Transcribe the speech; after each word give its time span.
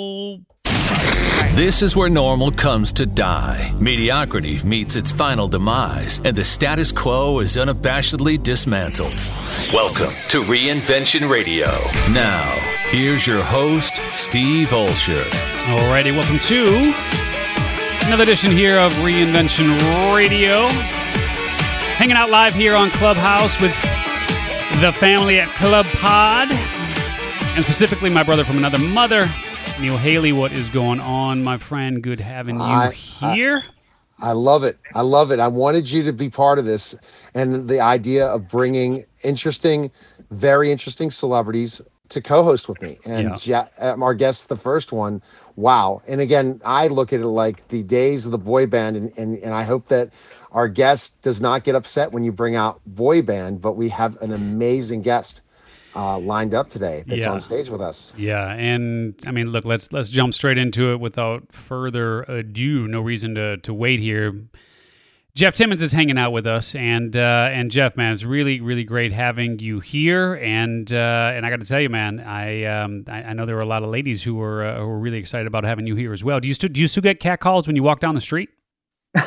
This 0.00 1.82
is 1.82 1.94
where 1.94 2.08
normal 2.08 2.50
comes 2.50 2.90
to 2.94 3.04
die. 3.04 3.74
Mediocrity 3.78 4.58
meets 4.64 4.96
its 4.96 5.12
final 5.12 5.46
demise, 5.46 6.22
and 6.24 6.34
the 6.34 6.42
status 6.42 6.90
quo 6.90 7.40
is 7.40 7.58
unabashedly 7.58 8.42
dismantled. 8.42 9.14
Welcome 9.74 10.14
to 10.28 10.42
Reinvention 10.42 11.28
Radio. 11.28 11.66
Now, 12.12 12.50
here's 12.88 13.26
your 13.26 13.42
host, 13.42 13.98
Steve 14.14 14.68
Olsher. 14.68 15.22
Alrighty, 15.64 16.16
welcome 16.16 16.38
to 16.38 16.94
another 18.06 18.22
edition 18.22 18.52
here 18.52 18.78
of 18.78 18.94
Reinvention 18.94 19.68
Radio. 20.16 20.66
Hanging 21.98 22.16
out 22.16 22.30
live 22.30 22.54
here 22.54 22.74
on 22.74 22.88
Clubhouse 22.92 23.60
with 23.60 23.72
the 24.80 24.92
family 24.94 25.40
at 25.40 25.48
Club 25.56 25.84
Pod, 25.96 26.50
and 26.50 27.62
specifically 27.62 28.08
my 28.08 28.22
brother 28.22 28.44
from 28.44 28.56
another 28.56 28.78
mother, 28.78 29.28
Neil 29.80 29.96
Haley. 29.96 30.32
What 30.32 30.52
is 30.52 30.68
going 30.68 31.00
on, 31.00 31.42
my 31.42 31.56
friend? 31.56 32.02
Good 32.02 32.20
having 32.20 32.56
you 32.56 32.62
I- 32.62 32.90
here. 32.92 33.64
I 34.18 34.32
love 34.32 34.62
it. 34.62 34.78
I 34.94 35.00
love 35.00 35.30
it. 35.30 35.40
I 35.40 35.48
wanted 35.48 35.90
you 35.90 36.02
to 36.02 36.12
be 36.12 36.28
part 36.28 36.58
of 36.58 36.66
this 36.66 36.94
and 37.32 37.66
the 37.66 37.80
idea 37.80 38.26
of 38.26 38.48
bringing 38.48 39.06
interesting, 39.24 39.90
very 40.30 40.70
interesting 40.70 41.10
celebrities 41.10 41.80
to 42.10 42.20
co-host 42.20 42.68
with 42.68 42.82
me. 42.82 42.98
And 43.06 43.46
ja- 43.46 43.68
um, 43.78 44.02
our 44.02 44.12
guest, 44.12 44.50
the 44.50 44.56
first 44.56 44.92
one, 44.92 45.22
wow. 45.56 46.02
And 46.06 46.20
again, 46.20 46.60
I 46.62 46.88
look 46.88 47.14
at 47.14 47.20
it 47.20 47.26
like 47.26 47.66
the 47.68 47.82
days 47.82 48.26
of 48.26 48.32
the 48.32 48.38
boy 48.38 48.66
band, 48.66 48.96
and 48.96 49.12
and, 49.16 49.38
and 49.38 49.54
I 49.54 49.62
hope 49.62 49.88
that 49.88 50.10
our 50.52 50.68
guest 50.68 51.20
does 51.22 51.40
not 51.40 51.64
get 51.64 51.74
upset 51.74 52.12
when 52.12 52.22
you 52.22 52.32
bring 52.32 52.54
out 52.54 52.82
boy 52.84 53.22
band, 53.22 53.62
but 53.62 53.72
we 53.72 53.88
have 53.88 54.20
an 54.20 54.32
amazing 54.32 55.00
guest 55.00 55.40
uh, 55.96 56.18
lined 56.18 56.54
up 56.54 56.70
today 56.70 57.04
that's 57.06 57.24
Yeah. 57.24 57.32
on 57.32 57.40
stage 57.40 57.68
with 57.68 57.80
us. 57.80 58.12
Yeah, 58.16 58.52
and 58.54 59.14
I 59.26 59.30
mean, 59.32 59.50
look, 59.50 59.64
let's 59.64 59.92
let's 59.92 60.08
jump 60.08 60.34
straight 60.34 60.58
into 60.58 60.92
it 60.92 61.00
without 61.00 61.52
further 61.52 62.22
ado. 62.22 62.86
No 62.88 63.00
reason 63.00 63.34
to 63.34 63.56
to 63.58 63.74
wait 63.74 64.00
here. 64.00 64.34
Jeff 65.36 65.54
Timmons 65.54 65.80
is 65.80 65.92
hanging 65.92 66.18
out 66.18 66.32
with 66.32 66.44
us, 66.46 66.74
and 66.74 67.16
uh, 67.16 67.48
and 67.52 67.70
Jeff, 67.70 67.96
man, 67.96 68.12
it's 68.12 68.24
really 68.24 68.60
really 68.60 68.82
great 68.84 69.12
having 69.12 69.58
you 69.60 69.78
here. 69.80 70.34
And 70.34 70.92
uh, 70.92 71.32
and 71.34 71.46
I 71.46 71.50
got 71.50 71.60
to 71.60 71.66
tell 71.66 71.80
you, 71.80 71.88
man, 71.88 72.18
I, 72.20 72.64
um, 72.64 73.04
I 73.08 73.22
I 73.22 73.32
know 73.32 73.46
there 73.46 73.54
were 73.54 73.62
a 73.62 73.66
lot 73.66 73.84
of 73.84 73.90
ladies 73.90 74.22
who 74.24 74.34
were 74.34 74.64
uh, 74.64 74.80
who 74.80 74.86
were 74.88 74.98
really 74.98 75.18
excited 75.18 75.46
about 75.46 75.62
having 75.64 75.86
you 75.86 75.94
here 75.94 76.12
as 76.12 76.24
well. 76.24 76.40
Do 76.40 76.48
you 76.48 76.54
still 76.54 76.68
do 76.70 76.80
you 76.80 76.88
still 76.88 77.02
get 77.02 77.20
cat 77.20 77.38
calls 77.40 77.68
when 77.68 77.76
you 77.76 77.82
walk 77.84 78.00
down 78.00 78.14
the 78.14 78.20
street? 78.20 78.48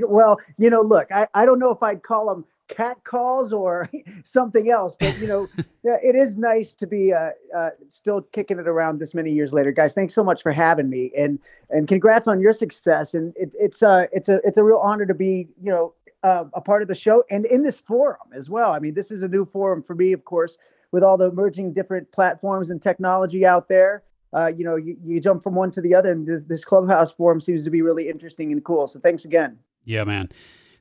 well, 0.00 0.38
you 0.58 0.70
know, 0.70 0.82
look, 0.82 1.10
I, 1.12 1.26
I 1.34 1.44
don't 1.44 1.58
know 1.58 1.70
if 1.70 1.82
I'd 1.82 2.02
call 2.02 2.26
them 2.34 2.44
cat 2.74 2.98
calls 3.04 3.52
or 3.52 3.88
something 4.24 4.70
else, 4.70 4.94
but 4.98 5.18
you 5.20 5.26
know, 5.26 5.48
yeah, 5.82 5.96
it 6.02 6.14
is 6.14 6.36
nice 6.36 6.74
to 6.74 6.86
be 6.86 7.12
uh, 7.12 7.30
uh, 7.56 7.70
still 7.88 8.22
kicking 8.32 8.58
it 8.58 8.68
around 8.68 8.98
this 8.98 9.14
many 9.14 9.30
years 9.32 9.52
later, 9.52 9.72
guys. 9.72 9.94
Thanks 9.94 10.14
so 10.14 10.24
much 10.24 10.42
for 10.42 10.52
having 10.52 10.88
me, 10.88 11.12
and 11.16 11.38
and 11.70 11.88
congrats 11.88 12.28
on 12.28 12.40
your 12.40 12.52
success. 12.52 13.14
And 13.14 13.32
it, 13.36 13.52
it's 13.58 13.82
uh 13.82 14.06
it's 14.12 14.28
a 14.28 14.40
it's 14.44 14.56
a 14.56 14.64
real 14.64 14.78
honor 14.78 15.06
to 15.06 15.14
be 15.14 15.48
you 15.62 15.70
know 15.70 15.94
uh, 16.22 16.44
a 16.54 16.60
part 16.60 16.82
of 16.82 16.88
the 16.88 16.94
show 16.94 17.24
and 17.30 17.46
in 17.46 17.62
this 17.62 17.80
forum 17.80 18.28
as 18.34 18.48
well. 18.48 18.72
I 18.72 18.78
mean, 18.78 18.94
this 18.94 19.10
is 19.10 19.22
a 19.22 19.28
new 19.28 19.44
forum 19.44 19.82
for 19.82 19.94
me, 19.94 20.12
of 20.12 20.24
course, 20.24 20.56
with 20.90 21.02
all 21.02 21.16
the 21.16 21.26
emerging 21.26 21.72
different 21.72 22.10
platforms 22.12 22.70
and 22.70 22.80
technology 22.80 23.44
out 23.44 23.68
there. 23.68 24.02
Uh, 24.34 24.46
you 24.46 24.64
know, 24.64 24.76
you, 24.76 24.96
you 25.04 25.20
jump 25.20 25.42
from 25.42 25.54
one 25.54 25.70
to 25.70 25.80
the 25.80 25.94
other, 25.94 26.10
and 26.10 26.48
this 26.48 26.64
clubhouse 26.64 27.12
forum 27.12 27.40
seems 27.40 27.64
to 27.64 27.70
be 27.70 27.82
really 27.82 28.08
interesting 28.08 28.50
and 28.50 28.64
cool. 28.64 28.88
So 28.88 28.98
thanks 28.98 29.26
again. 29.26 29.58
Yeah, 29.84 30.04
man. 30.04 30.30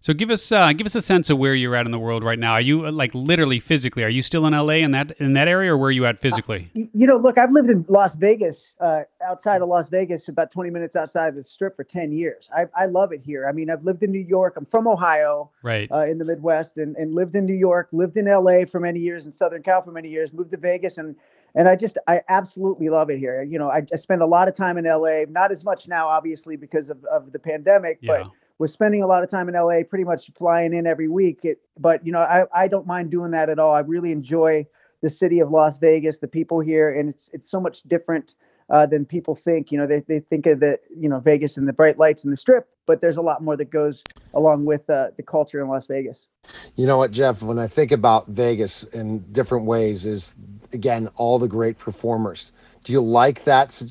So 0.03 0.15
give 0.15 0.31
us 0.31 0.51
uh, 0.51 0.73
give 0.73 0.87
us 0.87 0.95
a 0.95 1.01
sense 1.01 1.29
of 1.29 1.37
where 1.37 1.53
you're 1.53 1.75
at 1.75 1.85
in 1.85 1.91
the 1.91 1.99
world 1.99 2.23
right 2.23 2.39
now. 2.39 2.53
Are 2.53 2.61
you 2.61 2.87
uh, 2.87 2.91
like 2.91 3.13
literally 3.13 3.59
physically? 3.59 4.03
Are 4.03 4.09
you 4.09 4.23
still 4.23 4.47
in 4.47 4.53
LA 4.53 4.75
in 4.81 4.89
that 4.91 5.11
in 5.19 5.33
that 5.33 5.47
area, 5.47 5.73
or 5.73 5.77
where 5.77 5.89
are 5.89 5.91
you 5.91 6.07
at 6.07 6.19
physically? 6.19 6.71
Y- 6.73 6.89
You 6.91 7.05
know, 7.05 7.17
look, 7.17 7.37
I've 7.37 7.51
lived 7.51 7.69
in 7.69 7.85
Las 7.87 8.15
Vegas, 8.15 8.73
uh, 8.81 9.01
outside 9.23 9.61
of 9.61 9.69
Las 9.69 9.89
Vegas, 9.89 10.27
about 10.27 10.51
20 10.51 10.71
minutes 10.71 10.95
outside 10.95 11.27
of 11.27 11.35
the 11.35 11.43
strip 11.43 11.75
for 11.75 11.83
10 11.83 12.11
years. 12.11 12.49
I, 12.55 12.65
I 12.75 12.87
love 12.87 13.13
it 13.13 13.21
here. 13.23 13.47
I 13.47 13.51
mean, 13.51 13.69
I've 13.69 13.83
lived 13.83 14.01
in 14.01 14.11
New 14.11 14.25
York. 14.27 14.55
I'm 14.57 14.65
from 14.65 14.87
Ohio, 14.87 15.51
Right. 15.61 15.87
uh, 15.91 16.05
in 16.05 16.17
the 16.17 16.25
Midwest, 16.25 16.77
and, 16.77 16.95
and 16.95 17.13
lived 17.13 17.35
in 17.35 17.45
New 17.45 17.53
York, 17.53 17.89
lived 17.91 18.17
in 18.17 18.25
LA 18.25 18.65
for 18.65 18.79
many 18.79 18.99
years, 18.99 19.27
in 19.27 19.31
Southern 19.31 19.61
Cal 19.61 19.83
for 19.83 19.91
many 19.91 20.09
years, 20.09 20.33
moved 20.33 20.49
to 20.51 20.57
Vegas, 20.57 20.97
and 20.97 21.15
and 21.53 21.67
I 21.67 21.75
just 21.75 21.99
I 22.07 22.21
absolutely 22.27 22.89
love 22.89 23.11
it 23.11 23.19
here. 23.19 23.43
You 23.43 23.59
know, 23.59 23.69
I, 23.69 23.85
I 23.93 23.97
spend 23.97 24.23
a 24.23 24.25
lot 24.25 24.47
of 24.47 24.55
time 24.55 24.79
in 24.79 24.85
LA, 24.85 25.25
not 25.29 25.51
as 25.51 25.63
much 25.63 25.87
now, 25.87 26.07
obviously, 26.07 26.55
because 26.55 26.89
of, 26.89 27.03
of 27.05 27.31
the 27.33 27.39
pandemic, 27.39 27.99
Yeah. 28.01 28.23
but 28.23 28.31
was 28.61 28.71
spending 28.71 29.01
a 29.01 29.07
lot 29.07 29.23
of 29.23 29.29
time 29.29 29.49
in 29.49 29.55
LA, 29.55 29.79
pretty 29.89 30.03
much 30.03 30.29
flying 30.37 30.71
in 30.75 30.85
every 30.85 31.07
week. 31.07 31.39
It, 31.43 31.57
but 31.79 32.05
you 32.05 32.11
know, 32.11 32.19
I, 32.19 32.45
I 32.53 32.67
don't 32.67 32.85
mind 32.85 33.09
doing 33.09 33.31
that 33.31 33.49
at 33.49 33.57
all. 33.57 33.73
I 33.73 33.79
really 33.79 34.11
enjoy 34.11 34.67
the 35.01 35.09
city 35.09 35.39
of 35.39 35.49
Las 35.49 35.79
Vegas, 35.79 36.19
the 36.19 36.27
people 36.27 36.59
here, 36.59 36.93
and 36.93 37.09
it's 37.09 37.27
it's 37.33 37.49
so 37.49 37.59
much 37.59 37.81
different 37.87 38.35
uh, 38.69 38.85
than 38.85 39.03
people 39.03 39.33
think. 39.33 39.71
You 39.71 39.79
know, 39.79 39.87
they, 39.87 40.01
they 40.01 40.19
think 40.19 40.45
of 40.45 40.59
the 40.59 40.79
you 40.95 41.09
know 41.09 41.19
Vegas 41.19 41.57
and 41.57 41.67
the 41.67 41.73
bright 41.73 41.97
lights 41.97 42.23
and 42.23 42.31
the 42.31 42.37
strip, 42.37 42.69
but 42.85 43.01
there's 43.01 43.17
a 43.17 43.21
lot 43.21 43.41
more 43.41 43.57
that 43.57 43.71
goes 43.71 44.03
along 44.35 44.65
with 44.65 44.87
uh, 44.91 45.07
the 45.17 45.23
culture 45.23 45.59
in 45.59 45.67
Las 45.67 45.87
Vegas. 45.87 46.27
You 46.75 46.85
know 46.85 46.99
what, 46.99 47.09
Jeff? 47.09 47.41
When 47.41 47.57
I 47.57 47.65
think 47.65 47.91
about 47.91 48.27
Vegas 48.27 48.83
in 48.83 49.25
different 49.31 49.65
ways, 49.65 50.05
is 50.05 50.35
again 50.71 51.09
all 51.15 51.39
the 51.39 51.47
great 51.47 51.79
performers. 51.79 52.51
Do 52.83 52.93
you 52.93 53.01
like 53.01 53.43
that 53.45 53.81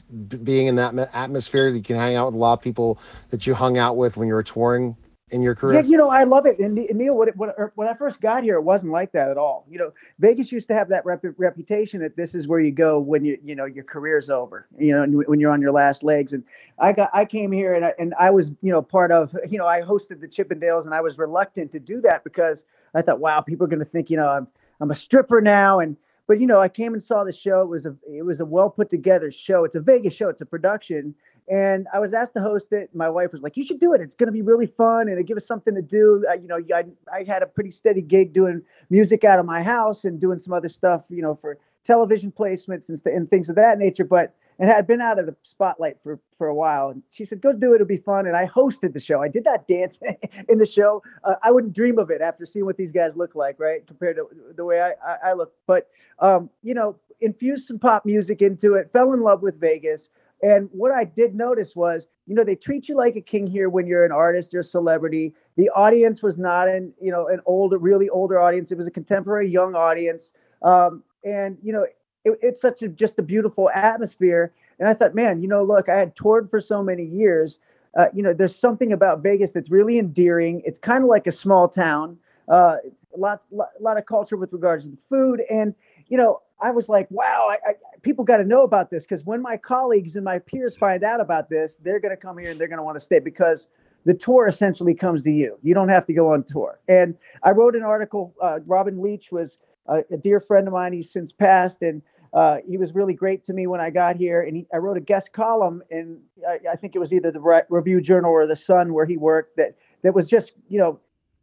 being 0.44 0.66
in 0.66 0.76
that 0.76 0.94
atmosphere? 1.12 1.70
That 1.70 1.78
you 1.78 1.84
can 1.84 1.96
hang 1.96 2.16
out 2.16 2.26
with 2.26 2.34
a 2.34 2.38
lot 2.38 2.54
of 2.54 2.62
people 2.62 2.98
that 3.30 3.46
you 3.46 3.54
hung 3.54 3.78
out 3.78 3.96
with 3.96 4.16
when 4.16 4.28
you 4.28 4.34
were 4.34 4.42
touring 4.42 4.96
in 5.30 5.42
your 5.42 5.54
Yeah, 5.54 5.60
career. 5.60 5.82
you 5.82 5.96
know, 5.96 6.08
I 6.08 6.24
love 6.24 6.46
it. 6.46 6.58
And 6.58 6.74
Ne- 6.74 6.88
Neil, 6.92 7.14
when, 7.16 7.28
when, 7.36 7.50
when 7.76 7.86
I 7.86 7.94
first 7.94 8.20
got 8.20 8.42
here, 8.42 8.56
it 8.56 8.62
wasn't 8.62 8.92
like 8.92 9.12
that 9.12 9.30
at 9.30 9.38
all. 9.38 9.66
You 9.70 9.78
know, 9.78 9.92
Vegas 10.18 10.50
used 10.50 10.66
to 10.68 10.74
have 10.74 10.88
that 10.88 11.04
rep- 11.04 11.24
reputation 11.36 12.00
that 12.00 12.16
this 12.16 12.34
is 12.34 12.48
where 12.48 12.60
you 12.60 12.72
go 12.72 12.98
when 12.98 13.24
you, 13.24 13.38
you 13.44 13.54
know, 13.54 13.66
your 13.66 13.84
career's 13.84 14.30
over. 14.30 14.66
You 14.78 14.92
know, 14.92 15.22
when 15.26 15.38
you're 15.38 15.52
on 15.52 15.60
your 15.60 15.72
last 15.72 16.02
legs. 16.02 16.32
And 16.32 16.42
I 16.78 16.92
got, 16.92 17.10
I 17.12 17.24
came 17.24 17.52
here 17.52 17.74
and 17.74 17.84
I, 17.84 17.94
and 17.98 18.14
I 18.18 18.30
was, 18.30 18.48
you 18.62 18.72
know, 18.72 18.82
part 18.82 19.12
of, 19.12 19.36
you 19.48 19.58
know, 19.58 19.66
I 19.66 19.82
hosted 19.82 20.20
the 20.20 20.28
Chippendales, 20.28 20.86
and 20.86 20.94
I 20.94 21.00
was 21.00 21.18
reluctant 21.18 21.70
to 21.72 21.78
do 21.78 22.00
that 22.00 22.24
because 22.24 22.64
I 22.94 23.02
thought, 23.02 23.20
wow, 23.20 23.40
people 23.40 23.64
are 23.66 23.70
going 23.70 23.78
to 23.80 23.84
think, 23.84 24.10
you 24.10 24.16
know, 24.16 24.28
I'm, 24.28 24.48
I'm 24.80 24.90
a 24.90 24.96
stripper 24.96 25.40
now, 25.40 25.80
and 25.80 25.96
but 26.30 26.40
you 26.40 26.46
know, 26.46 26.60
I 26.60 26.68
came 26.68 26.94
and 26.94 27.02
saw 27.02 27.24
the 27.24 27.32
show. 27.32 27.62
It 27.62 27.68
was 27.68 27.86
a, 27.86 27.96
it 28.08 28.24
was 28.24 28.38
a 28.38 28.44
well 28.44 28.70
put 28.70 28.88
together 28.88 29.32
show. 29.32 29.64
It's 29.64 29.74
a 29.74 29.80
Vegas 29.80 30.14
show. 30.14 30.28
It's 30.28 30.40
a 30.40 30.46
production. 30.46 31.12
And 31.48 31.88
I 31.92 31.98
was 31.98 32.14
asked 32.14 32.34
to 32.34 32.40
host 32.40 32.68
it. 32.70 32.88
My 32.94 33.10
wife 33.10 33.32
was 33.32 33.42
like, 33.42 33.56
"You 33.56 33.66
should 33.66 33.80
do 33.80 33.94
it. 33.94 34.00
It's 34.00 34.14
going 34.14 34.28
to 34.28 34.32
be 34.32 34.40
really 34.40 34.68
fun, 34.68 35.08
and 35.08 35.18
it 35.18 35.26
give 35.26 35.36
us 35.36 35.44
something 35.44 35.74
to 35.74 35.82
do." 35.82 36.24
Uh, 36.30 36.34
you 36.34 36.46
know, 36.46 36.60
I, 36.72 36.84
I 37.12 37.24
had 37.24 37.42
a 37.42 37.46
pretty 37.46 37.72
steady 37.72 38.00
gig 38.00 38.32
doing 38.32 38.62
music 38.90 39.24
out 39.24 39.40
of 39.40 39.44
my 39.44 39.60
house 39.60 40.04
and 40.04 40.20
doing 40.20 40.38
some 40.38 40.52
other 40.52 40.68
stuff, 40.68 41.02
you 41.08 41.20
know, 41.20 41.34
for 41.34 41.58
television 41.82 42.30
placements 42.30 42.88
and, 42.90 43.02
and 43.06 43.28
things 43.28 43.48
of 43.48 43.56
that 43.56 43.78
nature. 43.78 44.04
But 44.04 44.32
and 44.60 44.68
had 44.68 44.86
been 44.86 45.00
out 45.00 45.18
of 45.18 45.26
the 45.26 45.34
spotlight 45.42 45.96
for 46.02 46.20
for 46.38 46.46
a 46.46 46.54
while. 46.54 46.90
And 46.90 47.02
she 47.10 47.24
said, 47.24 47.40
"Go 47.40 47.52
do 47.52 47.72
it. 47.72 47.76
It'll 47.76 47.86
be 47.86 47.96
fun." 47.96 48.26
And 48.26 48.36
I 48.36 48.46
hosted 48.46 48.92
the 48.92 49.00
show. 49.00 49.20
I 49.20 49.28
did 49.28 49.44
not 49.44 49.66
dance 49.66 49.98
in 50.48 50.58
the 50.58 50.66
show. 50.66 51.02
Uh, 51.24 51.34
I 51.42 51.50
wouldn't 51.50 51.72
dream 51.72 51.98
of 51.98 52.10
it 52.10 52.20
after 52.20 52.46
seeing 52.46 52.66
what 52.66 52.76
these 52.76 52.92
guys 52.92 53.16
look 53.16 53.34
like, 53.34 53.58
right, 53.58 53.84
compared 53.86 54.16
to 54.16 54.28
the 54.54 54.64
way 54.64 54.80
I 54.80 54.90
I, 55.04 55.30
I 55.30 55.32
look. 55.32 55.52
But 55.66 55.88
um, 56.20 56.50
you 56.62 56.74
know, 56.74 56.96
infused 57.20 57.66
some 57.66 57.78
pop 57.78 58.04
music 58.04 58.42
into 58.42 58.74
it. 58.74 58.90
Fell 58.92 59.14
in 59.14 59.22
love 59.22 59.42
with 59.42 59.58
Vegas. 59.58 60.10
And 60.42 60.70
what 60.72 60.90
I 60.90 61.04
did 61.04 61.34
notice 61.34 61.76
was, 61.76 62.06
you 62.26 62.34
know, 62.34 62.44
they 62.44 62.54
treat 62.54 62.88
you 62.88 62.96
like 62.96 63.16
a 63.16 63.20
king 63.20 63.46
here 63.46 63.68
when 63.68 63.86
you're 63.86 64.06
an 64.06 64.12
artist, 64.12 64.54
you're 64.54 64.62
a 64.62 64.64
celebrity. 64.64 65.34
The 65.56 65.68
audience 65.70 66.22
was 66.22 66.38
not 66.38 66.66
an, 66.66 66.94
you 66.98 67.10
know, 67.12 67.28
an 67.28 67.40
older, 67.44 67.76
really 67.76 68.08
older 68.08 68.40
audience. 68.40 68.70
It 68.70 68.78
was 68.78 68.86
a 68.86 68.90
contemporary 68.90 69.50
young 69.50 69.74
audience. 69.74 70.32
Um, 70.62 71.02
and 71.24 71.58
you 71.62 71.72
know, 71.72 71.86
it, 72.24 72.38
it's 72.42 72.60
such 72.60 72.82
a 72.82 72.88
just 72.88 73.18
a 73.18 73.22
beautiful 73.22 73.70
atmosphere. 73.70 74.52
And 74.78 74.88
I 74.88 74.94
thought, 74.94 75.14
man, 75.14 75.42
you 75.42 75.48
know, 75.48 75.62
look, 75.62 75.88
I 75.88 75.98
had 75.98 76.16
toured 76.16 76.50
for 76.50 76.60
so 76.60 76.82
many 76.82 77.04
years. 77.04 77.58
Uh, 77.98 78.06
you 78.14 78.22
know, 78.22 78.32
there's 78.32 78.56
something 78.56 78.92
about 78.92 79.22
Vegas 79.22 79.50
that's 79.50 79.70
really 79.70 79.98
endearing. 79.98 80.62
It's 80.64 80.78
kind 80.78 81.02
of 81.02 81.10
like 81.10 81.26
a 81.26 81.32
small 81.32 81.68
town. 81.68 82.16
Uh, 82.48 82.76
a 83.14 83.18
lot, 83.18 83.42
lot, 83.50 83.70
lot 83.80 83.98
of 83.98 84.06
culture 84.06 84.36
with 84.36 84.52
regards 84.52 84.84
to 84.84 84.90
the 84.90 84.98
food, 85.08 85.42
and 85.50 85.74
you 86.08 86.16
know, 86.16 86.40
I 86.60 86.70
was 86.70 86.88
like, 86.88 87.06
wow, 87.10 87.48
I, 87.50 87.70
I, 87.70 87.72
people 88.02 88.24
got 88.24 88.38
to 88.38 88.44
know 88.44 88.62
about 88.62 88.90
this 88.90 89.04
because 89.04 89.24
when 89.24 89.40
my 89.40 89.56
colleagues 89.56 90.16
and 90.16 90.24
my 90.24 90.38
peers 90.38 90.76
find 90.76 91.02
out 91.02 91.20
about 91.20 91.48
this, 91.48 91.76
they're 91.82 92.00
going 92.00 92.14
to 92.14 92.20
come 92.20 92.38
here 92.38 92.50
and 92.50 92.60
they're 92.60 92.68
going 92.68 92.78
to 92.78 92.82
want 92.84 92.96
to 92.96 93.00
stay 93.00 93.18
because 93.18 93.66
the 94.04 94.14
tour 94.14 94.46
essentially 94.46 94.94
comes 94.94 95.22
to 95.22 95.30
you. 95.30 95.58
You 95.62 95.74
don't 95.74 95.88
have 95.88 96.06
to 96.06 96.12
go 96.12 96.32
on 96.32 96.44
tour. 96.44 96.80
And 96.88 97.14
I 97.42 97.50
wrote 97.50 97.76
an 97.76 97.82
article. 97.82 98.34
Uh, 98.40 98.60
Robin 98.66 99.00
Leach 99.00 99.30
was 99.30 99.58
a, 99.90 100.14
a 100.14 100.16
dear 100.16 100.40
friend 100.40 100.66
of 100.66 100.72
mine. 100.72 100.92
He's 100.92 101.12
since 101.12 101.32
passed, 101.32 101.82
and 101.82 102.02
uh, 102.32 102.58
he 102.66 102.76
was 102.78 102.94
really 102.94 103.14
great 103.14 103.44
to 103.46 103.52
me 103.52 103.66
when 103.66 103.80
I 103.80 103.90
got 103.90 104.16
here. 104.16 104.42
And 104.42 104.56
he, 104.56 104.66
I 104.72 104.78
wrote 104.78 104.96
a 104.96 105.00
guest 105.00 105.32
column, 105.32 105.82
and 105.90 106.18
I, 106.48 106.58
I 106.72 106.76
think 106.76 106.94
it 106.94 106.98
was 106.98 107.12
either 107.12 107.30
the 107.30 107.40
Re- 107.40 107.62
Review 107.68 108.00
Journal 108.00 108.30
or 108.30 108.46
the 108.46 108.56
Sun 108.56 108.94
where 108.94 109.06
he 109.06 109.16
worked. 109.16 109.56
That 109.56 109.76
that 110.02 110.14
was 110.14 110.26
just 110.26 110.54
you 110.68 110.78
know 110.78 111.00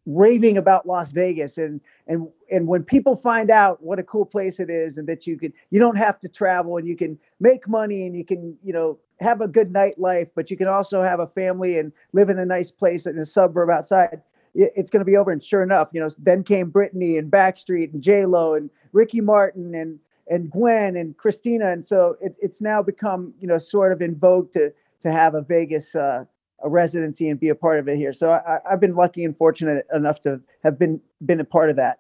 raving 0.08 0.58
about 0.58 0.88
Las 0.88 1.12
Vegas 1.12 1.58
and 1.58 1.82
and 2.08 2.30
and 2.50 2.66
when 2.66 2.82
people 2.82 3.18
find 3.18 3.52
out 3.52 3.84
what 3.84 4.00
a 4.00 4.04
cool 4.04 4.26
place 4.26 4.60
it 4.60 4.70
is 4.70 4.98
and 4.98 5.06
that 5.08 5.28
you 5.28 5.38
can 5.38 5.52
you 5.70 5.80
don't 5.80 5.98
have 5.98 6.18
to 6.22 6.30
travel 6.30 6.78
and 6.78 6.88
you 6.88 6.96
can 6.96 7.20
make 7.42 7.68
money 7.68 8.08
and 8.08 8.16
you 8.16 8.24
can 8.24 8.58
you 8.64 8.72
know 8.72 8.98
have 9.20 9.42
a 9.42 9.48
good 9.50 9.74
nightlife 9.74 10.30
but 10.34 10.50
you 10.50 10.56
can 10.56 10.68
also 10.68 11.04
have 11.04 11.20
a 11.20 11.28
family 11.28 11.78
and 11.78 11.92
live 12.14 12.30
in 12.30 12.40
a 12.40 12.46
nice 12.46 12.72
place 12.72 13.06
in 13.06 13.20
a 13.20 13.26
suburb 13.26 13.70
outside 13.70 14.22
it's 14.60 14.90
going 14.90 15.02
to 15.02 15.06
be 15.06 15.16
over 15.16 15.32
and 15.32 15.44
sure 15.44 15.62
enough 15.62 15.90
you 15.94 16.02
know 16.02 16.10
then 16.18 16.44
came 16.44 16.72
Britney 16.72 17.20
and 17.20 17.32
Backstreet 17.32 17.94
and 17.94 18.02
J 18.02 18.26
Lo 18.26 18.56
and 18.56 18.70
Ricky 18.92 19.22
Martin 19.22 19.76
and 19.76 20.00
and 20.30 20.52
Gwen 20.52 20.96
and 20.96 21.16
Christina, 21.18 21.72
and 21.72 21.86
so 21.86 22.18
it, 22.22 22.36
it's 22.40 22.62
now 22.62 22.82
become 22.82 23.34
you 23.40 23.48
know 23.48 23.60
sort 23.60 23.92
of 23.92 24.02
in 24.02 24.16
vogue 24.16 24.52
to 24.54 24.74
to 25.02 25.12
have 25.12 25.36
a 25.36 25.42
Vegas 25.42 25.96
uh, 25.96 26.26
a 26.64 26.70
residency 26.70 27.30
and 27.30 27.40
be 27.40 27.50
a 27.50 27.56
part 27.56 27.80
of 27.80 27.88
it 27.88 27.98
here. 27.98 28.14
So 28.14 28.32
I, 28.32 28.60
I've 28.70 28.80
been 28.80 28.96
lucky 28.96 29.24
and 29.24 29.38
fortunate 29.38 29.86
enough 29.94 30.22
to 30.22 30.42
have 30.64 30.78
been 30.80 31.00
been 31.26 31.40
a 31.40 31.46
part 31.46 31.70
of 31.70 31.76
that. 31.78 32.00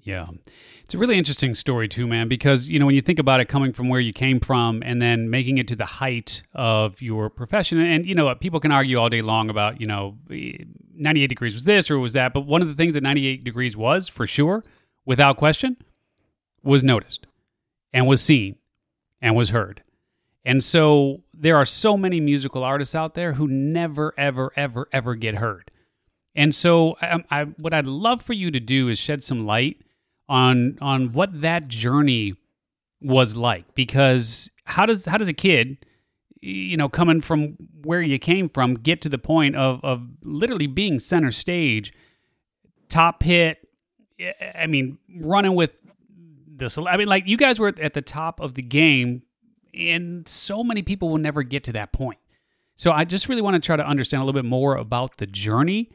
Yeah. 0.00 0.28
It's 0.84 0.94
a 0.94 0.98
really 0.98 1.18
interesting 1.18 1.56
story 1.56 1.88
too, 1.88 2.06
man, 2.06 2.28
because 2.28 2.68
you 2.68 2.78
know 2.78 2.86
when 2.86 2.94
you 2.94 3.02
think 3.02 3.18
about 3.18 3.40
it 3.40 3.46
coming 3.46 3.72
from 3.72 3.88
where 3.88 4.00
you 4.00 4.12
came 4.12 4.40
from 4.40 4.82
and 4.84 5.02
then 5.02 5.28
making 5.28 5.58
it 5.58 5.66
to 5.68 5.76
the 5.76 5.84
height 5.84 6.44
of 6.54 7.02
your 7.02 7.28
profession 7.28 7.80
and 7.80 8.06
you 8.06 8.14
know 8.14 8.32
people 8.36 8.60
can 8.60 8.70
argue 8.72 8.98
all 8.98 9.08
day 9.08 9.22
long 9.22 9.50
about, 9.50 9.80
you 9.80 9.86
know, 9.86 10.16
98 10.98 11.26
degrees 11.28 11.54
was 11.54 11.64
this 11.64 11.90
or 11.90 11.98
was 11.98 12.12
that, 12.14 12.32
but 12.32 12.46
one 12.46 12.62
of 12.62 12.68
the 12.68 12.74
things 12.74 12.94
that 12.94 13.02
98 13.02 13.44
degrees 13.44 13.76
was 13.76 14.08
for 14.08 14.26
sure, 14.26 14.64
without 15.04 15.36
question, 15.36 15.76
was 16.62 16.84
noticed 16.84 17.26
and 17.92 18.06
was 18.06 18.22
seen 18.22 18.56
and 19.20 19.34
was 19.34 19.50
heard. 19.50 19.82
And 20.44 20.62
so 20.62 21.22
there 21.34 21.56
are 21.56 21.64
so 21.64 21.96
many 21.96 22.20
musical 22.20 22.64
artists 22.64 22.94
out 22.94 23.14
there 23.14 23.34
who 23.34 23.48
never 23.48 24.14
ever 24.16 24.52
ever 24.56 24.88
ever 24.92 25.14
get 25.14 25.34
heard. 25.34 25.70
And 26.34 26.54
so 26.54 26.96
I, 27.02 27.22
I, 27.30 27.44
what 27.44 27.74
I'd 27.74 27.86
love 27.86 28.22
for 28.22 28.32
you 28.32 28.50
to 28.50 28.60
do 28.60 28.88
is 28.88 28.98
shed 28.98 29.22
some 29.22 29.46
light 29.46 29.82
on 30.28 30.78
on 30.80 31.12
what 31.12 31.40
that 31.40 31.68
journey 31.68 32.34
was 33.00 33.36
like 33.36 33.74
because 33.74 34.50
how 34.64 34.86
does 34.86 35.04
how 35.04 35.16
does 35.16 35.28
a 35.28 35.32
kid 35.32 35.84
you 36.40 36.76
know 36.76 36.88
coming 36.88 37.20
from 37.20 37.56
where 37.82 38.00
you 38.00 38.18
came 38.18 38.48
from 38.48 38.74
get 38.74 39.00
to 39.02 39.08
the 39.08 39.18
point 39.18 39.56
of 39.56 39.80
of 39.84 40.06
literally 40.22 40.66
being 40.66 40.98
center 40.98 41.30
stage 41.30 41.92
top 42.88 43.22
hit 43.22 43.68
i 44.54 44.66
mean 44.66 44.98
running 45.16 45.54
with 45.54 45.80
this 46.46 46.78
i 46.78 46.96
mean 46.96 47.08
like 47.08 47.26
you 47.26 47.36
guys 47.36 47.58
were 47.58 47.72
at 47.80 47.94
the 47.94 48.02
top 48.02 48.40
of 48.40 48.54
the 48.54 48.62
game 48.62 49.22
and 49.74 50.28
so 50.28 50.64
many 50.64 50.82
people 50.82 51.08
will 51.08 51.18
never 51.18 51.42
get 51.42 51.64
to 51.64 51.72
that 51.72 51.92
point 51.92 52.18
so 52.76 52.92
i 52.92 53.04
just 53.04 53.28
really 53.28 53.42
want 53.42 53.54
to 53.54 53.60
try 53.60 53.76
to 53.76 53.86
understand 53.86 54.22
a 54.22 54.24
little 54.24 54.40
bit 54.40 54.48
more 54.48 54.76
about 54.76 55.16
the 55.18 55.26
journey 55.26 55.90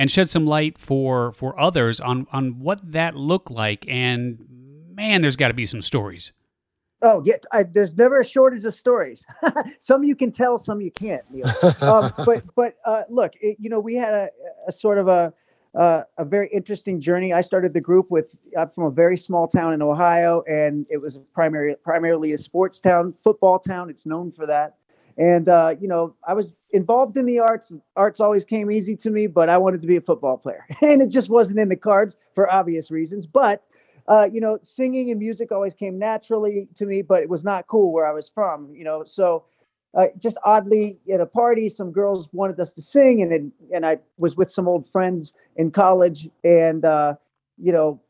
and 0.00 0.10
shed 0.10 0.30
some 0.30 0.46
light 0.46 0.78
for 0.78 1.30
for 1.32 1.60
others 1.60 2.00
on 2.00 2.26
on 2.32 2.58
what 2.58 2.80
that 2.92 3.14
looked 3.14 3.50
like. 3.50 3.84
And 3.86 4.46
man, 4.94 5.20
there's 5.20 5.36
got 5.36 5.48
to 5.48 5.54
be 5.54 5.66
some 5.66 5.82
stories. 5.82 6.32
Oh 7.02 7.22
yeah, 7.24 7.36
I, 7.52 7.62
there's 7.62 7.94
never 7.96 8.20
a 8.20 8.24
shortage 8.24 8.64
of 8.64 8.74
stories. 8.74 9.24
some 9.80 10.04
you 10.04 10.14
can 10.14 10.32
tell, 10.32 10.58
some 10.58 10.80
you 10.80 10.90
can't. 10.90 11.22
um, 11.80 12.12
but 12.26 12.44
but 12.54 12.76
uh, 12.84 13.02
look, 13.08 13.32
it, 13.40 13.56
you 13.58 13.70
know, 13.70 13.80
we 13.80 13.94
had 13.94 14.12
a, 14.12 14.28
a 14.68 14.72
sort 14.72 14.98
of 14.98 15.08
a 15.08 15.32
uh, 15.78 16.02
a 16.18 16.24
very 16.24 16.48
interesting 16.48 17.00
journey. 17.00 17.32
I 17.32 17.42
started 17.42 17.72
the 17.72 17.80
group 17.80 18.10
with 18.10 18.26
I'm 18.58 18.70
from 18.70 18.84
a 18.84 18.90
very 18.90 19.16
small 19.16 19.46
town 19.46 19.72
in 19.72 19.82
Ohio, 19.82 20.42
and 20.46 20.86
it 20.90 20.98
was 20.98 21.18
primary 21.32 21.74
primarily 21.76 22.32
a 22.32 22.38
sports 22.38 22.80
town, 22.80 23.14
football 23.22 23.58
town. 23.58 23.88
It's 23.88 24.04
known 24.04 24.32
for 24.32 24.46
that. 24.46 24.76
And 25.16 25.48
uh, 25.48 25.76
you 25.80 25.88
know, 25.88 26.14
I 26.26 26.34
was 26.34 26.52
involved 26.72 27.16
in 27.16 27.26
the 27.26 27.38
arts. 27.38 27.72
Arts 27.96 28.20
always 28.20 28.44
came 28.44 28.70
easy 28.70 28.96
to 28.96 29.10
me, 29.10 29.26
but 29.26 29.48
I 29.48 29.58
wanted 29.58 29.80
to 29.82 29.88
be 29.88 29.96
a 29.96 30.00
football 30.00 30.38
player, 30.38 30.66
and 30.80 31.00
it 31.00 31.08
just 31.08 31.30
wasn't 31.30 31.58
in 31.60 31.68
the 31.68 31.76
cards 31.76 32.16
for 32.34 32.50
obvious 32.50 32.90
reasons. 32.90 33.26
But 33.26 33.62
uh, 34.08 34.28
you 34.32 34.40
know, 34.40 34.58
singing 34.62 35.10
and 35.10 35.18
music 35.18 35.52
always 35.52 35.74
came 35.74 35.98
naturally 35.98 36.68
to 36.76 36.86
me, 36.86 37.02
but 37.02 37.22
it 37.22 37.28
was 37.28 37.44
not 37.44 37.66
cool 37.66 37.92
where 37.92 38.06
I 38.06 38.12
was 38.12 38.30
from. 38.32 38.74
You 38.74 38.84
know, 38.84 39.04
so 39.04 39.44
uh, 39.94 40.06
just 40.18 40.36
oddly 40.44 40.98
at 41.12 41.20
a 41.20 41.26
party, 41.26 41.68
some 41.68 41.92
girls 41.92 42.28
wanted 42.32 42.58
us 42.60 42.74
to 42.74 42.82
sing, 42.82 43.22
and 43.22 43.32
it, 43.32 43.42
and 43.74 43.86
I 43.86 43.98
was 44.18 44.36
with 44.36 44.52
some 44.52 44.68
old 44.68 44.88
friends 44.90 45.32
in 45.56 45.70
college, 45.70 46.28
and 46.44 46.84
uh, 46.84 47.14
you 47.58 47.72
know, 47.72 48.00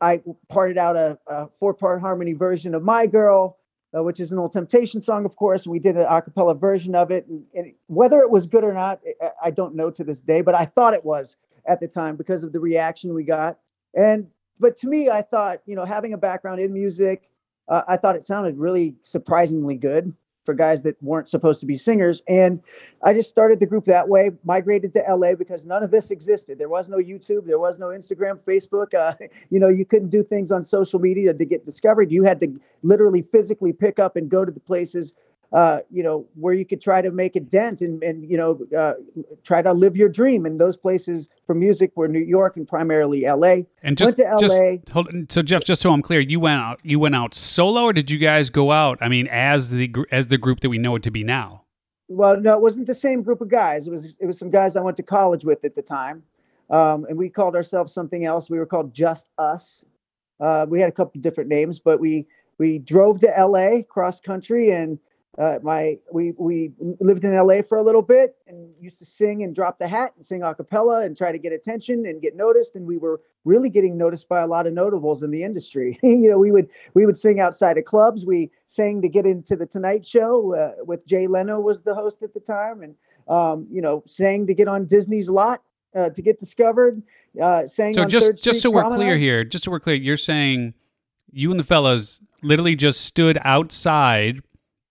I 0.00 0.22
parted 0.48 0.78
out 0.78 0.96
a, 0.96 1.18
a 1.26 1.48
four-part 1.60 2.00
harmony 2.00 2.32
version 2.32 2.74
of 2.74 2.82
"My 2.82 3.06
Girl." 3.06 3.58
uh, 3.96 4.02
which 4.02 4.20
is 4.20 4.32
an 4.32 4.38
old 4.38 4.52
Temptation 4.52 5.00
song, 5.00 5.24
of 5.24 5.36
course. 5.36 5.64
And 5.64 5.72
we 5.72 5.78
did 5.78 5.96
an 5.96 6.06
a 6.08 6.22
cappella 6.22 6.54
version 6.54 6.94
of 6.94 7.10
it. 7.10 7.26
And, 7.26 7.44
and, 7.54 7.72
whether 7.86 8.20
it 8.20 8.30
was 8.30 8.46
good 8.46 8.64
or 8.64 8.72
not, 8.72 9.00
I 9.42 9.50
don't 9.50 9.74
know 9.74 9.90
to 9.90 10.04
this 10.04 10.20
day, 10.20 10.40
but 10.40 10.54
I 10.54 10.66
thought 10.66 10.94
it 10.94 11.04
was 11.04 11.36
at 11.66 11.80
the 11.80 11.88
time 11.88 12.16
because 12.16 12.42
of 12.42 12.52
the 12.52 12.60
reaction 12.60 13.14
we 13.14 13.24
got. 13.24 13.58
And 13.94 14.26
but 14.58 14.76
to 14.78 14.86
me, 14.86 15.10
I 15.10 15.22
thought, 15.22 15.60
you 15.66 15.76
know, 15.76 15.84
having 15.84 16.12
a 16.12 16.18
background 16.18 16.60
in 16.60 16.72
music, 16.72 17.28
uh, 17.68 17.82
I 17.88 17.96
thought 17.96 18.16
it 18.16 18.24
sounded 18.24 18.56
really 18.58 18.94
surprisingly 19.04 19.76
good 19.76 20.12
for 20.46 20.54
guys 20.54 20.80
that 20.82 20.96
weren't 21.02 21.28
supposed 21.28 21.60
to 21.60 21.66
be 21.66 21.76
singers. 21.76 22.22
And 22.28 22.62
I 23.02 23.12
just 23.12 23.28
started 23.28 23.58
the 23.58 23.66
group 23.66 23.84
that 23.86 24.08
way, 24.08 24.30
migrated 24.44 24.94
to 24.94 25.02
LA 25.08 25.34
because 25.34 25.66
none 25.66 25.82
of 25.82 25.90
this 25.90 26.10
existed. 26.10 26.58
There 26.58 26.68
was 26.68 26.88
no 26.88 26.98
YouTube, 26.98 27.46
there 27.46 27.58
was 27.58 27.78
no 27.78 27.86
Instagram, 27.88 28.38
Facebook. 28.46 28.94
Uh, 28.94 29.14
you 29.50 29.58
know, 29.58 29.68
you 29.68 29.84
couldn't 29.84 30.10
do 30.10 30.22
things 30.22 30.52
on 30.52 30.64
social 30.64 31.00
media 31.00 31.34
to 31.34 31.44
get 31.44 31.66
discovered. 31.66 32.10
You 32.10 32.22
had 32.22 32.40
to 32.40 32.58
literally 32.82 33.22
physically 33.22 33.72
pick 33.72 33.98
up 33.98 34.16
and 34.16 34.30
go 34.30 34.44
to 34.44 34.52
the 34.52 34.60
places 34.60 35.12
uh, 35.52 35.80
you 35.90 36.02
know, 36.02 36.26
where 36.34 36.54
you 36.54 36.64
could 36.64 36.80
try 36.80 37.00
to 37.00 37.10
make 37.10 37.36
a 37.36 37.40
dent 37.40 37.80
and, 37.80 38.02
and 38.02 38.28
you 38.28 38.36
know, 38.36 38.60
uh, 38.76 38.94
try 39.44 39.62
to 39.62 39.72
live 39.72 39.96
your 39.96 40.08
dream. 40.08 40.44
And 40.44 40.60
those 40.60 40.76
places 40.76 41.28
for 41.46 41.54
music 41.54 41.92
were 41.94 42.08
New 42.08 42.20
York 42.20 42.56
and 42.56 42.66
primarily 42.66 43.24
L.A. 43.24 43.66
And 43.82 43.96
just, 43.96 44.08
went 44.08 44.16
to 44.16 44.26
L.A. 44.26 44.78
Just, 44.78 44.88
hold, 44.92 45.08
so 45.30 45.42
Jeff, 45.42 45.64
just 45.64 45.82
so 45.82 45.92
I'm 45.92 46.02
clear, 46.02 46.20
you 46.20 46.40
went 46.40 46.60
out, 46.60 46.80
you 46.82 46.98
went 46.98 47.14
out 47.14 47.34
solo, 47.34 47.82
or 47.82 47.92
did 47.92 48.10
you 48.10 48.18
guys 48.18 48.50
go 48.50 48.72
out? 48.72 48.98
I 49.00 49.08
mean, 49.08 49.28
as 49.28 49.70
the 49.70 49.92
as 50.10 50.26
the 50.26 50.38
group 50.38 50.60
that 50.60 50.68
we 50.68 50.78
know 50.78 50.96
it 50.96 51.02
to 51.04 51.10
be 51.10 51.22
now. 51.22 51.62
Well, 52.08 52.40
no, 52.40 52.54
it 52.54 52.60
wasn't 52.60 52.86
the 52.86 52.94
same 52.94 53.22
group 53.22 53.40
of 53.40 53.48
guys. 53.48 53.86
It 53.86 53.90
was 53.90 54.16
it 54.20 54.26
was 54.26 54.38
some 54.38 54.50
guys 54.50 54.76
I 54.76 54.80
went 54.80 54.96
to 54.98 55.02
college 55.02 55.44
with 55.44 55.64
at 55.64 55.74
the 55.74 55.82
time, 55.82 56.22
um, 56.70 57.04
and 57.08 57.16
we 57.16 57.28
called 57.28 57.56
ourselves 57.56 57.92
something 57.92 58.24
else. 58.24 58.50
We 58.50 58.58
were 58.58 58.66
called 58.66 58.92
Just 58.94 59.26
Us. 59.38 59.84
Uh, 60.38 60.66
we 60.68 60.80
had 60.80 60.88
a 60.88 60.92
couple 60.92 61.20
different 61.20 61.48
names, 61.48 61.78
but 61.78 61.98
we 62.00 62.26
we 62.58 62.78
drove 62.78 63.20
to 63.20 63.38
L.A. 63.38 63.84
cross 63.88 64.20
country 64.20 64.70
and 64.70 64.98
uh, 65.38 65.58
my 65.62 65.98
we 66.12 66.32
we 66.38 66.72
lived 67.00 67.24
in 67.24 67.36
LA 67.36 67.62
for 67.62 67.78
a 67.78 67.82
little 67.82 68.02
bit 68.02 68.36
and 68.46 68.70
used 68.80 68.98
to 68.98 69.04
sing 69.04 69.42
and 69.42 69.54
drop 69.54 69.78
the 69.78 69.86
hat 69.86 70.12
and 70.16 70.24
sing 70.24 70.42
a 70.42 70.54
cappella 70.54 71.04
and 71.04 71.16
try 71.16 71.30
to 71.30 71.38
get 71.38 71.52
attention 71.52 72.06
and 72.06 72.22
get 72.22 72.36
noticed. 72.36 72.74
And 72.74 72.86
we 72.86 72.96
were 72.96 73.20
really 73.44 73.68
getting 73.68 73.98
noticed 73.98 74.28
by 74.28 74.40
a 74.40 74.46
lot 74.46 74.66
of 74.66 74.72
notables 74.72 75.22
in 75.22 75.30
the 75.30 75.42
industry. 75.42 75.98
You 76.16 76.30
know 76.30 76.38
we 76.38 76.50
would 76.50 76.68
we 76.94 77.04
would 77.04 77.18
sing 77.18 77.40
outside 77.40 77.76
of 77.76 77.84
clubs. 77.84 78.24
We 78.24 78.50
sang 78.68 79.02
to 79.02 79.08
get 79.08 79.26
into 79.26 79.56
the 79.56 79.66
tonight 79.66 80.06
show 80.06 80.54
uh, 80.54 80.84
with 80.84 81.06
jay 81.06 81.26
leno 81.26 81.60
was 81.60 81.80
the 81.80 81.94
host 81.94 82.22
at 82.22 82.34
the 82.34 82.40
time 82.40 82.82
and 82.82 82.94
um, 83.28 83.66
you 83.70 83.80
know 83.80 84.02
sang 84.06 84.46
to 84.46 84.54
get 84.54 84.68
on 84.68 84.86
disney's 84.86 85.28
lot 85.28 85.62
uh, 85.94 86.10
to 86.10 86.22
get 86.22 86.38
discovered 86.40 87.02
uh, 87.42 87.66
sang 87.66 87.94
so 87.94 88.04
just 88.04 88.34
just 88.36 88.60
so 88.60 88.70
we're 88.70 88.84
clear 88.84 89.16
here 89.16 89.44
just 89.44 89.64
so 89.64 89.70
we're 89.70 89.80
clear 89.80 89.96
you're 89.96 90.16
saying 90.16 90.74
you 91.32 91.50
and 91.50 91.60
the 91.60 91.64
fellas 91.64 92.20
literally 92.42 92.76
just 92.76 93.02
stood 93.02 93.38
outside 93.42 94.42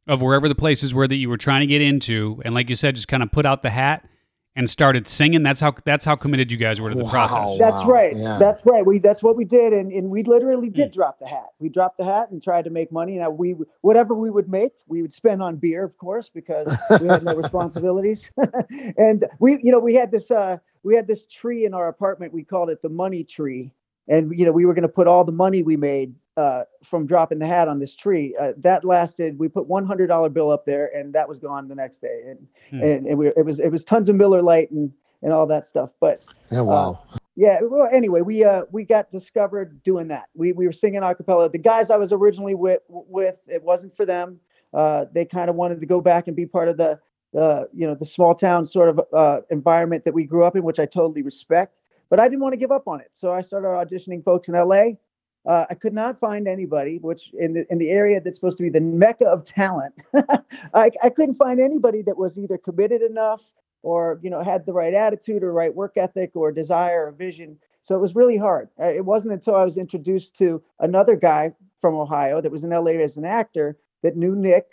of 0.08 0.22
wherever 0.22 0.48
the 0.48 0.56
places 0.56 0.94
were 0.94 1.08
that 1.08 1.16
you 1.16 1.30
were 1.30 1.38
trying 1.38 1.62
to 1.62 1.68
get 1.68 1.82
into, 1.82 2.42
and 2.46 2.54
like 2.54 2.70
you 2.70 2.76
said, 2.76 2.96
just 2.96 3.08
kind 3.08 3.24
of 3.24 3.32
put 3.32 3.46
out 3.46 3.64
the 3.64 3.70
hat 3.70 4.08
and 4.56 4.70
started 4.70 5.08
singing. 5.08 5.44
That's 5.44 5.60
how 5.60 5.74
that's 5.84 6.06
how 6.06 6.16
committed 6.16 6.52
you 6.52 6.58
guys 6.58 6.80
were 6.80 6.90
to 6.90 6.96
the 6.96 7.04
wow, 7.04 7.12
process. 7.12 7.58
That's 7.58 7.84
wow. 7.84 7.88
right. 7.88 8.16
Yeah. 8.16 8.38
That's 8.40 8.66
right. 8.66 8.86
We 8.86 9.00
that's 9.00 9.22
what 9.22 9.36
we 9.36 9.46
did, 9.46 9.74
and, 9.74 9.92
and 9.92 10.10
we 10.10 10.24
literally 10.24 10.70
did 10.70 10.92
mm. 10.92 10.94
drop 10.94 11.20
the 11.20 11.28
hat. 11.28 11.50
We 11.60 11.70
dropped 11.70 11.98
the 11.98 12.06
hat 12.06 12.32
and 12.32 12.42
tried 12.42 12.66
to 12.66 12.70
make 12.70 12.92
money. 12.92 13.18
Now 13.18 13.30
we 13.30 13.56
whatever 13.82 14.16
we 14.16 14.30
would 14.30 14.50
make, 14.50 14.72
we 14.88 15.02
would 15.02 15.14
spend 15.14 15.42
on 15.42 15.58
beer, 15.58 15.84
of 15.84 15.98
course, 15.98 16.30
because 16.34 16.68
we 17.02 17.08
had 17.08 17.24
no 17.24 17.36
responsibilities. 17.36 18.30
and 18.98 19.26
we, 19.40 19.60
you 19.62 19.72
know, 19.72 19.80
we 19.80 19.96
had 19.96 20.12
this 20.12 20.32
uh, 20.32 20.58
we 20.84 20.96
had 20.96 21.08
this 21.08 21.26
tree 21.26 21.66
in 21.66 21.74
our 21.74 21.88
apartment. 21.88 22.34
We 22.34 22.44
called 22.44 22.70
it 22.70 22.82
the 22.82 22.90
money 22.90 23.24
tree, 23.24 23.72
and 24.08 24.38
you 24.38 24.46
know, 24.46 24.52
we 24.52 24.66
were 24.66 24.74
going 24.74 24.84
to 24.84 24.90
put 24.90 25.08
all 25.08 25.24
the 25.24 25.32
money 25.32 25.64
we 25.64 25.78
made 25.78 26.14
uh, 26.38 26.64
from 26.84 27.06
dropping 27.06 27.40
the 27.40 27.48
hat 27.48 27.68
on 27.68 27.80
this 27.80 27.96
tree. 27.96 28.36
Uh, 28.40 28.54
that 28.58 28.84
lasted. 28.84 29.40
We 29.40 29.48
put 29.48 29.68
one 29.68 29.86
hundred 29.86 30.08
dollar 30.08 30.30
bill 30.30 30.52
up 30.52 30.66
there, 30.66 30.92
and 30.96 31.14
that 31.14 31.28
was 31.28 31.40
gone 31.40 31.68
the 31.68 31.76
next 31.76 32.02
day. 32.02 32.24
And 32.28 32.48
hmm. 32.70 32.84
and, 32.84 33.08
and 33.08 33.18
we, 33.18 33.28
it 33.28 33.46
was 33.46 33.60
it 33.60 33.72
was 33.72 33.84
tons 33.84 34.10
of 34.10 34.16
Miller 34.16 34.42
Lite 34.42 34.72
and 34.72 34.92
and 35.22 35.34
all 35.34 35.48
that 35.48 35.66
stuff. 35.66 35.90
But 36.00 36.26
yeah, 36.52 36.62
wow. 36.62 37.00
Uh, 37.12 37.18
yeah. 37.36 37.60
Well, 37.62 37.90
anyway, 37.92 38.22
we 38.22 38.44
uh 38.44 38.64
we 38.72 38.84
got 38.84 39.12
discovered 39.12 39.82
doing 39.84 40.08
that. 40.10 40.26
We 40.36 40.52
we 40.54 40.66
were 40.66 40.74
singing 40.74 41.04
a 41.04 41.16
cappella. 41.16 41.50
The 41.50 41.58
guys 41.58 41.90
I 41.90 41.98
was 41.98 42.12
originally 42.12 42.56
with 42.56 42.82
with 42.88 43.36
it 43.48 43.64
wasn't 43.64 43.96
for 43.96 44.06
them. 44.06 44.40
Uh, 44.74 45.06
they 45.14 45.26
kind 45.26 45.50
of 45.50 45.56
wanted 45.56 45.80
to 45.80 45.86
go 45.86 46.02
back 46.02 46.28
and 46.28 46.36
be 46.36 46.46
part 46.46 46.68
of 46.68 46.78
the 46.78 47.00
uh, 47.38 47.64
you 47.74 47.88
know 47.88 47.96
the 47.96 48.06
small 48.06 48.36
town 48.36 48.66
sort 48.66 48.90
of 48.90 49.02
uh, 49.14 49.42
environment 49.50 50.06
that 50.06 50.14
we 50.14 50.24
grew 50.24 50.44
up 50.44 50.56
in, 50.56 50.64
which 50.64 50.80
I 50.80 50.86
totally 50.86 51.22
respect. 51.22 51.76
But 52.10 52.20
I 52.20 52.28
didn't 52.28 52.42
want 52.42 52.54
to 52.54 52.58
give 52.58 52.72
up 52.72 52.88
on 52.88 53.02
it, 53.02 53.10
so 53.14 53.32
I 53.32 53.42
started 53.42 53.68
auditioning 53.68 54.24
folks 54.24 54.48
in 54.48 54.56
LA 54.56 54.94
uh, 55.46 55.66
I 55.70 55.76
could 55.76 55.94
not 55.94 56.20
find 56.20 56.48
anybody, 56.48 56.98
which 57.00 57.32
in 57.40 57.54
the 57.54 57.68
in 57.72 57.78
the 57.78 57.90
area 57.90 58.20
that's 58.20 58.38
supposed 58.38 58.58
to 58.58 58.64
be 58.64 58.70
the 58.70 58.82
mecca 58.82 59.26
of 59.26 59.46
talent, 59.46 59.94
I, 60.74 60.90
I 61.04 61.10
couldn't 61.10 61.36
find 61.38 61.60
anybody 61.60 62.02
that 62.04 62.18
was 62.18 62.38
either 62.38 62.58
committed 62.58 63.02
enough 63.02 63.42
or 63.84 64.20
you 64.24 64.30
know 64.32 64.44
had 64.44 64.66
the 64.66 64.74
right 64.74 64.94
attitude 64.94 65.44
or 65.44 65.54
right 65.54 65.74
work 65.74 65.98
ethic 65.98 66.32
or 66.36 66.52
desire 66.52 67.08
or 67.08 67.12
vision. 67.12 67.58
So 67.84 67.96
it 67.96 68.02
was 68.02 68.16
really 68.16 68.38
hard. 68.38 68.70
It 68.80 69.06
wasn't 69.06 69.36
until 69.36 69.56
I 69.56 69.64
was 69.64 69.78
introduced 69.78 70.36
to 70.38 70.64
another 70.80 71.16
guy 71.16 71.54
from 71.80 71.94
Ohio 71.94 72.42
that 72.42 72.52
was 72.52 72.64
in 72.64 72.72
LA 72.72 72.94
as 72.94 73.16
an 73.16 73.26
actor 73.26 73.78
that 74.02 74.18
knew 74.18 74.36
Nick, 74.36 74.66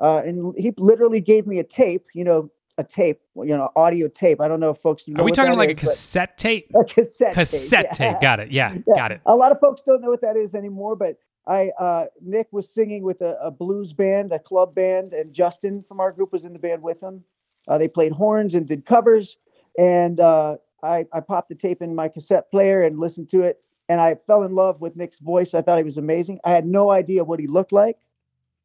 uh, 0.00 0.18
and 0.24 0.54
he 0.56 0.72
literally 0.78 1.20
gave 1.20 1.48
me 1.48 1.58
a 1.58 1.64
tape. 1.64 2.06
You 2.14 2.22
know, 2.22 2.50
a 2.78 2.84
tape, 2.84 3.20
you 3.36 3.56
know, 3.56 3.70
audio 3.76 4.08
tape. 4.08 4.40
I 4.40 4.48
don't 4.48 4.60
know 4.60 4.70
if 4.70 4.78
folks 4.78 5.06
know. 5.06 5.20
Are 5.20 5.24
we 5.24 5.32
talking 5.32 5.54
like 5.54 5.70
is, 5.70 5.76
a 5.78 5.80
cassette 5.80 6.38
tape? 6.38 6.70
A 6.74 6.84
cassette. 6.84 7.34
Cassette 7.34 7.94
tape. 7.94 8.12
tape. 8.12 8.16
Yeah. 8.16 8.20
Got 8.20 8.40
it. 8.40 8.50
Yeah, 8.50 8.72
yeah, 8.86 8.94
Got 8.94 9.12
it. 9.12 9.20
A 9.26 9.34
lot 9.34 9.52
of 9.52 9.60
folks 9.60 9.82
don't 9.82 10.00
know 10.00 10.10
what 10.10 10.22
that 10.22 10.36
is 10.36 10.54
anymore, 10.54 10.96
but 10.96 11.18
I 11.46 11.70
uh, 11.78 12.06
Nick 12.20 12.48
was 12.50 12.68
singing 12.68 13.02
with 13.02 13.20
a, 13.20 13.36
a, 13.42 13.50
blues 13.50 13.92
band, 13.92 14.32
a 14.32 14.38
club 14.38 14.74
band, 14.74 15.12
and 15.12 15.32
Justin 15.32 15.84
from 15.86 16.00
our 16.00 16.12
group 16.12 16.32
was 16.32 16.44
in 16.44 16.52
the 16.52 16.58
band 16.58 16.82
with 16.82 17.02
him. 17.02 17.24
Uh, 17.68 17.78
they 17.78 17.88
played 17.88 18.12
horns 18.12 18.54
and 18.54 18.66
did 18.66 18.86
covers, 18.86 19.36
and 19.78 20.20
uh, 20.20 20.56
I, 20.82 21.06
I 21.12 21.20
popped 21.20 21.48
the 21.48 21.54
tape 21.54 21.82
in 21.82 21.94
my 21.94 22.08
cassette 22.08 22.50
player 22.50 22.82
and 22.82 22.98
listened 22.98 23.28
to 23.30 23.42
it, 23.42 23.60
and 23.88 24.00
I 24.00 24.16
fell 24.26 24.44
in 24.44 24.54
love 24.54 24.80
with 24.80 24.96
Nick's 24.96 25.18
voice. 25.18 25.54
I 25.54 25.62
thought 25.62 25.78
he 25.78 25.84
was 25.84 25.96
amazing. 25.96 26.40
I 26.44 26.52
had 26.52 26.66
no 26.66 26.90
idea 26.90 27.24
what 27.24 27.40
he 27.40 27.46
looked 27.46 27.72
like. 27.72 27.96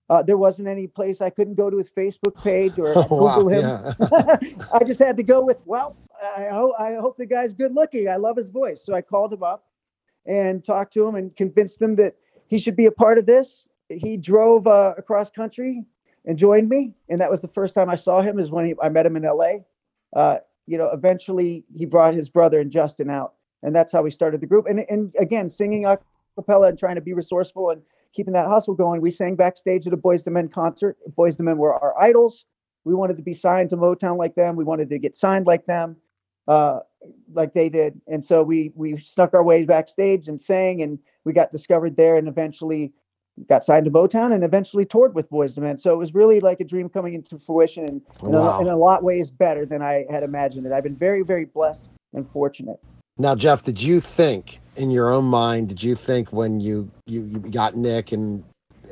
Uh, 0.09 0.23
there 0.23 0.37
wasn't 0.37 0.67
any 0.67 0.87
place 0.87 1.19
I 1.19 1.29
couldn't 1.29 1.55
go 1.55 1.69
to 1.69 1.77
his 1.77 1.91
Facebook 1.91 2.41
page 2.41 2.79
or 2.79 2.93
oh, 2.95 3.03
Google 3.03 3.23
wow, 3.23 3.47
him. 3.47 3.61
Yeah. 3.61 4.37
I 4.73 4.83
just 4.85 4.99
had 4.99 5.17
to 5.17 5.23
go 5.23 5.43
with, 5.43 5.57
well, 5.65 5.97
I, 6.21 6.47
ho- 6.49 6.75
I 6.79 6.95
hope 6.95 7.17
the 7.17 7.25
guy's 7.25 7.53
good 7.53 7.73
looking. 7.75 8.07
I 8.07 8.15
love 8.15 8.37
his 8.37 8.49
voice. 8.49 8.81
So 8.83 8.93
I 8.93 9.01
called 9.01 9.33
him 9.33 9.43
up 9.43 9.65
and 10.25 10.63
talked 10.63 10.93
to 10.93 11.05
him 11.05 11.15
and 11.15 11.35
convinced 11.35 11.81
him 11.81 11.95
that 11.97 12.15
he 12.47 12.59
should 12.59 12.75
be 12.75 12.85
a 12.85 12.91
part 12.91 13.17
of 13.17 13.25
this. 13.25 13.65
He 13.89 14.17
drove 14.17 14.67
uh, 14.67 14.93
across 14.97 15.29
country 15.29 15.83
and 16.25 16.37
joined 16.37 16.69
me, 16.69 16.93
and 17.09 17.21
that 17.21 17.31
was 17.31 17.41
the 17.41 17.47
first 17.47 17.73
time 17.73 17.89
I 17.89 17.95
saw 17.95 18.21
him. 18.21 18.37
Is 18.37 18.51
when 18.51 18.65
he, 18.65 18.75
I 18.81 18.89
met 18.89 19.05
him 19.05 19.15
in 19.15 19.23
L.A. 19.23 19.65
Uh, 20.13 20.37
you 20.65 20.77
know, 20.77 20.89
eventually 20.91 21.63
he 21.73 21.85
brought 21.85 22.13
his 22.13 22.27
brother 22.27 22.59
and 22.59 22.69
Justin 22.69 23.09
out, 23.09 23.33
and 23.63 23.73
that's 23.73 23.93
how 23.93 24.01
we 24.01 24.11
started 24.11 24.41
the 24.41 24.45
group. 24.45 24.65
And 24.67 24.85
and 24.89 25.13
again, 25.17 25.49
singing 25.49 25.85
a 25.85 25.97
cappella 26.35 26.67
and 26.67 26.77
trying 26.77 26.95
to 26.95 27.01
be 27.01 27.13
resourceful 27.13 27.69
and 27.69 27.81
keeping 28.17 28.33
that 28.33 28.47
hustle 28.47 28.73
going. 28.73 28.99
We 28.99 29.11
sang 29.11 29.35
backstage 29.35 29.87
at 29.87 29.93
a 29.93 29.97
Boyz 29.97 30.27
II 30.27 30.33
Men 30.33 30.49
concert. 30.49 30.97
Boyz 31.17 31.39
II 31.39 31.45
Men 31.45 31.57
were 31.57 31.73
our 31.73 31.97
idols. 32.01 32.43
We 32.83 32.95
wanted 32.95 33.17
to 33.17 33.23
be 33.23 33.33
signed 33.33 33.69
to 33.69 33.77
Motown 33.77 34.17
like 34.17 34.35
them. 34.35 34.55
We 34.55 34.63
wanted 34.63 34.89
to 34.89 34.97
get 34.97 35.15
signed 35.15 35.45
like 35.45 35.65
them 35.65 35.97
uh, 36.47 36.79
like 37.33 37.53
they 37.53 37.69
did. 37.69 37.99
And 38.07 38.23
so 38.23 38.43
we 38.43 38.71
we 38.75 38.97
snuck 38.97 39.33
our 39.33 39.43
way 39.43 39.63
backstage 39.65 40.27
and 40.27 40.41
sang, 40.41 40.81
and 40.81 40.99
we 41.23 41.33
got 41.33 41.51
discovered 41.51 41.95
there, 41.95 42.17
and 42.17 42.27
eventually 42.27 42.93
got 43.47 43.63
signed 43.63 43.85
to 43.85 43.91
Motown, 43.91 44.33
and 44.33 44.43
eventually 44.43 44.85
toured 44.85 45.13
with 45.13 45.29
Boyz 45.29 45.57
II 45.57 45.63
Men. 45.63 45.77
So 45.77 45.93
it 45.93 45.97
was 45.97 46.13
really 46.13 46.39
like 46.39 46.59
a 46.59 46.63
dream 46.63 46.89
coming 46.89 47.13
into 47.13 47.37
fruition, 47.39 47.85
and 47.85 48.01
wow. 48.21 48.59
in, 48.59 48.67
a, 48.67 48.69
in 48.69 48.73
a 48.73 48.77
lot 48.77 49.03
ways 49.03 49.29
better 49.29 49.65
than 49.65 49.81
I 49.81 50.05
had 50.09 50.23
imagined 50.23 50.65
it. 50.65 50.71
I've 50.71 50.83
been 50.83 50.95
very 50.95 51.21
very 51.23 51.45
blessed 51.45 51.89
and 52.13 52.27
fortunate. 52.29 52.79
Now, 53.17 53.35
Jeff, 53.35 53.63
did 53.63 53.81
you 53.81 53.99
think 53.99 54.59
in 54.75 54.91
your 54.91 55.09
own 55.09 55.25
mind? 55.25 55.69
Did 55.69 55.83
you 55.83 55.95
think 55.95 56.31
when 56.31 56.59
you 56.59 56.89
you, 57.07 57.23
you 57.23 57.39
got 57.39 57.75
Nick 57.75 58.11
and 58.11 58.43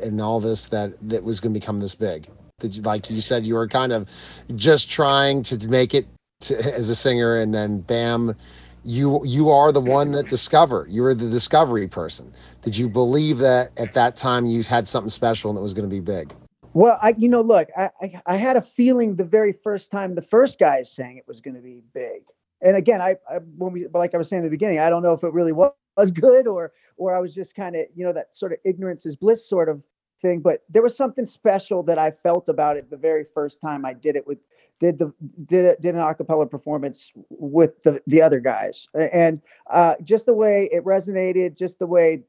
and 0.02 0.20
all 0.20 0.40
this 0.40 0.66
that 0.66 0.94
that 1.10 1.24
was 1.24 1.40
going 1.40 1.54
to 1.54 1.60
become 1.60 1.80
this 1.80 1.96
big? 1.96 2.28
Did 2.60 2.76
you, 2.76 2.82
like 2.82 3.10
you 3.10 3.22
said, 3.22 3.46
you 3.46 3.56
were 3.56 3.68
kind 3.68 3.92
of 3.92 4.08
just 4.56 4.90
trying 4.90 5.44
to 5.44 5.58
make 5.68 5.94
it 5.94 6.08
to, 6.42 6.76
as 6.76 6.90
a 6.90 6.96
singer, 6.96 7.38
and 7.38 7.54
then 7.54 7.82
bam, 7.82 8.36
you 8.84 9.24
you 9.26 9.50
are 9.50 9.72
the 9.72 9.82
one 9.82 10.12
that 10.14 10.28
discover. 10.28 10.88
You 10.90 11.04
were 11.04 11.14
the 11.14 11.30
discovery 11.30 11.88
person. 11.88 12.34
Did 12.64 12.78
you 12.78 12.90
believe 12.90 13.38
that 13.40 13.72
at 13.78 13.94
that 13.94 14.16
time 14.16 14.46
you 14.46 14.64
had 14.64 14.88
something 14.88 15.10
special 15.10 15.52
and 15.52 15.60
it 15.60 15.62
was 15.62 15.74
going 15.74 15.88
to 15.88 15.94
be 15.94 16.00
big? 16.00 16.34
Well, 16.74 16.98
I 17.02 17.14
you 17.18 17.30
know, 17.30 17.42
look, 17.42 17.70
I, 17.78 17.90
I, 18.02 18.22
I 18.26 18.38
had 18.38 18.58
a 18.58 18.62
feeling 18.62 19.16
the 19.16 19.24
very 19.24 19.54
first 19.54 19.92
time 19.92 20.16
the 20.16 20.22
first 20.22 20.60
guys 20.60 20.92
sang 20.92 21.18
it 21.18 21.28
was 21.28 21.42
going 21.42 21.56
to 21.56 21.62
be 21.62 21.82
big. 21.94 22.24
And 22.66 22.76
again, 22.76 23.00
I, 23.00 23.16
I 23.30 23.38
when 23.58 23.72
we 23.72 23.88
like 23.94 24.14
I 24.14 24.18
was 24.18 24.28
saying 24.28 24.42
in 24.42 24.46
the 24.46 24.50
beginning, 24.50 24.80
I 24.80 24.90
don't 24.90 25.04
know 25.04 25.14
if 25.14 25.24
it 25.24 25.32
really 25.32 25.52
was, 25.52 25.72
was 25.96 26.12
good 26.12 26.48
or 26.48 26.74
or 26.98 27.16
I 27.16 27.20
was 27.20 27.34
just 27.34 27.56
kind 27.56 27.76
of 27.76 27.86
you 27.96 28.04
know 28.06 28.12
that 28.14 28.36
sort 28.36 28.52
of 28.52 28.58
ignorance 28.66 29.06
is 29.06 29.16
bliss 29.16 29.48
sort 29.48 29.70
of 29.70 29.82
thing. 30.22 30.40
But 30.42 30.64
there 30.70 30.82
was 30.82 30.98
something 30.98 31.26
special 31.26 31.84
that 31.84 32.00
I 32.00 32.12
felt 32.12 32.50
about 32.50 32.76
it 32.76 32.90
the 32.90 32.98
very 32.98 33.26
first 33.34 33.62
time 33.62 33.86
I 33.86 33.94
did 33.94 34.16
it 34.16 34.26
with 34.26 34.40
did 34.80 34.98
the 34.98 35.14
did 35.46 35.80
did 35.80 35.96
an 35.96 36.02
acapella 36.02 36.50
performance 36.50 37.12
with 37.30 37.82
the 37.84 38.02
the 38.08 38.22
other 38.22 38.40
guys, 38.40 38.88
and 38.96 39.42
uh, 39.70 39.96
just 40.04 40.26
the 40.26 40.34
way 40.34 40.68
it 40.72 40.84
resonated, 40.84 41.58
just 41.58 41.78
the 41.80 41.88
way 41.88 42.24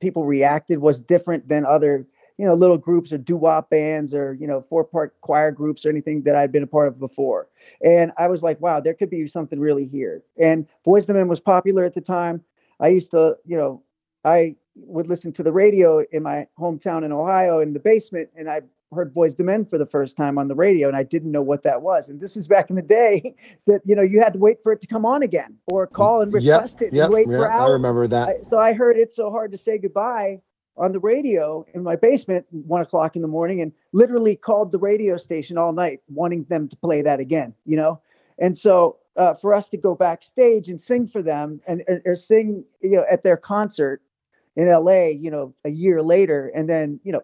people 0.00 0.24
reacted 0.24 0.78
was 0.78 1.00
different 1.00 1.48
than 1.48 1.64
other 1.64 2.04
you 2.38 2.46
know 2.46 2.54
little 2.54 2.78
groups 2.78 3.12
or 3.12 3.18
doo 3.18 3.36
wop 3.36 3.70
bands 3.70 4.14
or 4.14 4.34
you 4.34 4.46
know 4.46 4.64
four 4.68 4.84
part 4.84 5.14
choir 5.20 5.50
groups 5.50 5.84
or 5.84 5.90
anything 5.90 6.22
that 6.22 6.36
I'd 6.36 6.52
been 6.52 6.62
a 6.62 6.66
part 6.66 6.88
of 6.88 6.98
before. 6.98 7.48
And 7.84 8.12
I 8.18 8.28
was 8.28 8.42
like, 8.42 8.60
wow, 8.60 8.80
there 8.80 8.94
could 8.94 9.10
be 9.10 9.26
something 9.28 9.60
really 9.60 9.86
here. 9.86 10.22
And 10.40 10.66
Boyz 10.86 11.08
II 11.08 11.14
Men 11.16 11.28
was 11.28 11.40
popular 11.40 11.84
at 11.84 11.94
the 11.94 12.00
time. 12.00 12.42
I 12.80 12.88
used 12.88 13.10
to, 13.12 13.36
you 13.44 13.56
know, 13.56 13.82
I 14.24 14.56
would 14.74 15.08
listen 15.08 15.32
to 15.34 15.42
the 15.42 15.52
radio 15.52 16.04
in 16.12 16.22
my 16.22 16.46
hometown 16.58 17.04
in 17.04 17.12
Ohio 17.12 17.60
in 17.60 17.72
the 17.72 17.78
basement, 17.78 18.30
and 18.36 18.50
I 18.50 18.62
heard 18.94 19.14
Boyz 19.14 19.38
II 19.38 19.46
Men 19.46 19.64
for 19.64 19.78
the 19.78 19.86
first 19.86 20.16
time 20.16 20.38
on 20.38 20.48
the 20.48 20.54
radio, 20.54 20.88
and 20.88 20.96
I 20.96 21.02
didn't 21.02 21.32
know 21.32 21.42
what 21.42 21.62
that 21.62 21.82
was. 21.82 22.08
And 22.08 22.20
this 22.20 22.36
is 22.36 22.46
back 22.46 22.70
in 22.70 22.76
the 22.76 22.82
day 22.82 23.34
that 23.66 23.80
you 23.84 23.94
know 23.94 24.02
you 24.02 24.20
had 24.20 24.32
to 24.34 24.38
wait 24.38 24.62
for 24.62 24.72
it 24.72 24.80
to 24.80 24.86
come 24.86 25.04
on 25.04 25.22
again, 25.22 25.56
or 25.66 25.86
call 25.86 26.22
and 26.22 26.32
request 26.32 26.78
yep, 26.80 26.92
it 26.92 26.96
yep, 26.96 27.04
and 27.06 27.14
wait 27.14 27.28
yep, 27.28 27.38
for 27.38 27.50
hours. 27.50 27.68
I 27.68 27.72
remember 27.72 28.06
that. 28.08 28.28
I, 28.28 28.42
so 28.42 28.58
I 28.58 28.72
heard 28.72 28.96
"It's 28.96 29.16
So 29.16 29.30
Hard 29.30 29.52
to 29.52 29.58
Say 29.58 29.78
Goodbye" 29.78 30.40
on 30.76 30.92
the 30.92 30.98
radio 30.98 31.64
in 31.74 31.82
my 31.82 31.96
basement, 31.96 32.46
one 32.50 32.80
o'clock 32.80 33.16
in 33.16 33.22
the 33.22 33.28
morning, 33.28 33.60
and 33.60 33.72
literally 33.92 34.36
called 34.36 34.72
the 34.72 34.78
radio 34.78 35.16
station 35.16 35.58
all 35.58 35.72
night, 35.72 36.00
wanting 36.08 36.44
them 36.44 36.68
to 36.68 36.76
play 36.76 37.02
that 37.02 37.20
again. 37.20 37.54
You 37.66 37.76
know, 37.76 38.00
and 38.38 38.56
so 38.56 38.98
uh, 39.16 39.34
for 39.34 39.52
us 39.52 39.68
to 39.70 39.76
go 39.76 39.94
backstage 39.94 40.68
and 40.68 40.80
sing 40.80 41.06
for 41.08 41.22
them 41.22 41.60
and 41.66 41.82
or 42.06 42.16
sing, 42.16 42.64
you 42.80 42.96
know, 42.96 43.04
at 43.10 43.22
their 43.22 43.36
concert 43.36 44.02
in 44.56 44.68
LA, 44.68 45.06
you 45.06 45.30
know, 45.30 45.54
a 45.64 45.70
year 45.70 46.02
later, 46.02 46.50
and 46.54 46.68
then 46.68 47.00
you 47.04 47.12
know 47.12 47.22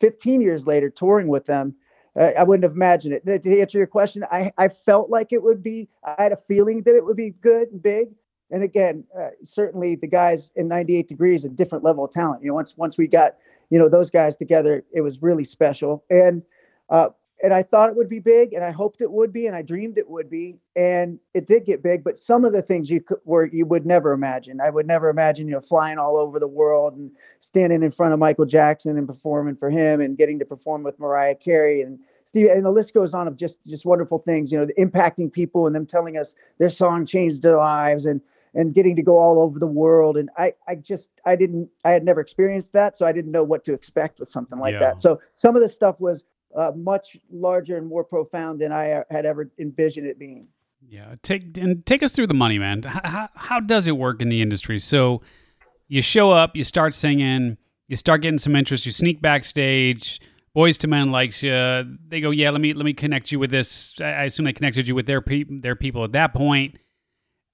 15 0.00 0.40
years 0.40 0.66
later 0.66 0.90
touring 0.90 1.28
with 1.28 1.46
them 1.46 1.74
uh, 2.18 2.32
i 2.38 2.42
wouldn't 2.42 2.64
have 2.64 2.74
imagined 2.74 3.14
it 3.14 3.42
to 3.42 3.60
answer 3.60 3.78
your 3.78 3.86
question 3.86 4.24
I, 4.30 4.52
I 4.58 4.68
felt 4.68 5.10
like 5.10 5.32
it 5.32 5.42
would 5.42 5.62
be 5.62 5.88
i 6.04 6.22
had 6.22 6.32
a 6.32 6.38
feeling 6.48 6.82
that 6.82 6.94
it 6.94 7.04
would 7.04 7.16
be 7.16 7.30
good 7.40 7.68
and 7.68 7.82
big 7.82 8.08
and 8.50 8.62
again 8.62 9.04
uh, 9.18 9.28
certainly 9.44 9.96
the 9.96 10.06
guys 10.06 10.50
in 10.56 10.68
98 10.68 11.08
degrees 11.08 11.44
a 11.44 11.48
different 11.48 11.84
level 11.84 12.04
of 12.04 12.10
talent 12.10 12.42
you 12.42 12.48
know 12.48 12.54
once 12.54 12.74
once 12.76 12.96
we 12.96 13.06
got 13.06 13.36
you 13.70 13.78
know 13.78 13.88
those 13.88 14.10
guys 14.10 14.36
together 14.36 14.84
it 14.92 15.00
was 15.00 15.22
really 15.22 15.44
special 15.44 16.04
and 16.10 16.42
uh, 16.88 17.08
and 17.42 17.52
I 17.52 17.62
thought 17.62 17.90
it 17.90 17.96
would 17.96 18.08
be 18.08 18.18
big, 18.18 18.54
and 18.54 18.64
I 18.64 18.70
hoped 18.70 19.02
it 19.02 19.10
would 19.10 19.32
be, 19.32 19.46
and 19.46 19.54
I 19.54 19.60
dreamed 19.60 19.98
it 19.98 20.08
would 20.08 20.30
be, 20.30 20.58
and 20.74 21.18
it 21.34 21.46
did 21.46 21.66
get 21.66 21.82
big. 21.82 22.02
But 22.02 22.18
some 22.18 22.46
of 22.46 22.52
the 22.52 22.62
things 22.62 22.88
you 22.88 23.02
could, 23.02 23.18
were 23.24 23.46
you 23.46 23.66
would 23.66 23.84
never 23.84 24.12
imagine. 24.12 24.58
I 24.60 24.70
would 24.70 24.86
never 24.86 25.10
imagine, 25.10 25.46
you 25.46 25.52
know, 25.52 25.60
flying 25.60 25.98
all 25.98 26.16
over 26.16 26.38
the 26.38 26.48
world 26.48 26.96
and 26.96 27.10
standing 27.40 27.82
in 27.82 27.90
front 27.90 28.14
of 28.14 28.18
Michael 28.18 28.46
Jackson 28.46 28.96
and 28.96 29.06
performing 29.06 29.56
for 29.56 29.68
him, 29.68 30.00
and 30.00 30.16
getting 30.16 30.38
to 30.38 30.46
perform 30.46 30.82
with 30.82 30.98
Mariah 30.98 31.34
Carey 31.34 31.82
and 31.82 31.98
Steve, 32.24 32.48
and 32.50 32.64
the 32.64 32.70
list 32.70 32.94
goes 32.94 33.12
on 33.12 33.28
of 33.28 33.36
just 33.36 33.58
just 33.66 33.84
wonderful 33.84 34.18
things. 34.18 34.50
You 34.50 34.60
know, 34.60 34.68
impacting 34.78 35.30
people 35.30 35.66
and 35.66 35.76
them 35.76 35.86
telling 35.86 36.16
us 36.16 36.34
their 36.58 36.70
song 36.70 37.04
changed 37.04 37.42
their 37.42 37.56
lives, 37.56 38.06
and 38.06 38.22
and 38.56 38.74
getting 38.74 38.96
to 38.96 39.02
go 39.02 39.18
all 39.18 39.40
over 39.40 39.60
the 39.60 39.66
world. 39.66 40.16
And 40.16 40.30
I 40.36 40.54
I 40.66 40.74
just 40.74 41.10
I 41.24 41.36
didn't 41.36 41.68
I 41.84 41.90
had 41.90 42.04
never 42.04 42.20
experienced 42.20 42.72
that, 42.72 42.96
so 42.96 43.06
I 43.06 43.12
didn't 43.12 43.30
know 43.30 43.44
what 43.44 43.64
to 43.66 43.72
expect 43.72 44.18
with 44.18 44.28
something 44.28 44.58
like 44.58 44.72
yeah. 44.72 44.80
that. 44.80 45.00
So 45.00 45.20
some 45.34 45.54
of 45.54 45.62
the 45.62 45.68
stuff 45.68 46.00
was 46.00 46.24
uh, 46.56 46.72
much 46.74 47.16
larger 47.30 47.76
and 47.76 47.86
more 47.86 48.02
profound 48.02 48.60
than 48.60 48.72
I 48.72 48.92
uh, 48.92 49.04
had 49.10 49.26
ever 49.26 49.50
envisioned 49.58 50.06
it 50.06 50.18
being. 50.18 50.48
Yeah, 50.88 51.14
take 51.22 51.56
and 51.58 51.84
take 51.84 52.02
us 52.02 52.12
through 52.12 52.28
the 52.28 52.34
money, 52.34 52.58
man. 52.58 52.82
How, 52.82 53.28
how 53.34 53.60
does 53.60 53.86
it 53.86 53.96
work 53.96 54.22
in 54.22 54.30
the 54.30 54.40
industry? 54.40 54.78
So 54.78 55.20
you 55.88 56.00
show 56.02 56.32
up, 56.32 56.56
you 56.56 56.64
start 56.64 56.94
singing, 56.94 57.58
you 57.88 57.96
start 57.96 58.22
getting 58.22 58.38
some 58.38 58.56
interest, 58.56 58.86
you 58.86 58.92
sneak 58.92 59.20
backstage. 59.20 60.20
Boyz 60.56 60.82
II 60.82 60.88
Men 60.88 61.12
likes 61.12 61.42
you. 61.42 61.52
They 62.08 62.22
go, 62.22 62.30
yeah, 62.30 62.48
let 62.48 62.62
me 62.62 62.72
let 62.72 62.86
me 62.86 62.94
connect 62.94 63.30
you 63.30 63.38
with 63.38 63.50
this. 63.50 63.92
I 64.00 64.24
assume 64.24 64.46
they 64.46 64.54
connected 64.54 64.88
you 64.88 64.94
with 64.94 65.06
their 65.06 65.20
pe- 65.20 65.44
their 65.50 65.76
people 65.76 66.04
at 66.04 66.12
that 66.12 66.32
point. 66.32 66.78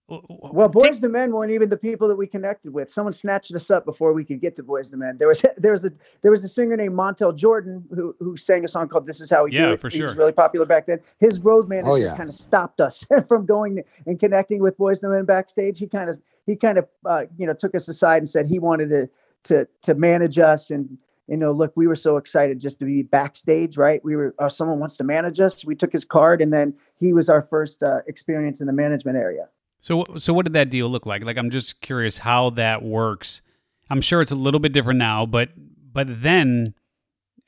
Well, 0.08 0.68
Boys 0.68 0.96
Take, 0.96 1.04
II 1.04 1.10
Men 1.10 1.32
weren't 1.32 1.52
even 1.52 1.68
the 1.68 1.76
people 1.76 2.08
that 2.08 2.16
we 2.16 2.26
connected 2.26 2.72
with. 2.72 2.92
Someone 2.92 3.12
snatched 3.12 3.54
us 3.54 3.70
up 3.70 3.84
before 3.84 4.12
we 4.12 4.24
could 4.24 4.40
get 4.40 4.56
to 4.56 4.62
Boyz 4.62 4.92
II 4.92 4.98
Men. 4.98 5.16
There 5.18 5.28
was 5.28 5.42
there 5.56 5.72
was 5.72 5.84
a 5.84 5.92
there 6.22 6.30
was 6.30 6.44
a 6.44 6.48
singer 6.48 6.76
named 6.76 6.94
Montell 6.94 7.34
Jordan 7.34 7.84
who 7.94 8.14
who 8.18 8.36
sang 8.36 8.64
a 8.64 8.68
song 8.68 8.88
called 8.88 9.06
"This 9.06 9.20
Is 9.20 9.30
How 9.30 9.44
We 9.44 9.52
yeah, 9.52 9.66
Do 9.66 9.72
It." 9.72 9.80
for 9.80 9.88
he 9.88 9.98
sure. 9.98 10.08
was 10.08 10.16
really 10.16 10.32
popular 10.32 10.66
back 10.66 10.86
then. 10.86 11.00
His 11.18 11.38
road 11.38 11.68
manager 11.68 11.90
oh, 11.90 11.94
yeah. 11.94 12.16
kind 12.16 12.28
of 12.28 12.34
stopped 12.34 12.80
us 12.80 13.06
from 13.28 13.46
going 13.46 13.82
and 14.06 14.18
connecting 14.18 14.60
with 14.60 14.76
Boyz 14.76 15.02
II 15.02 15.10
Men 15.10 15.24
backstage. 15.24 15.78
He 15.78 15.86
kind 15.86 16.10
of 16.10 16.20
he 16.46 16.56
kind 16.56 16.78
of 16.78 16.88
uh, 17.06 17.24
you 17.38 17.46
know 17.46 17.54
took 17.54 17.74
us 17.74 17.88
aside 17.88 18.18
and 18.18 18.28
said 18.28 18.46
he 18.46 18.58
wanted 18.58 18.90
to 18.90 19.08
to 19.44 19.68
to 19.82 19.94
manage 19.94 20.38
us 20.38 20.70
and 20.70 20.98
you 21.28 21.36
know, 21.36 21.52
look, 21.52 21.72
we 21.76 21.86
were 21.86 21.96
so 21.96 22.16
excited 22.16 22.60
just 22.60 22.78
to 22.80 22.84
be 22.84 23.02
backstage, 23.02 23.76
right? 23.76 24.04
We 24.04 24.16
were, 24.16 24.34
oh, 24.38 24.48
someone 24.48 24.80
wants 24.80 24.96
to 24.96 25.04
manage 25.04 25.40
us. 25.40 25.64
We 25.64 25.76
took 25.76 25.92
his 25.92 26.04
card, 26.04 26.42
and 26.42 26.52
then 26.52 26.74
he 26.98 27.12
was 27.12 27.28
our 27.28 27.42
first 27.42 27.82
uh, 27.82 28.00
experience 28.08 28.60
in 28.60 28.66
the 28.66 28.72
management 28.72 29.16
area. 29.16 29.48
So, 29.82 30.04
so 30.16 30.32
what 30.32 30.44
did 30.44 30.52
that 30.52 30.70
deal 30.70 30.88
look 30.88 31.06
like? 31.06 31.24
Like, 31.24 31.36
I'm 31.36 31.50
just 31.50 31.80
curious 31.80 32.16
how 32.16 32.50
that 32.50 32.84
works. 32.84 33.42
I'm 33.90 34.00
sure 34.00 34.20
it's 34.20 34.30
a 34.30 34.36
little 34.36 34.60
bit 34.60 34.72
different 34.72 34.98
now, 34.98 35.26
but 35.26 35.50
but 35.92 36.06
then, 36.22 36.74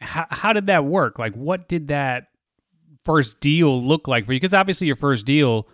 how 0.01 0.27
how 0.31 0.53
did 0.53 0.67
that 0.67 0.85
work? 0.85 1.21
Like, 1.21 1.33
what 1.35 1.69
did 1.69 1.89
that 1.89 2.27
first 3.05 3.39
deal 3.39 3.81
look 3.81 4.09
like 4.09 4.27
for 4.27 4.33
you? 4.33 4.41
Because 4.41 4.53
obviously, 4.53 4.89
your 4.89 4.97
first 4.97 5.25
deal 5.25 5.69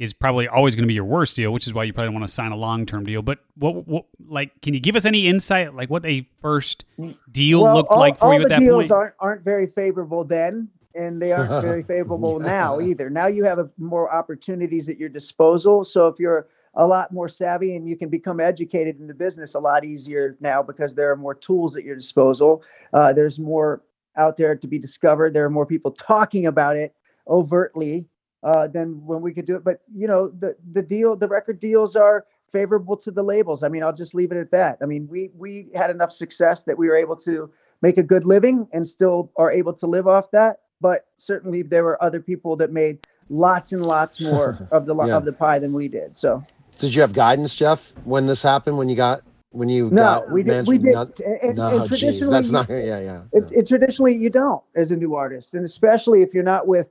is 0.00 0.12
probably 0.12 0.48
always 0.48 0.74
going 0.74 0.82
to 0.82 0.88
be 0.88 0.94
your 0.94 1.04
worst 1.04 1.36
deal, 1.36 1.52
which 1.52 1.68
is 1.68 1.74
why 1.74 1.84
you 1.84 1.92
probably 1.92 2.12
want 2.12 2.24
to 2.24 2.32
sign 2.32 2.50
a 2.50 2.56
long 2.56 2.86
term 2.86 3.04
deal. 3.04 3.22
But 3.22 3.38
what, 3.54 3.86
what, 3.86 4.06
like, 4.26 4.60
can 4.62 4.74
you 4.74 4.80
give 4.80 4.96
us 4.96 5.04
any 5.04 5.28
insight, 5.28 5.76
like 5.76 5.90
what 5.90 6.04
a 6.06 6.28
first 6.42 6.86
deal 7.30 7.62
well, 7.62 7.76
looked 7.76 7.92
all, 7.92 8.00
like 8.00 8.18
for 8.18 8.34
you 8.34 8.42
at 8.42 8.48
that 8.48 8.58
deals 8.58 8.88
point? 8.88 8.90
Aren't 8.90 9.14
aren't 9.20 9.44
very 9.44 9.68
favorable 9.68 10.24
then 10.24 10.70
and 10.94 11.20
they 11.20 11.32
aren't 11.32 11.62
very 11.62 11.82
favorable 11.94 12.38
now 12.38 12.80
either. 12.80 13.10
Now 13.10 13.26
you 13.26 13.44
have 13.44 13.58
a, 13.58 13.70
more 13.78 14.12
opportunities 14.12 14.88
at 14.88 14.98
your 14.98 15.08
disposal. 15.08 15.84
So 15.84 16.06
if 16.08 16.18
you're 16.18 16.48
a 16.74 16.86
lot 16.86 17.12
more 17.12 17.28
savvy 17.28 17.76
and 17.76 17.88
you 17.88 17.96
can 17.96 18.08
become 18.08 18.40
educated 18.40 19.00
in 19.00 19.06
the 19.06 19.14
business 19.14 19.54
a 19.54 19.58
lot 19.58 19.84
easier 19.84 20.36
now 20.40 20.62
because 20.62 20.94
there 20.94 21.10
are 21.10 21.16
more 21.16 21.34
tools 21.34 21.76
at 21.76 21.84
your 21.84 21.96
disposal. 21.96 22.62
Uh, 22.92 23.12
there's 23.12 23.38
more 23.38 23.82
out 24.16 24.36
there 24.36 24.56
to 24.56 24.66
be 24.66 24.78
discovered. 24.78 25.34
There 25.34 25.44
are 25.44 25.50
more 25.50 25.66
people 25.66 25.90
talking 25.90 26.46
about 26.46 26.76
it 26.76 26.94
overtly 27.28 28.06
uh, 28.42 28.66
than 28.68 29.04
when 29.04 29.20
we 29.20 29.32
could 29.32 29.46
do 29.46 29.56
it. 29.56 29.64
But 29.64 29.80
you 29.94 30.06
know, 30.06 30.28
the 30.28 30.56
the 30.72 30.82
deal, 30.82 31.16
the 31.16 31.28
record 31.28 31.60
deals 31.60 31.96
are 31.96 32.26
favorable 32.50 32.96
to 32.96 33.10
the 33.10 33.22
labels. 33.22 33.62
I 33.62 33.68
mean, 33.68 33.82
I'll 33.82 33.94
just 33.94 34.14
leave 34.14 34.32
it 34.32 34.38
at 34.38 34.50
that. 34.52 34.78
I 34.82 34.86
mean, 34.86 35.08
we 35.08 35.30
we 35.36 35.68
had 35.74 35.90
enough 35.90 36.12
success 36.12 36.62
that 36.64 36.78
we 36.78 36.88
were 36.88 36.96
able 36.96 37.16
to 37.16 37.50
make 37.82 37.98
a 37.98 38.02
good 38.02 38.24
living 38.24 38.68
and 38.72 38.88
still 38.88 39.32
are 39.36 39.50
able 39.50 39.72
to 39.74 39.86
live 39.86 40.06
off 40.06 40.30
that. 40.32 40.60
But 40.80 41.06
certainly, 41.18 41.62
there 41.62 41.84
were 41.84 42.02
other 42.02 42.20
people 42.20 42.56
that 42.56 42.72
made 42.72 42.98
lots 43.28 43.72
and 43.72 43.84
lots 43.84 44.20
more 44.20 44.68
of 44.70 44.86
the 44.86 44.96
yeah. 44.96 45.16
of 45.16 45.24
the 45.24 45.32
pie 45.32 45.58
than 45.58 45.72
we 45.72 45.88
did. 45.88 46.16
So, 46.16 46.44
did 46.78 46.94
you 46.94 47.00
have 47.02 47.12
guidance, 47.12 47.54
Jeff, 47.54 47.92
when 48.04 48.26
this 48.26 48.42
happened? 48.42 48.78
When 48.78 48.88
you 48.88 48.96
got 48.96 49.22
when 49.50 49.68
you 49.68 49.90
no, 49.90 50.24
we 50.30 50.42
did. 50.42 50.66
We 50.66 50.78
did. 50.78 50.94
Not, 50.94 51.18
and, 51.20 51.56
no, 51.56 51.82
and 51.82 51.94
geez, 51.94 52.28
that's 52.28 52.50
not. 52.50 52.68
Yeah, 52.70 52.78
yeah. 52.78 53.00
yeah. 53.00 53.22
It, 53.32 53.44
it, 53.50 53.68
traditionally, 53.68 54.16
you 54.16 54.30
don't 54.30 54.62
as 54.76 54.90
a 54.90 54.96
new 54.96 55.14
artist, 55.14 55.54
and 55.54 55.64
especially 55.64 56.22
if 56.22 56.32
you're 56.32 56.44
not 56.44 56.66
with 56.66 56.88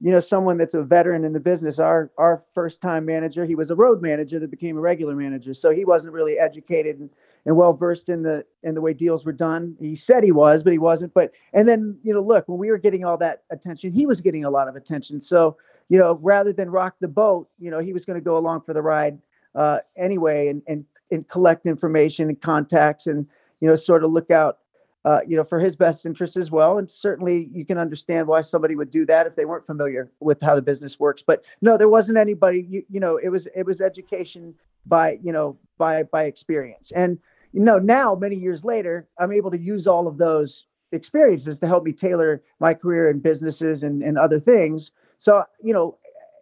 you 0.00 0.12
know 0.12 0.20
someone 0.20 0.58
that's 0.58 0.74
a 0.74 0.82
veteran 0.82 1.24
in 1.24 1.32
the 1.32 1.40
business 1.40 1.78
our 1.78 2.10
our 2.18 2.42
first 2.54 2.82
time 2.82 3.04
manager 3.06 3.46
he 3.46 3.54
was 3.54 3.70
a 3.70 3.74
road 3.74 4.02
manager 4.02 4.38
that 4.38 4.50
became 4.50 4.76
a 4.76 4.80
regular 4.80 5.14
manager 5.14 5.54
so 5.54 5.70
he 5.70 5.84
wasn't 5.84 6.12
really 6.12 6.38
educated 6.38 7.08
and, 7.46 7.56
well 7.56 7.72
versed 7.72 8.08
in 8.08 8.22
the 8.22 8.44
in 8.62 8.74
the 8.74 8.80
way 8.80 8.92
deals 8.92 9.24
were 9.24 9.32
done 9.32 9.76
he 9.80 9.96
said 9.96 10.22
he 10.22 10.32
was 10.32 10.62
but 10.62 10.72
he 10.72 10.78
wasn't 10.78 11.12
but 11.14 11.32
and 11.52 11.68
then 11.68 11.98
you 12.02 12.12
know 12.12 12.20
look 12.20 12.46
when 12.48 12.58
we 12.58 12.70
were 12.70 12.78
getting 12.78 13.04
all 13.04 13.16
that 13.16 13.42
attention 13.50 13.92
he 13.92 14.06
was 14.06 14.20
getting 14.20 14.44
a 14.44 14.50
lot 14.50 14.68
of 14.68 14.76
attention 14.76 15.20
so 15.20 15.56
you 15.88 15.98
know 15.98 16.18
rather 16.22 16.52
than 16.52 16.68
rock 16.70 16.94
the 17.00 17.08
boat 17.08 17.48
you 17.58 17.70
know 17.70 17.78
he 17.78 17.92
was 17.92 18.04
going 18.04 18.18
to 18.18 18.24
go 18.24 18.36
along 18.36 18.60
for 18.60 18.74
the 18.74 18.82
ride 18.82 19.18
uh, 19.54 19.78
anyway 19.96 20.48
and, 20.48 20.62
and 20.66 20.84
and 21.10 21.26
collect 21.28 21.66
information 21.66 22.28
and 22.28 22.40
contacts 22.42 23.06
and 23.06 23.26
you 23.60 23.68
know 23.68 23.76
sort 23.76 24.04
of 24.04 24.10
look 24.10 24.30
out 24.30 24.58
uh, 25.06 25.20
you 25.24 25.36
know, 25.36 25.44
for 25.44 25.60
his 25.60 25.76
best 25.76 26.04
interest 26.04 26.36
as 26.36 26.50
well. 26.50 26.78
And 26.78 26.90
certainly 26.90 27.48
you 27.52 27.64
can 27.64 27.78
understand 27.78 28.26
why 28.26 28.40
somebody 28.40 28.74
would 28.74 28.90
do 28.90 29.06
that 29.06 29.24
if 29.24 29.36
they 29.36 29.44
weren't 29.44 29.64
familiar 29.64 30.10
with 30.18 30.42
how 30.42 30.56
the 30.56 30.62
business 30.62 30.98
works. 30.98 31.22
But 31.24 31.44
no, 31.62 31.78
there 31.78 31.88
wasn't 31.88 32.18
anybody, 32.18 32.66
you, 32.68 32.84
you 32.90 32.98
know, 32.98 33.16
it 33.16 33.28
was, 33.28 33.46
it 33.54 33.64
was 33.64 33.80
education 33.80 34.52
by, 34.84 35.20
you 35.22 35.30
know, 35.30 35.56
by, 35.78 36.02
by 36.02 36.24
experience. 36.24 36.90
And, 36.90 37.20
you 37.52 37.60
know, 37.60 37.78
now 37.78 38.14
many 38.14 38.36
years 38.36 38.64
later, 38.64 39.08
I'm 39.18 39.32
able 39.32 39.50
to 39.50 39.58
use 39.58 39.86
all 39.86 40.06
of 40.06 40.18
those 40.18 40.66
experiences 40.92 41.58
to 41.60 41.66
help 41.66 41.84
me 41.84 41.92
tailor 41.92 42.42
my 42.60 42.74
career 42.74 43.10
and 43.10 43.22
businesses 43.22 43.82
and, 43.82 44.02
and 44.02 44.18
other 44.18 44.40
things. 44.40 44.92
So, 45.18 45.44
you 45.62 45.72
know, 45.72 45.98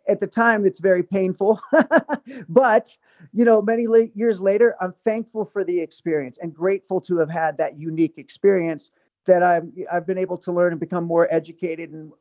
at 0.08 0.20
the 0.20 0.26
time 0.26 0.66
it's 0.66 0.80
very 0.80 1.02
painful 1.02 1.60
but 2.48 2.94
you 3.32 3.44
know 3.44 3.62
many 3.62 3.86
years 4.14 4.40
later 4.40 4.76
i'm 4.80 4.94
thankful 5.04 5.44
for 5.44 5.64
the 5.64 5.80
experience 5.80 6.38
and 6.42 6.54
grateful 6.54 7.00
to 7.00 7.16
have 7.18 7.30
had 7.30 7.56
that 7.56 7.78
unique 7.78 8.18
experience 8.18 8.90
that 9.26 9.42
i've 9.42 9.64
i've 9.90 10.06
been 10.06 10.18
able 10.18 10.36
to 10.36 10.52
learn 10.52 10.72
and 10.72 10.80
become 10.80 11.04
more 11.04 11.32
educated 11.32 11.90
and 11.90 12.12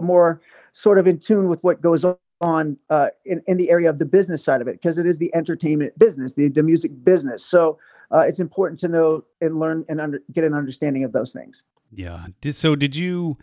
more 0.00 0.40
sort 0.72 0.98
of 0.98 1.06
in 1.06 1.18
tune 1.18 1.48
with 1.48 1.62
what 1.62 1.80
goes 1.80 2.04
on 2.42 2.76
uh, 2.90 3.08
in, 3.24 3.42
in 3.46 3.56
the 3.56 3.70
area 3.70 3.88
of 3.88 3.98
the 3.98 4.04
business 4.04 4.44
side 4.44 4.60
of 4.60 4.68
it 4.68 4.72
because 4.72 4.98
it 4.98 5.06
is 5.06 5.18
the 5.18 5.34
entertainment 5.34 5.98
business 5.98 6.34
the, 6.34 6.48
the 6.48 6.62
music 6.62 6.92
business 7.04 7.44
so 7.44 7.78
uh, 8.12 8.20
it's 8.20 8.38
important 8.38 8.80
to 8.80 8.88
know 8.88 9.24
and 9.40 9.58
learn 9.58 9.84
and 9.88 10.00
under, 10.00 10.20
get 10.32 10.44
an 10.44 10.54
understanding 10.54 11.04
of 11.04 11.12
those 11.12 11.32
things. 11.32 11.62
Yeah. 11.92 12.26
So 12.50 12.76
did 12.76 12.96
you 12.96 13.36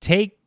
take 0.00 0.38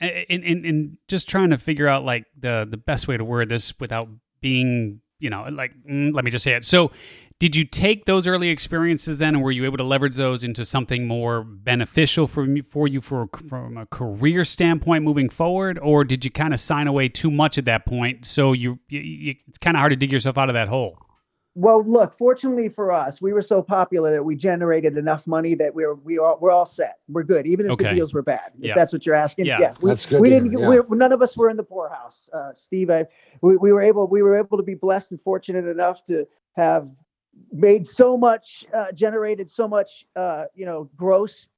in, 0.00 0.42
in 0.42 0.98
just 1.08 1.28
trying 1.28 1.50
to 1.50 1.58
figure 1.58 1.88
out 1.88 2.04
like 2.04 2.26
the 2.38 2.66
the 2.68 2.76
best 2.76 3.08
way 3.08 3.16
to 3.16 3.24
word 3.24 3.48
this 3.48 3.78
without 3.78 4.08
being 4.40 5.00
you 5.20 5.30
know 5.30 5.46
like 5.50 5.72
mm, 5.88 6.12
let 6.14 6.24
me 6.24 6.30
just 6.30 6.44
say 6.44 6.54
it. 6.54 6.64
So 6.64 6.90
did 7.38 7.54
you 7.54 7.64
take 7.64 8.04
those 8.04 8.26
early 8.26 8.48
experiences 8.48 9.18
then 9.18 9.36
and 9.36 9.44
were 9.44 9.52
you 9.52 9.64
able 9.64 9.76
to 9.76 9.84
leverage 9.84 10.16
those 10.16 10.42
into 10.42 10.64
something 10.64 11.06
more 11.06 11.44
beneficial 11.44 12.26
for 12.26 12.44
me 12.44 12.62
for 12.62 12.88
you 12.88 13.00
for 13.00 13.28
from 13.48 13.76
a 13.76 13.86
career 13.86 14.44
standpoint 14.44 15.04
moving 15.04 15.28
forward? 15.28 15.78
Or 15.80 16.04
did 16.04 16.24
you 16.24 16.30
kind 16.30 16.52
of 16.52 16.58
sign 16.58 16.88
away 16.88 17.08
too 17.08 17.30
much 17.30 17.56
at 17.56 17.64
that 17.66 17.86
point 17.86 18.24
so 18.26 18.52
you, 18.52 18.80
you, 18.88 19.00
you 19.00 19.34
it's 19.46 19.58
kind 19.58 19.76
of 19.76 19.78
hard 19.78 19.92
to 19.92 19.96
dig 19.96 20.10
yourself 20.10 20.36
out 20.36 20.48
of 20.48 20.54
that 20.54 20.68
hole 20.68 20.98
well, 21.58 21.82
look, 21.82 22.16
fortunately 22.16 22.68
for 22.68 22.92
us, 22.92 23.20
we 23.20 23.32
were 23.32 23.42
so 23.42 23.60
popular 23.60 24.12
that 24.12 24.22
we 24.22 24.36
generated 24.36 24.96
enough 24.96 25.26
money 25.26 25.56
that 25.56 25.74
we 25.74 25.82
are 25.82 25.96
we 25.96 26.16
are 26.16 26.38
we're 26.38 26.52
all 26.52 26.64
set. 26.66 26.98
We're 27.08 27.24
good, 27.24 27.48
even 27.48 27.66
if 27.66 27.72
okay. 27.72 27.88
the 27.88 27.94
deals 27.96 28.14
were 28.14 28.22
bad. 28.22 28.52
If 28.60 28.66
yeah. 28.66 28.74
that's 28.76 28.92
what 28.92 29.04
you're 29.04 29.16
asking, 29.16 29.46
yeah, 29.46 29.58
yeah 29.60 29.74
we, 29.80 29.90
that's 29.90 30.06
good. 30.06 30.20
We 30.20 30.30
didn't. 30.30 30.52
Yeah. 30.52 30.68
We, 30.68 30.96
none 30.96 31.10
of 31.10 31.20
us 31.20 31.36
were 31.36 31.50
in 31.50 31.56
the 31.56 31.64
poorhouse, 31.64 32.30
uh, 32.32 32.52
Steve. 32.54 32.90
I, 32.90 33.06
we, 33.40 33.56
we 33.56 33.72
were 33.72 33.80
able 33.80 34.06
we 34.06 34.22
were 34.22 34.38
able 34.38 34.56
to 34.56 34.62
be 34.62 34.76
blessed 34.76 35.10
and 35.10 35.20
fortunate 35.20 35.66
enough 35.66 36.06
to 36.06 36.28
have 36.52 36.88
made 37.50 37.88
so 37.88 38.16
much, 38.16 38.64
uh, 38.72 38.92
generated 38.92 39.50
so 39.50 39.66
much, 39.66 40.06
uh, 40.14 40.44
you 40.54 40.64
know, 40.64 40.88
gross 40.96 41.48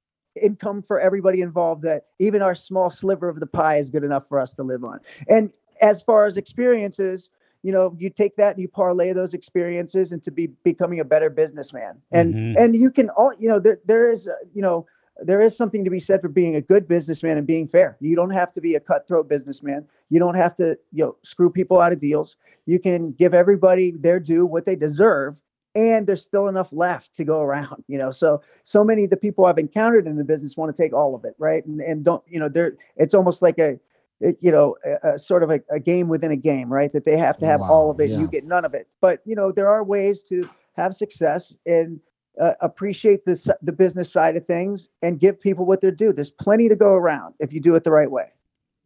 income 0.41 0.83
for 0.83 0.99
everybody 0.99 1.43
involved 1.43 1.83
that 1.83 2.07
even 2.19 2.41
our 2.41 2.55
small 2.55 2.89
sliver 2.89 3.29
of 3.29 3.39
the 3.39 3.47
pie 3.47 3.77
is 3.77 3.91
good 3.91 4.05
enough 4.05 4.27
for 4.31 4.41
us 4.41 4.55
to 4.55 4.63
live 4.63 4.83
on. 4.83 4.99
And 5.29 5.55
as 5.83 6.03
far 6.03 6.25
as 6.25 6.39
experiences 6.39 7.29
you 7.63 7.73
know 7.73 7.95
you 7.99 8.11
take 8.11 8.37
that 8.37 8.53
and 8.53 8.61
you 8.61 8.69
parlay 8.69 9.13
those 9.13 9.35
experiences 9.35 10.13
into 10.13 10.31
be 10.31 10.49
becoming 10.65 11.01
a 11.01 11.05
better 11.05 11.31
businessman. 11.31 12.01
And 12.13 12.35
mm-hmm. 12.35 12.63
and 12.63 12.75
you 12.75 12.91
can 12.91 13.11
all 13.11 13.33
you 13.39 13.49
know 13.49 13.59
there 13.59 13.81
there 13.85 14.11
is 14.11 14.29
you 14.55 14.63
know 14.63 14.87
there 15.23 15.41
is 15.41 15.57
something 15.57 15.85
to 15.85 15.91
be 15.91 16.01
said 16.01 16.23
for 16.23 16.29
being 16.29 16.57
a 16.57 16.61
good 16.63 16.89
businessman 16.89 17.37
and 17.37 17.47
being 17.47 17.69
fair. 17.69 17.97
You 18.01 18.17
don't 18.17 18.31
have 18.31 18.55
to 18.55 18.61
be 18.61 18.75
a 18.75 18.81
cutthroat 18.81 19.29
businessman. 19.29 19.87
You 20.09 20.19
don't 20.19 20.37
have 20.37 20.57
to 20.57 20.79
you 20.93 21.05
know 21.05 21.17
screw 21.23 21.51
people 21.51 21.81
out 21.81 21.93
of 21.93 22.01
deals. 22.01 22.37
You 22.67 22.79
can 22.79 23.13
give 23.13 23.35
everybody 23.35 23.93
their 23.93 24.21
due 24.21 24.47
what 24.47 24.65
they 24.65 24.77
deserve 24.77 25.37
and 25.75 26.05
there's 26.05 26.25
still 26.25 26.49
enough 26.49 26.69
left 26.73 27.15
to 27.17 27.23
go 27.23 27.41
around 27.41 27.85
you 27.87 27.97
know? 27.99 28.11
So 28.11 28.43
so 28.65 28.83
many 28.83 29.05
of 29.05 29.11
the 29.11 29.17
people 29.17 29.45
i've 29.45 29.59
encountered 29.59 30.07
in 30.07 30.17
the 30.17 30.25
business 30.25 30.57
want 30.57 30.75
to 30.75 30.83
take 30.83 30.93
all 30.93 31.15
of 31.15 31.25
it 31.25 31.35
right? 31.39 31.65
And, 31.65 31.81
and 31.81 32.05
don't 32.05 32.25
you 32.27 32.41
know 32.41 32.49
they're 32.49 32.77
it's 32.97 33.15
almost 33.15 33.41
like 33.43 33.59
a 33.59 33.79
you 34.21 34.51
know, 34.51 34.77
a, 34.85 35.15
a 35.15 35.19
sort 35.19 35.43
of 35.43 35.51
a, 35.51 35.61
a, 35.71 35.81
game 35.81 36.09
within 36.09 36.31
a 36.31 36.37
game, 36.37 36.73
right? 36.73 36.93
That 36.93 37.05
they 37.05 37.17
have 37.17 37.39
to 37.39 37.47
have 37.47 37.61
wow, 37.61 37.71
all 37.71 37.91
of 37.91 38.01
it, 38.01 38.11
yeah. 38.11 38.19
you 38.19 38.29
get 38.29 38.45
none 38.45 38.65
of 38.65 38.75
it. 38.75 38.87
But 39.01 39.21
you 39.25 39.35
know, 39.35 39.51
there 39.51 39.69
are 39.69 39.83
ways 39.83 40.23
to 40.25 40.49
have 40.77 40.95
success 40.95 41.55
and 41.67 42.01
uh, 42.41 42.53
appreciate 42.61 43.25
the 43.25 43.57
the 43.63 43.73
business 43.73 44.13
side 44.13 44.37
of 44.37 44.47
things 44.47 44.89
and 45.03 45.19
give 45.19 45.41
people 45.41 45.65
what 45.65 45.81
they're 45.81 45.91
due. 45.91 46.13
There's 46.13 46.31
plenty 46.31 46.69
to 46.69 46.77
go 46.77 46.89
around 46.89 47.35
if 47.41 47.53
you 47.53 47.61
do 47.61 47.75
it 47.75 47.85
the 47.85 47.91
right 47.91 48.11
way. 48.11 48.27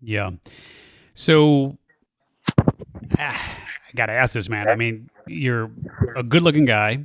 Yeah. 0.01 0.31
So 1.15 1.77
ah, 3.19 3.59
I 3.89 3.93
got 3.97 4.07
to 4.07 4.13
ask 4.13 4.35
this, 4.35 4.49
man. 4.49 4.69
I 4.69 4.77
mean, 4.77 5.09
you're 5.27 5.71
a 6.17 6.23
good-looking 6.23 6.65
guy. 6.65 7.03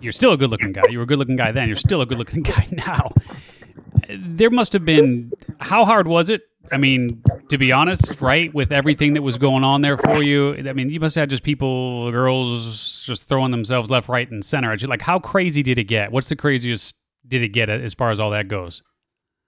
You're 0.00 0.12
still 0.12 0.32
a 0.32 0.36
good-looking 0.36 0.72
guy. 0.72 0.82
You 0.90 0.98
were 0.98 1.04
a 1.04 1.06
good-looking 1.06 1.36
guy 1.36 1.52
then. 1.52 1.68
You're 1.68 1.76
still 1.76 2.00
a 2.00 2.06
good-looking 2.06 2.42
guy 2.54 2.66
now. 2.72 3.12
There 4.08 4.50
must 4.50 4.72
have 4.72 4.84
been. 4.84 5.32
How 5.60 5.84
hard 5.84 6.06
was 6.06 6.28
it 6.28 6.42
I 6.72 6.78
mean, 6.78 7.22
to 7.48 7.58
be 7.58 7.72
honest, 7.72 8.20
right, 8.20 8.52
with 8.54 8.72
everything 8.72 9.14
that 9.14 9.22
was 9.22 9.38
going 9.38 9.64
on 9.64 9.80
there 9.80 9.96
for 9.96 10.22
you, 10.22 10.54
I 10.68 10.72
mean, 10.72 10.90
you 10.90 11.00
must 11.00 11.14
have 11.16 11.28
just 11.28 11.42
people, 11.42 12.10
girls, 12.10 13.04
just 13.04 13.24
throwing 13.24 13.50
themselves 13.50 13.90
left, 13.90 14.08
right, 14.08 14.30
and 14.30 14.44
center 14.44 14.72
at 14.72 14.82
you. 14.82 14.88
Like, 14.88 15.02
how 15.02 15.18
crazy 15.18 15.62
did 15.62 15.78
it 15.78 15.84
get? 15.84 16.12
What's 16.12 16.28
the 16.28 16.36
craziest 16.36 16.96
did 17.26 17.42
it 17.42 17.48
get 17.48 17.68
as 17.68 17.94
far 17.94 18.10
as 18.10 18.20
all 18.20 18.30
that 18.30 18.48
goes? 18.48 18.82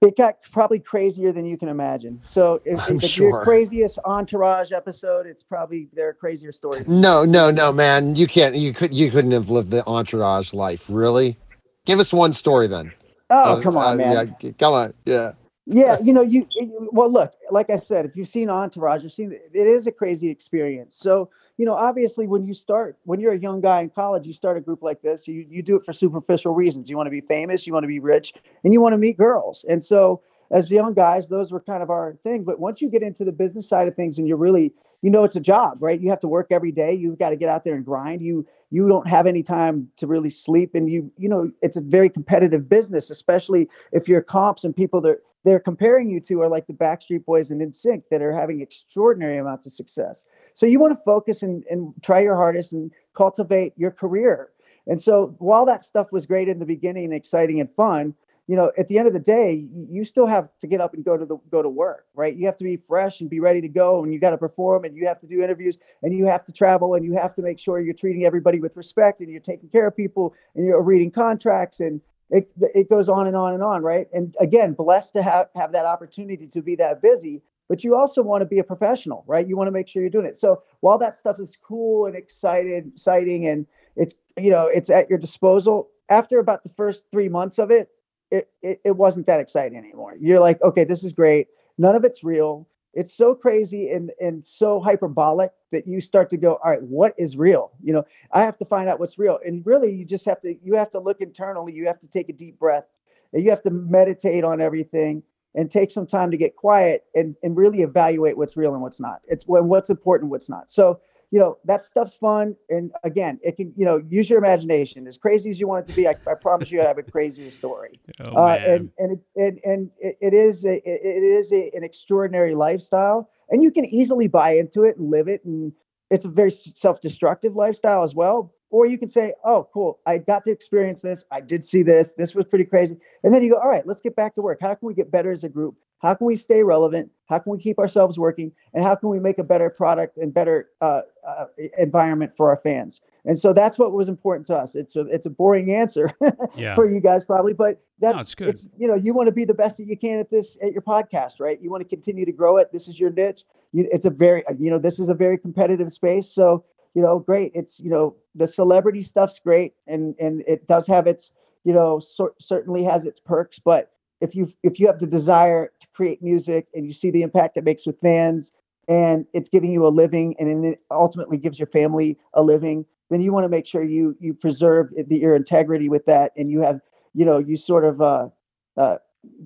It 0.00 0.16
got 0.16 0.36
probably 0.52 0.78
crazier 0.78 1.32
than 1.32 1.44
you 1.44 1.58
can 1.58 1.68
imagine. 1.68 2.22
So, 2.24 2.60
if, 2.64 2.88
if 2.88 3.10
sure. 3.10 3.30
your 3.30 3.44
craziest 3.44 3.98
entourage 4.04 4.70
episode, 4.70 5.26
it's 5.26 5.42
probably 5.42 5.88
their 5.92 6.14
crazier 6.14 6.52
stories. 6.52 6.86
No, 6.86 7.24
no, 7.24 7.50
no, 7.50 7.72
man, 7.72 8.14
you 8.14 8.28
can't. 8.28 8.54
You 8.54 8.72
could. 8.72 8.94
You 8.94 9.10
couldn't 9.10 9.32
have 9.32 9.50
lived 9.50 9.70
the 9.70 9.84
entourage 9.86 10.54
life, 10.54 10.84
really. 10.88 11.36
Give 11.84 11.98
us 11.98 12.12
one 12.12 12.32
story 12.32 12.68
then. 12.68 12.92
Oh, 13.30 13.54
uh, 13.54 13.60
come 13.60 13.76
on, 13.76 13.94
uh, 13.94 13.96
man. 13.96 14.36
Yeah, 14.40 14.52
come 14.52 14.74
on. 14.74 14.94
Yeah 15.04 15.32
yeah, 15.70 15.98
you 16.02 16.14
know, 16.14 16.22
you 16.22 16.46
well, 16.92 17.12
look, 17.12 17.34
like 17.50 17.68
I 17.68 17.78
said, 17.78 18.06
if 18.06 18.16
you've 18.16 18.28
seen 18.28 18.48
Entourage, 18.48 19.02
you've 19.02 19.12
seen 19.12 19.32
it 19.32 19.66
is 19.66 19.86
a 19.86 19.92
crazy 19.92 20.30
experience. 20.30 20.96
So, 20.98 21.28
you 21.58 21.66
know, 21.66 21.74
obviously, 21.74 22.26
when 22.26 22.42
you 22.42 22.54
start, 22.54 22.96
when 23.04 23.20
you're 23.20 23.34
a 23.34 23.38
young 23.38 23.60
guy 23.60 23.82
in 23.82 23.90
college, 23.90 24.26
you 24.26 24.32
start 24.32 24.56
a 24.56 24.62
group 24.62 24.82
like 24.82 25.02
this. 25.02 25.28
You 25.28 25.44
you 25.46 25.62
do 25.62 25.76
it 25.76 25.84
for 25.84 25.92
superficial 25.92 26.54
reasons. 26.54 26.88
You 26.88 26.96
want 26.96 27.08
to 27.08 27.10
be 27.10 27.20
famous, 27.20 27.66
you 27.66 27.74
want 27.74 27.84
to 27.84 27.88
be 27.88 28.00
rich, 28.00 28.32
and 28.64 28.72
you 28.72 28.80
want 28.80 28.94
to 28.94 28.96
meet 28.96 29.18
girls. 29.18 29.66
And 29.68 29.84
so, 29.84 30.22
as 30.50 30.70
young 30.70 30.94
guys, 30.94 31.28
those 31.28 31.52
were 31.52 31.60
kind 31.60 31.82
of 31.82 31.90
our 31.90 32.16
thing. 32.22 32.44
But 32.44 32.58
once 32.58 32.80
you 32.80 32.88
get 32.88 33.02
into 33.02 33.24
the 33.24 33.32
business 33.32 33.68
side 33.68 33.88
of 33.88 33.94
things, 33.94 34.16
and 34.16 34.26
you're 34.26 34.38
really, 34.38 34.72
you 35.02 35.10
know, 35.10 35.24
it's 35.24 35.36
a 35.36 35.40
job, 35.40 35.82
right? 35.82 36.00
You 36.00 36.08
have 36.08 36.20
to 36.20 36.28
work 36.28 36.46
every 36.50 36.72
day. 36.72 36.94
You've 36.94 37.18
got 37.18 37.30
to 37.30 37.36
get 37.36 37.50
out 37.50 37.64
there 37.64 37.74
and 37.74 37.84
grind. 37.84 38.22
You 38.22 38.46
you 38.70 38.88
don't 38.88 39.06
have 39.06 39.26
any 39.26 39.42
time 39.42 39.88
to 39.98 40.06
really 40.06 40.30
sleep, 40.30 40.74
and 40.74 40.90
you 40.90 41.12
you 41.18 41.28
know, 41.28 41.50
it's 41.60 41.76
a 41.76 41.82
very 41.82 42.08
competitive 42.08 42.70
business, 42.70 43.10
especially 43.10 43.68
if 43.92 44.08
you're 44.08 44.22
comps 44.22 44.64
and 44.64 44.74
people 44.74 45.02
that 45.02 45.18
they're 45.44 45.60
comparing 45.60 46.10
you 46.10 46.20
to 46.20 46.42
are 46.42 46.48
like 46.48 46.66
the 46.66 46.72
Backstreet 46.72 47.24
Boys 47.24 47.50
and 47.50 47.60
NSYNC 47.60 48.02
that 48.10 48.22
are 48.22 48.32
having 48.32 48.60
extraordinary 48.60 49.38
amounts 49.38 49.66
of 49.66 49.72
success. 49.72 50.24
So 50.54 50.66
you 50.66 50.80
want 50.80 50.92
to 50.92 51.04
focus 51.04 51.42
and, 51.42 51.64
and 51.70 51.94
try 52.02 52.20
your 52.20 52.36
hardest 52.36 52.72
and 52.72 52.90
cultivate 53.14 53.72
your 53.76 53.90
career. 53.90 54.50
And 54.86 55.00
so 55.00 55.34
while 55.38 55.66
that 55.66 55.84
stuff 55.84 56.10
was 56.12 56.26
great 56.26 56.48
in 56.48 56.58
the 56.58 56.66
beginning 56.66 57.04
and 57.04 57.14
exciting 57.14 57.60
and 57.60 57.70
fun, 57.74 58.14
you 58.48 58.56
know, 58.56 58.72
at 58.78 58.88
the 58.88 58.98
end 58.98 59.06
of 59.06 59.12
the 59.12 59.20
day, 59.20 59.66
you 59.90 60.06
still 60.06 60.26
have 60.26 60.48
to 60.62 60.66
get 60.66 60.80
up 60.80 60.94
and 60.94 61.04
go 61.04 61.18
to 61.18 61.26
the 61.26 61.36
go 61.50 61.60
to 61.60 61.68
work, 61.68 62.06
right? 62.14 62.34
You 62.34 62.46
have 62.46 62.56
to 62.56 62.64
be 62.64 62.78
fresh 62.78 63.20
and 63.20 63.28
be 63.28 63.40
ready 63.40 63.60
to 63.60 63.68
go, 63.68 64.02
and 64.02 64.12
you 64.12 64.18
got 64.18 64.30
to 64.30 64.38
perform, 64.38 64.86
and 64.86 64.96
you 64.96 65.06
have 65.06 65.20
to 65.20 65.26
do 65.26 65.42
interviews, 65.42 65.76
and 66.02 66.16
you 66.16 66.24
have 66.24 66.46
to 66.46 66.52
travel, 66.52 66.94
and 66.94 67.04
you 67.04 67.12
have 67.12 67.34
to 67.34 67.42
make 67.42 67.58
sure 67.58 67.78
you're 67.78 67.92
treating 67.92 68.24
everybody 68.24 68.58
with 68.58 68.74
respect, 68.74 69.20
and 69.20 69.30
you're 69.30 69.42
taking 69.42 69.68
care 69.68 69.86
of 69.86 69.94
people, 69.94 70.34
and 70.54 70.64
you're 70.64 70.80
reading 70.80 71.10
contracts, 71.10 71.80
and 71.80 72.00
it 72.30 72.50
it 72.60 72.88
goes 72.88 73.08
on 73.08 73.26
and 73.26 73.36
on 73.36 73.54
and 73.54 73.62
on, 73.62 73.82
right? 73.82 74.06
And 74.12 74.34
again, 74.40 74.74
blessed 74.74 75.14
to 75.14 75.22
have 75.22 75.48
have 75.54 75.72
that 75.72 75.84
opportunity 75.84 76.46
to 76.48 76.62
be 76.62 76.76
that 76.76 77.00
busy, 77.02 77.42
but 77.68 77.84
you 77.84 77.96
also 77.96 78.22
want 78.22 78.42
to 78.42 78.46
be 78.46 78.58
a 78.58 78.64
professional, 78.64 79.24
right? 79.26 79.46
You 79.46 79.56
want 79.56 79.68
to 79.68 79.72
make 79.72 79.88
sure 79.88 80.02
you're 80.02 80.10
doing 80.10 80.26
it. 80.26 80.36
So 80.36 80.62
while 80.80 80.98
that 80.98 81.16
stuff 81.16 81.40
is 81.40 81.56
cool 81.56 82.06
and 82.06 82.16
excited, 82.16 82.86
exciting, 82.88 83.46
and 83.46 83.66
it's 83.96 84.14
you 84.36 84.50
know 84.50 84.66
it's 84.66 84.90
at 84.90 85.08
your 85.08 85.18
disposal, 85.18 85.88
after 86.10 86.38
about 86.38 86.62
the 86.62 86.70
first 86.70 87.04
three 87.10 87.28
months 87.28 87.58
of 87.58 87.70
it 87.70 87.90
it, 88.30 88.50
it, 88.62 88.80
it 88.84 88.96
wasn't 88.96 89.26
that 89.26 89.40
exciting 89.40 89.78
anymore. 89.78 90.14
You're 90.20 90.40
like, 90.40 90.60
okay, 90.62 90.84
this 90.84 91.04
is 91.04 91.12
great. 91.12 91.48
None 91.78 91.94
of 91.94 92.04
it's 92.04 92.22
real. 92.22 92.68
It's 92.94 93.14
so 93.14 93.34
crazy 93.34 93.90
and 93.90 94.10
and 94.20 94.44
so 94.44 94.80
hyperbolic 94.80 95.52
that 95.72 95.86
you 95.86 96.00
start 96.00 96.30
to 96.30 96.36
go, 96.36 96.54
all 96.64 96.70
right, 96.70 96.82
what 96.82 97.14
is 97.18 97.36
real? 97.36 97.72
You 97.82 97.92
know, 97.92 98.04
I 98.32 98.42
have 98.42 98.58
to 98.58 98.64
find 98.64 98.88
out 98.88 98.98
what's 98.98 99.18
real. 99.18 99.38
And 99.44 99.64
really, 99.66 99.94
you 99.94 100.04
just 100.04 100.24
have 100.24 100.40
to 100.42 100.56
you 100.62 100.74
have 100.74 100.90
to 100.92 101.00
look 101.00 101.20
internally. 101.20 101.72
You 101.72 101.86
have 101.86 102.00
to 102.00 102.06
take 102.06 102.28
a 102.28 102.32
deep 102.32 102.58
breath. 102.58 102.84
And 103.32 103.44
you 103.44 103.50
have 103.50 103.62
to 103.62 103.70
meditate 103.70 104.42
on 104.42 104.60
everything 104.60 105.22
and 105.54 105.70
take 105.70 105.90
some 105.90 106.06
time 106.06 106.30
to 106.30 106.36
get 106.36 106.56
quiet 106.56 107.04
and 107.14 107.36
and 107.42 107.56
really 107.56 107.82
evaluate 107.82 108.36
what's 108.36 108.56
real 108.56 108.72
and 108.72 108.82
what's 108.82 109.00
not. 109.00 109.20
It's 109.28 109.44
what's 109.46 109.90
important, 109.90 110.30
what's 110.30 110.48
not. 110.48 110.70
So 110.70 111.00
you 111.30 111.38
know 111.38 111.58
that 111.64 111.84
stuff's 111.84 112.14
fun. 112.14 112.56
And 112.68 112.92
again 113.04 113.38
it 113.42 113.56
can 113.56 113.72
you 113.76 113.84
know 113.84 114.02
use 114.08 114.30
your 114.30 114.38
imagination. 114.38 115.06
As 115.06 115.18
crazy 115.18 115.50
as 115.50 115.60
you 115.60 115.68
want 115.68 115.84
it 115.84 115.90
to 115.90 115.96
be 115.96 116.08
i, 116.08 116.14
I 116.26 116.34
promise 116.34 116.70
you 116.70 116.80
i 116.80 116.84
have 116.84 116.98
a 116.98 117.02
crazier 117.02 117.50
story. 117.50 118.00
Oh, 118.20 118.34
uh, 118.34 118.58
and 118.66 118.90
and 118.98 119.12
it, 119.12 119.20
and, 119.36 119.60
and 119.64 119.90
it, 120.00 120.18
it 120.20 120.34
is 120.34 120.64
a, 120.64 120.76
it 120.84 121.22
is 121.22 121.52
a, 121.52 121.70
an 121.72 121.84
extraordinary 121.84 122.54
lifestyle. 122.54 123.30
And 123.50 123.62
you 123.62 123.70
can 123.70 123.84
easily 123.84 124.26
buy 124.26 124.56
into 124.56 124.82
it 124.82 124.96
and 124.96 125.08
live 125.08 125.28
it. 125.28 125.44
And 125.44 125.72
it's 126.10 126.24
a 126.24 126.28
very 126.28 126.50
self-destructive 126.50 127.54
lifestyle 127.54 128.02
as 128.02 128.14
well. 128.14 128.52
Or 128.70 128.86
you 128.86 128.98
can 128.98 129.08
say 129.08 129.34
oh 129.44 129.68
cool. 129.72 130.00
I 130.04 130.18
got 130.18 130.44
to 130.46 130.50
experience 130.50 131.02
this. 131.02 131.22
I 131.30 131.40
did 131.40 131.64
see 131.64 131.82
this. 131.82 132.12
This 132.18 132.34
was 132.34 132.44
pretty 132.46 132.64
crazy. 132.64 132.96
And 133.22 133.32
then 133.32 133.42
you 133.42 133.52
go 133.52 133.58
all 133.58 133.68
right 133.68 133.86
let's 133.86 134.00
get 134.00 134.16
back 134.16 134.34
to 134.34 134.42
work. 134.42 134.58
How 134.60 134.74
can 134.74 134.88
we 134.88 134.94
get 134.94 135.12
better 135.12 135.30
as 135.30 135.44
a 135.44 135.48
group 135.48 135.76
how 136.00 136.14
can 136.14 136.26
we 136.26 136.36
stay 136.36 136.62
relevant? 136.62 137.10
How 137.26 137.38
can 137.38 137.52
we 137.52 137.58
keep 137.58 137.78
ourselves 137.78 138.18
working? 138.18 138.52
And 138.72 138.84
how 138.84 138.94
can 138.94 139.08
we 139.08 139.18
make 139.18 139.38
a 139.38 139.44
better 139.44 139.68
product 139.68 140.16
and 140.16 140.32
better 140.32 140.70
uh, 140.80 141.02
uh, 141.26 141.46
environment 141.76 142.32
for 142.36 142.48
our 142.50 142.56
fans? 142.56 143.00
And 143.24 143.38
so 143.38 143.52
that's 143.52 143.78
what 143.78 143.92
was 143.92 144.08
important 144.08 144.46
to 144.46 144.56
us. 144.56 144.74
It's 144.74 144.96
a 144.96 145.00
it's 145.00 145.26
a 145.26 145.30
boring 145.30 145.74
answer 145.74 146.10
yeah. 146.56 146.74
for 146.74 146.88
you 146.90 147.00
guys 147.00 147.24
probably, 147.24 147.52
but 147.52 147.82
that's 147.98 148.14
no, 148.14 148.20
it's 148.20 148.34
good. 148.34 148.48
It's, 148.50 148.66
you 148.78 148.86
know 148.86 148.94
you 148.94 149.12
want 149.12 149.26
to 149.26 149.32
be 149.32 149.44
the 149.44 149.54
best 149.54 149.76
that 149.78 149.86
you 149.86 149.96
can 149.96 150.18
at 150.20 150.30
this 150.30 150.56
at 150.62 150.72
your 150.72 150.82
podcast, 150.82 151.34
right? 151.40 151.60
You 151.60 151.70
want 151.70 151.82
to 151.82 151.88
continue 151.88 152.24
to 152.24 152.32
grow 152.32 152.56
it. 152.56 152.72
This 152.72 152.88
is 152.88 152.98
your 152.98 153.10
niche. 153.10 153.44
You, 153.72 153.88
it's 153.92 154.06
a 154.06 154.10
very 154.10 154.44
you 154.58 154.70
know 154.70 154.78
this 154.78 154.98
is 154.98 155.08
a 155.08 155.14
very 155.14 155.36
competitive 155.36 155.92
space. 155.92 156.30
So 156.30 156.64
you 156.94 157.02
know 157.02 157.18
great. 157.18 157.52
It's 157.54 157.80
you 157.80 157.90
know 157.90 158.16
the 158.34 158.46
celebrity 158.46 159.02
stuff's 159.02 159.40
great, 159.40 159.74
and 159.86 160.14
and 160.18 160.42
it 160.46 160.66
does 160.68 160.86
have 160.86 161.06
its 161.06 161.32
you 161.64 161.74
know 161.74 162.00
so, 162.00 162.32
certainly 162.40 162.84
has 162.84 163.04
its 163.04 163.20
perks, 163.20 163.58
but 163.58 163.90
if 164.20 164.34
you 164.34 164.52
if 164.62 164.80
you 164.80 164.86
have 164.86 165.00
the 165.00 165.06
desire 165.06 165.72
create 165.98 166.22
music 166.22 166.68
and 166.74 166.86
you 166.86 166.92
see 166.92 167.10
the 167.10 167.22
impact 167.22 167.56
it 167.56 167.64
makes 167.64 167.84
with 167.84 167.98
fans 168.00 168.52
and 168.86 169.26
it's 169.34 169.48
giving 169.48 169.72
you 169.72 169.84
a 169.84 169.88
living 169.88 170.36
and 170.38 170.64
it 170.64 170.80
ultimately 170.92 171.36
gives 171.36 171.58
your 171.58 171.66
family 171.66 172.16
a 172.34 172.42
living 172.42 172.84
then 173.10 173.20
you 173.20 173.32
want 173.32 173.42
to 173.42 173.48
make 173.48 173.66
sure 173.66 173.82
you 173.82 174.16
you 174.20 174.32
preserve 174.32 174.90
the, 175.08 175.18
your 175.18 175.34
integrity 175.34 175.88
with 175.88 176.06
that 176.06 176.30
and 176.36 176.52
you 176.52 176.60
have 176.60 176.80
you 177.14 177.24
know 177.24 177.38
you 177.38 177.56
sort 177.56 177.84
of 177.84 178.00
uh, 178.00 178.28
uh 178.76 178.98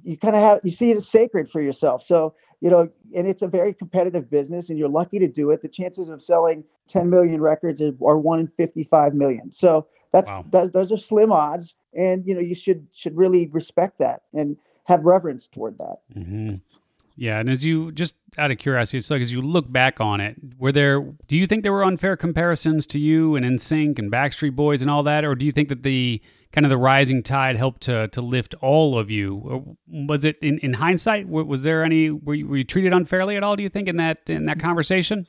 you 0.02 0.18
kind 0.18 0.36
of 0.36 0.42
have 0.42 0.60
you 0.62 0.70
see 0.70 0.90
it 0.90 0.96
as 0.96 1.08
sacred 1.08 1.50
for 1.50 1.62
yourself. 1.62 2.02
So 2.02 2.34
you 2.60 2.70
know 2.70 2.88
and 3.16 3.26
it's 3.26 3.42
a 3.42 3.48
very 3.48 3.72
competitive 3.72 4.30
business 4.30 4.68
and 4.68 4.78
you're 4.78 4.88
lucky 4.88 5.18
to 5.18 5.28
do 5.28 5.50
it. 5.50 5.62
The 5.62 5.68
chances 5.68 6.10
of 6.10 6.22
selling 6.22 6.64
10 6.88 7.08
million 7.08 7.40
records 7.40 7.80
are 7.80 8.18
1 8.18 8.40
in 8.40 8.48
55 8.48 9.14
million. 9.14 9.52
So 9.52 9.86
that's 10.12 10.28
wow. 10.28 10.44
that, 10.52 10.74
those 10.74 10.92
are 10.92 10.98
slim 10.98 11.32
odds, 11.32 11.74
and 11.96 12.26
you 12.26 12.34
know 12.34 12.40
you 12.40 12.54
should 12.54 12.86
should 12.92 13.16
really 13.16 13.46
respect 13.46 13.98
that 13.98 14.22
and 14.34 14.56
have 14.84 15.04
reverence 15.04 15.46
toward 15.46 15.78
that. 15.78 15.98
Mm-hmm. 16.14 16.56
Yeah, 17.16 17.40
and 17.40 17.50
as 17.50 17.64
you 17.64 17.92
just 17.92 18.16
out 18.38 18.50
of 18.50 18.58
curiosity, 18.58 19.02
like 19.12 19.20
as 19.20 19.32
you 19.32 19.42
look 19.42 19.70
back 19.70 20.00
on 20.00 20.20
it, 20.20 20.36
were 20.58 20.72
there? 20.72 21.00
Do 21.26 21.36
you 21.36 21.46
think 21.46 21.62
there 21.62 21.72
were 21.72 21.84
unfair 21.84 22.16
comparisons 22.16 22.86
to 22.88 22.98
you 22.98 23.36
and 23.36 23.44
NSYNC 23.44 23.98
and 23.98 24.10
Backstreet 24.10 24.56
Boys 24.56 24.80
and 24.80 24.90
all 24.90 25.02
that, 25.02 25.24
or 25.24 25.34
do 25.34 25.44
you 25.44 25.52
think 25.52 25.68
that 25.68 25.82
the 25.82 26.22
kind 26.52 26.64
of 26.64 26.70
the 26.70 26.78
rising 26.78 27.22
tide 27.22 27.56
helped 27.56 27.82
to 27.82 28.08
to 28.08 28.22
lift 28.22 28.54
all 28.60 28.98
of 28.98 29.10
you? 29.10 29.36
Or 29.44 29.76
was 29.86 30.24
it 30.24 30.38
in, 30.40 30.58
in 30.60 30.72
hindsight? 30.72 31.28
Was 31.28 31.62
there 31.64 31.84
any? 31.84 32.10
Were 32.10 32.34
you, 32.34 32.48
were 32.48 32.56
you 32.56 32.64
treated 32.64 32.94
unfairly 32.94 33.36
at 33.36 33.44
all? 33.44 33.56
Do 33.56 33.62
you 33.62 33.68
think 33.68 33.88
in 33.88 33.96
that 33.98 34.18
in 34.28 34.46
that 34.46 34.58
conversation? 34.58 35.26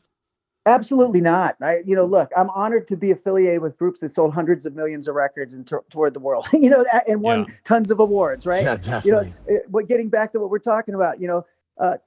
Absolutely 0.65 1.19
not. 1.19 1.58
I, 1.62 1.80
you 1.86 1.95
know, 1.95 2.06
look, 2.06 2.32
I'm 2.38 2.49
honored 2.52 2.88
to 2.88 2.95
be 2.95 3.12
affiliated 3.12 3.62
with 3.62 3.78
groups 3.78 3.99
that 3.99 4.12
sold 4.12 4.34
hundreds 4.34 4.65
of 4.65 4.76
millions 4.76 5.10
of 5.10 5.15
records 5.15 5.54
and 5.54 5.67
t- 5.67 5.76
toward 5.89 6.13
the 6.13 6.21
world, 6.21 6.47
you 6.54 6.69
know, 6.69 6.86
and 7.08 7.21
won 7.21 7.39
yeah. 7.39 7.56
tons 7.65 7.91
of 7.91 7.99
awards, 7.99 8.45
right? 8.45 8.63
Yeah, 8.63 8.78
definitely. 8.78 9.34
You 9.47 9.54
know, 9.56 9.60
what 9.69 9.88
getting 9.89 10.08
back 10.08 10.32
to 10.34 10.39
what 10.39 10.49
we're 10.49 10.60
talking 10.60 10.95
about, 10.95 11.19
you 11.19 11.28
know, 11.28 11.45
uh, 11.78 11.97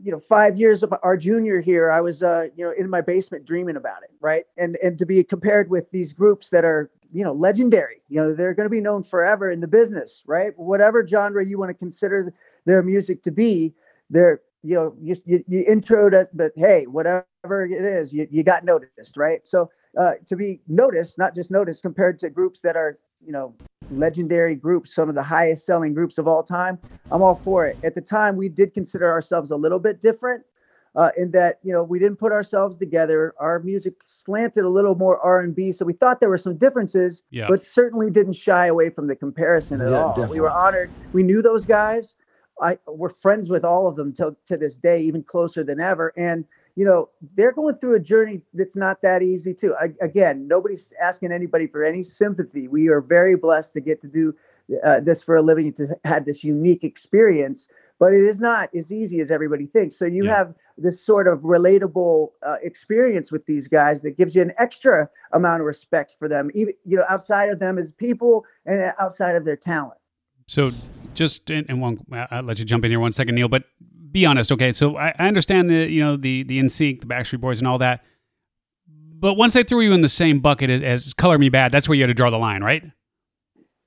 you 0.00 0.12
know, 0.12 0.20
five 0.20 0.56
years 0.56 0.82
of 0.82 0.94
our 1.02 1.16
junior 1.16 1.60
here, 1.60 1.90
I 1.90 2.00
was, 2.00 2.22
uh, 2.22 2.46
you 2.56 2.64
know, 2.64 2.70
in 2.70 2.88
my 2.88 3.00
basement 3.00 3.44
dreaming 3.44 3.76
about 3.76 4.02
it, 4.04 4.10
right? 4.20 4.44
And 4.56 4.76
and 4.82 4.96
to 4.98 5.06
be 5.06 5.22
compared 5.24 5.68
with 5.68 5.90
these 5.90 6.12
groups 6.12 6.48
that 6.50 6.64
are, 6.64 6.90
you 7.12 7.24
know, 7.24 7.32
legendary, 7.32 8.00
you 8.08 8.20
know, 8.20 8.32
they're 8.32 8.54
going 8.54 8.66
to 8.66 8.70
be 8.70 8.80
known 8.80 9.02
forever 9.02 9.50
in 9.50 9.60
the 9.60 9.66
business, 9.66 10.22
right? 10.24 10.56
Whatever 10.56 11.06
genre 11.06 11.44
you 11.44 11.58
want 11.58 11.70
to 11.70 11.74
consider 11.74 12.32
their 12.64 12.82
music 12.82 13.24
to 13.24 13.32
be, 13.32 13.74
they're 14.08 14.40
you 14.64 14.74
know, 14.74 14.94
you, 15.00 15.14
you, 15.26 15.44
you 15.46 15.64
introed 15.66 16.14
it, 16.14 16.30
but 16.32 16.52
hey, 16.56 16.86
whatever 16.86 17.26
it 17.44 17.84
is, 17.84 18.12
you, 18.12 18.26
you 18.30 18.42
got 18.42 18.64
noticed, 18.64 19.16
right? 19.16 19.46
So 19.46 19.70
uh, 20.00 20.12
to 20.26 20.36
be 20.36 20.60
noticed, 20.66 21.18
not 21.18 21.34
just 21.34 21.50
noticed, 21.50 21.82
compared 21.82 22.18
to 22.20 22.30
groups 22.30 22.60
that 22.60 22.74
are, 22.74 22.98
you 23.24 23.30
know, 23.30 23.54
legendary 23.90 24.54
groups, 24.54 24.94
some 24.94 25.10
of 25.10 25.14
the 25.14 25.22
highest 25.22 25.66
selling 25.66 25.92
groups 25.92 26.16
of 26.16 26.26
all 26.26 26.42
time, 26.42 26.78
I'm 27.12 27.22
all 27.22 27.34
for 27.44 27.66
it. 27.66 27.76
At 27.84 27.94
the 27.94 28.00
time, 28.00 28.36
we 28.36 28.48
did 28.48 28.72
consider 28.72 29.10
ourselves 29.10 29.50
a 29.50 29.56
little 29.56 29.78
bit 29.78 30.00
different 30.00 30.42
uh, 30.96 31.10
in 31.18 31.30
that, 31.32 31.58
you 31.62 31.72
know, 31.72 31.82
we 31.82 31.98
didn't 31.98 32.16
put 32.16 32.32
ourselves 32.32 32.78
together. 32.78 33.34
Our 33.38 33.58
music 33.60 33.94
slanted 34.06 34.64
a 34.64 34.68
little 34.68 34.94
more 34.94 35.20
R&B, 35.20 35.72
so 35.72 35.84
we 35.84 35.92
thought 35.92 36.20
there 36.20 36.30
were 36.30 36.38
some 36.38 36.56
differences, 36.56 37.22
yeah. 37.30 37.48
but 37.48 37.62
certainly 37.62 38.10
didn't 38.10 38.34
shy 38.34 38.68
away 38.68 38.88
from 38.88 39.08
the 39.08 39.16
comparison 39.16 39.82
at 39.82 39.90
yeah, 39.90 39.98
all. 39.98 40.08
Definitely. 40.10 40.36
We 40.36 40.40
were 40.40 40.50
honored. 40.50 40.90
We 41.12 41.22
knew 41.22 41.42
those 41.42 41.66
guys 41.66 42.14
I 42.60 42.78
we're 42.86 43.10
friends 43.20 43.48
with 43.48 43.64
all 43.64 43.86
of 43.88 43.96
them 43.96 44.12
to 44.14 44.36
to 44.46 44.56
this 44.56 44.78
day, 44.78 45.02
even 45.02 45.22
closer 45.22 45.64
than 45.64 45.80
ever. 45.80 46.12
And 46.16 46.44
you 46.76 46.84
know 46.84 47.08
they're 47.36 47.52
going 47.52 47.76
through 47.76 47.96
a 47.96 48.00
journey 48.00 48.40
that's 48.52 48.76
not 48.76 49.02
that 49.02 49.22
easy 49.22 49.54
too. 49.54 49.74
I, 49.80 49.92
again, 50.00 50.46
nobody's 50.46 50.92
asking 51.02 51.32
anybody 51.32 51.66
for 51.66 51.82
any 51.82 52.04
sympathy. 52.04 52.68
We 52.68 52.88
are 52.88 53.00
very 53.00 53.36
blessed 53.36 53.74
to 53.74 53.80
get 53.80 54.00
to 54.02 54.08
do 54.08 54.34
uh, 54.84 55.00
this 55.00 55.22
for 55.22 55.36
a 55.36 55.42
living, 55.42 55.72
to 55.74 55.88
had 56.04 56.24
this 56.24 56.42
unique 56.44 56.84
experience. 56.84 57.66
But 58.00 58.12
it 58.12 58.24
is 58.24 58.40
not 58.40 58.70
as 58.74 58.92
easy 58.92 59.20
as 59.20 59.30
everybody 59.30 59.66
thinks. 59.66 59.96
So 59.96 60.04
you 60.04 60.24
yeah. 60.24 60.36
have 60.36 60.54
this 60.76 61.04
sort 61.04 61.28
of 61.28 61.40
relatable 61.40 62.30
uh, 62.44 62.56
experience 62.62 63.30
with 63.30 63.46
these 63.46 63.68
guys 63.68 64.02
that 64.02 64.16
gives 64.16 64.34
you 64.34 64.42
an 64.42 64.52
extra 64.58 65.08
amount 65.32 65.60
of 65.60 65.66
respect 65.66 66.16
for 66.18 66.28
them, 66.28 66.50
even 66.54 66.74
you 66.84 66.96
know 66.96 67.04
outside 67.08 67.50
of 67.50 67.58
them 67.58 67.78
as 67.78 67.90
people 67.92 68.44
and 68.66 68.92
outside 68.98 69.36
of 69.36 69.44
their 69.44 69.56
talent. 69.56 69.98
So 70.46 70.72
just 71.14 71.50
and 71.50 71.80
one, 71.80 71.98
I'll 72.30 72.42
let 72.42 72.58
you 72.58 72.64
jump 72.64 72.84
in 72.84 72.90
here 72.90 73.00
one 73.00 73.12
second, 73.12 73.34
Neil. 73.34 73.48
But 73.48 73.64
be 74.10 74.26
honest, 74.26 74.52
okay? 74.52 74.72
So 74.72 74.96
I, 74.96 75.14
I 75.18 75.28
understand 75.28 75.68
the 75.68 75.90
you 75.90 76.00
know 76.00 76.16
the 76.16 76.44
the 76.44 76.58
NSYNC, 76.60 77.00
the 77.00 77.06
Backstreet 77.06 77.40
Boys, 77.40 77.58
and 77.58 77.68
all 77.68 77.78
that. 77.78 78.04
But 78.88 79.34
once 79.34 79.54
they 79.54 79.62
threw 79.62 79.80
you 79.80 79.92
in 79.92 80.02
the 80.02 80.08
same 80.08 80.40
bucket 80.40 80.68
as, 80.70 80.82
as 80.82 81.14
Color 81.14 81.38
Me 81.38 81.48
Badd, 81.48 81.70
that's 81.70 81.88
where 81.88 81.96
you 81.96 82.02
had 82.02 82.08
to 82.08 82.14
draw 82.14 82.30
the 82.30 82.38
line, 82.38 82.62
right? 82.62 82.84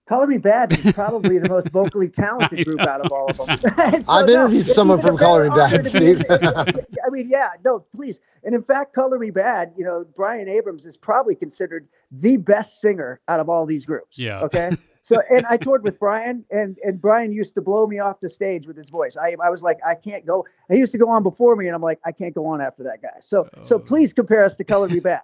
Color 0.07 0.27
Me 0.27 0.37
Badd 0.37 0.73
is 0.73 0.93
probably 0.93 1.37
the 1.37 1.49
most 1.49 1.69
vocally 1.69 2.07
talented 2.09 2.65
group 2.65 2.79
out 2.79 3.05
of 3.05 3.11
all 3.11 3.29
of 3.29 3.37
them. 3.37 3.59
so, 4.03 4.11
I've 4.11 4.29
interviewed 4.29 4.67
no, 4.67 4.73
someone 4.73 5.01
from 5.01 5.17
Color 5.17 5.43
Me 5.43 5.49
Badd, 5.49 5.89
Steve. 5.89 6.23
I 6.29 7.09
mean, 7.09 7.29
yeah, 7.29 7.49
no, 7.63 7.85
please. 7.95 8.19
And 8.43 8.55
in 8.55 8.63
fact, 8.63 8.95
Color 8.95 9.19
Me 9.19 9.31
Badd, 9.31 9.77
you 9.77 9.83
know, 9.83 10.05
Bryan 10.15 10.47
Abrams 10.47 10.85
is 10.85 10.95
probably 10.95 11.35
considered 11.35 11.87
the 12.11 12.37
best 12.37 12.79
singer 12.79 13.19
out 13.27 13.39
of 13.41 13.49
all 13.49 13.65
these 13.65 13.85
groups. 13.85 14.17
Yeah. 14.17 14.41
Okay. 14.43 14.71
So, 15.07 15.21
and 15.29 15.45
I 15.45 15.55
toured 15.55 15.83
with 15.83 15.97
Bryan, 15.99 16.43
and 16.51 16.77
and 16.83 16.99
Bryan 16.99 17.31
used 17.31 17.53
to 17.53 17.61
blow 17.61 17.87
me 17.87 17.97
off 17.97 18.19
the 18.19 18.27
stage 18.27 18.67
with 18.67 18.75
his 18.75 18.89
voice. 18.89 19.15
I, 19.15 19.37
I 19.41 19.49
was 19.49 19.61
like, 19.61 19.77
I 19.87 19.95
can't 19.95 20.25
go. 20.25 20.45
He 20.69 20.75
used 20.75 20.91
to 20.91 20.97
go 20.97 21.07
on 21.07 21.23
before 21.23 21.55
me, 21.55 21.67
and 21.67 21.73
I'm 21.73 21.81
like, 21.81 21.97
I 22.05 22.11
can't 22.11 22.35
go 22.35 22.45
on 22.45 22.59
after 22.59 22.83
that 22.83 23.01
guy. 23.01 23.21
So, 23.21 23.47
oh. 23.55 23.63
so 23.63 23.79
please 23.79 24.11
compare 24.11 24.43
us 24.43 24.57
to 24.57 24.65
Color 24.65 24.89
Me 24.89 24.99
Badd. 24.99 25.21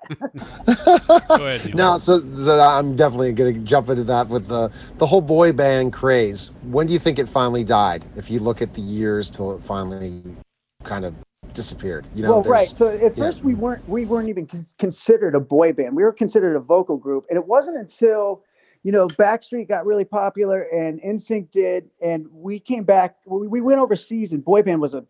go 1.28 1.46
ahead. 1.46 1.76
Now, 1.76 1.98
so, 1.98 2.22
so 2.38 2.62
I'm 2.62 2.96
definitely 2.96 3.34
going 3.34 3.56
to 3.56 3.60
jump 3.60 3.90
into 3.90 4.06
that 4.06 4.30
with 4.30 4.48
the 4.48 4.72
the 5.00 5.06
whole 5.06 5.20
boy 5.20 5.52
band 5.52 5.92
craze. 5.92 6.52
When 6.62 6.88
do 6.88 6.94
you 6.94 7.00
think 7.00 7.20
it 7.20 7.28
finally 7.28 7.66
died? 7.66 8.06
If 8.16 8.32
you 8.32 8.40
look 8.40 8.62
at 8.62 8.74
the 8.74 8.82
years 8.82 9.30
till 9.30 9.54
it 9.54 9.66
finally 9.66 10.24
kind 10.84 11.04
of 11.04 11.14
disappeared. 11.54 12.06
You 12.16 12.24
know, 12.24 12.40
well, 12.40 12.44
right. 12.44 12.70
So 12.70 12.88
at 12.88 13.18
yeah. 13.18 13.26
first 13.26 13.44
we 13.44 13.54
weren't 13.54 13.86
we 13.90 14.06
weren't 14.06 14.30
even 14.30 14.66
considered 14.80 15.36
a 15.36 15.42
boy 15.42 15.74
band. 15.74 15.94
We 15.94 16.04
were 16.04 16.14
considered 16.14 16.56
a 16.56 16.62
vocal 16.62 16.96
group, 16.96 17.26
and 17.30 17.36
it 17.36 17.46
wasn't 17.46 17.76
until 17.76 18.44
you 18.84 18.92
know, 18.92 19.08
Backstreet 19.08 19.70
got 19.70 19.86
really 19.86 20.06
popular 20.06 20.64
and 20.64 21.02
NSYNC 21.02 21.52
did, 21.52 21.90
and 22.02 22.28
we 22.32 22.60
came 22.60 22.84
back. 22.84 23.16
We, 23.26 23.48
we 23.48 23.62
went 23.62 23.80
overseas, 23.80 24.34
and 24.34 24.44
boy 24.44 24.62
band 24.62 24.82
was 24.82 24.94
a 24.94 25.06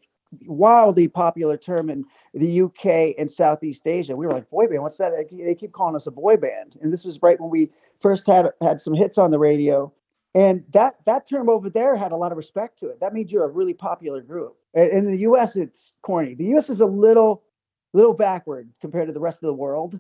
wildly 0.46 1.08
popular 1.08 1.58
term 1.58 1.90
in 1.90 2.06
the 2.34 2.62
UK 2.62 3.16
and 3.18 3.32
Southeast 3.32 3.86
Asia. 3.86 4.16
We 4.16 4.28
were 4.28 4.34
like, 4.34 4.50
boy 4.50 4.68
band, 4.68 4.84
what's 4.84 4.98
that? 4.98 5.14
They 5.32 5.56
keep 5.56 5.72
calling 5.72 5.96
us 5.96 6.08
a 6.08 6.12
boy 6.12 6.38
band, 6.38 6.78
and 6.82 6.94
this 6.94 7.04
was 7.04 7.22
right 7.22 7.40
when 7.40 7.50
we 7.50 7.72
first 8.00 8.28
had 8.28 8.48
had 8.62 8.80
some 8.80 8.94
hits 8.94 9.18
on 9.18 9.32
the 9.32 9.40
radio. 9.40 9.92
And 10.36 10.64
that 10.74 10.96
that 11.06 11.28
term 11.28 11.50
over 11.50 11.70
there 11.70 11.96
had 11.96 12.12
a 12.12 12.16
lot 12.16 12.32
of 12.32 12.38
respect 12.38 12.80
to 12.80 12.88
it. 12.88 13.00
That 13.00 13.14
means 13.14 13.32
you're 13.32 13.46
a 13.46 13.52
really 13.52 13.74
popular 13.74 14.22
group. 14.22 14.56
In 14.74 15.06
the 15.06 15.18
U.S., 15.18 15.56
it's 15.56 15.94
corny. 16.02 16.34
The 16.34 16.46
U.S. 16.46 16.70
is 16.70 16.80
a 16.80 16.86
little 16.86 17.44
little 17.94 18.14
backward 18.14 18.70
compared 18.82 19.08
to 19.08 19.14
the 19.14 19.20
rest 19.20 19.38
of 19.38 19.48
the 19.48 19.54
world 19.54 20.00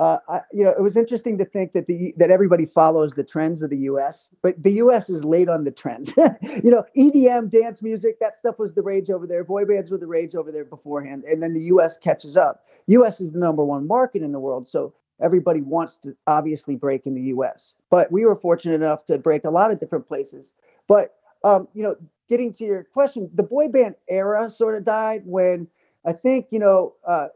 uh, 0.00 0.18
I, 0.30 0.40
you 0.50 0.64
know, 0.64 0.70
it 0.70 0.80
was 0.80 0.96
interesting 0.96 1.36
to 1.36 1.44
think 1.44 1.74
that 1.74 1.86
the 1.86 2.14
that 2.16 2.30
everybody 2.30 2.64
follows 2.64 3.12
the 3.12 3.22
trends 3.22 3.60
of 3.60 3.68
the 3.68 3.76
U.S., 3.80 4.30
but 4.40 4.60
the 4.62 4.72
U.S. 4.72 5.10
is 5.10 5.22
late 5.24 5.50
on 5.50 5.64
the 5.64 5.70
trends. 5.70 6.14
you 6.42 6.70
know, 6.70 6.84
EDM, 6.96 7.50
dance 7.50 7.82
music, 7.82 8.18
that 8.18 8.38
stuff 8.38 8.58
was 8.58 8.72
the 8.72 8.80
rage 8.80 9.10
over 9.10 9.26
there. 9.26 9.44
Boy 9.44 9.66
bands 9.66 9.90
were 9.90 9.98
the 9.98 10.06
rage 10.06 10.34
over 10.34 10.50
there 10.50 10.64
beforehand, 10.64 11.24
and 11.24 11.42
then 11.42 11.52
the 11.52 11.60
U.S. 11.64 11.98
catches 11.98 12.38
up. 12.38 12.64
U.S. 12.86 13.20
is 13.20 13.32
the 13.32 13.38
number 13.38 13.62
one 13.62 13.86
market 13.86 14.22
in 14.22 14.32
the 14.32 14.40
world, 14.40 14.66
so 14.66 14.94
everybody 15.22 15.60
wants 15.60 15.98
to 15.98 16.16
obviously 16.26 16.76
break 16.76 17.04
in 17.04 17.14
the 17.14 17.24
U.S. 17.24 17.74
But 17.90 18.10
we 18.10 18.24
were 18.24 18.36
fortunate 18.36 18.76
enough 18.76 19.04
to 19.04 19.18
break 19.18 19.44
a 19.44 19.50
lot 19.50 19.70
of 19.70 19.78
different 19.78 20.08
places. 20.08 20.52
But 20.88 21.14
um, 21.44 21.68
you 21.74 21.82
know, 21.82 21.96
getting 22.30 22.54
to 22.54 22.64
your 22.64 22.84
question, 22.84 23.28
the 23.34 23.42
boy 23.42 23.68
band 23.68 23.96
era 24.08 24.50
sort 24.50 24.78
of 24.78 24.84
died 24.86 25.24
when 25.26 25.68
I 26.06 26.14
think 26.14 26.46
you 26.50 26.58
know 26.58 26.94
uh, 27.06 27.28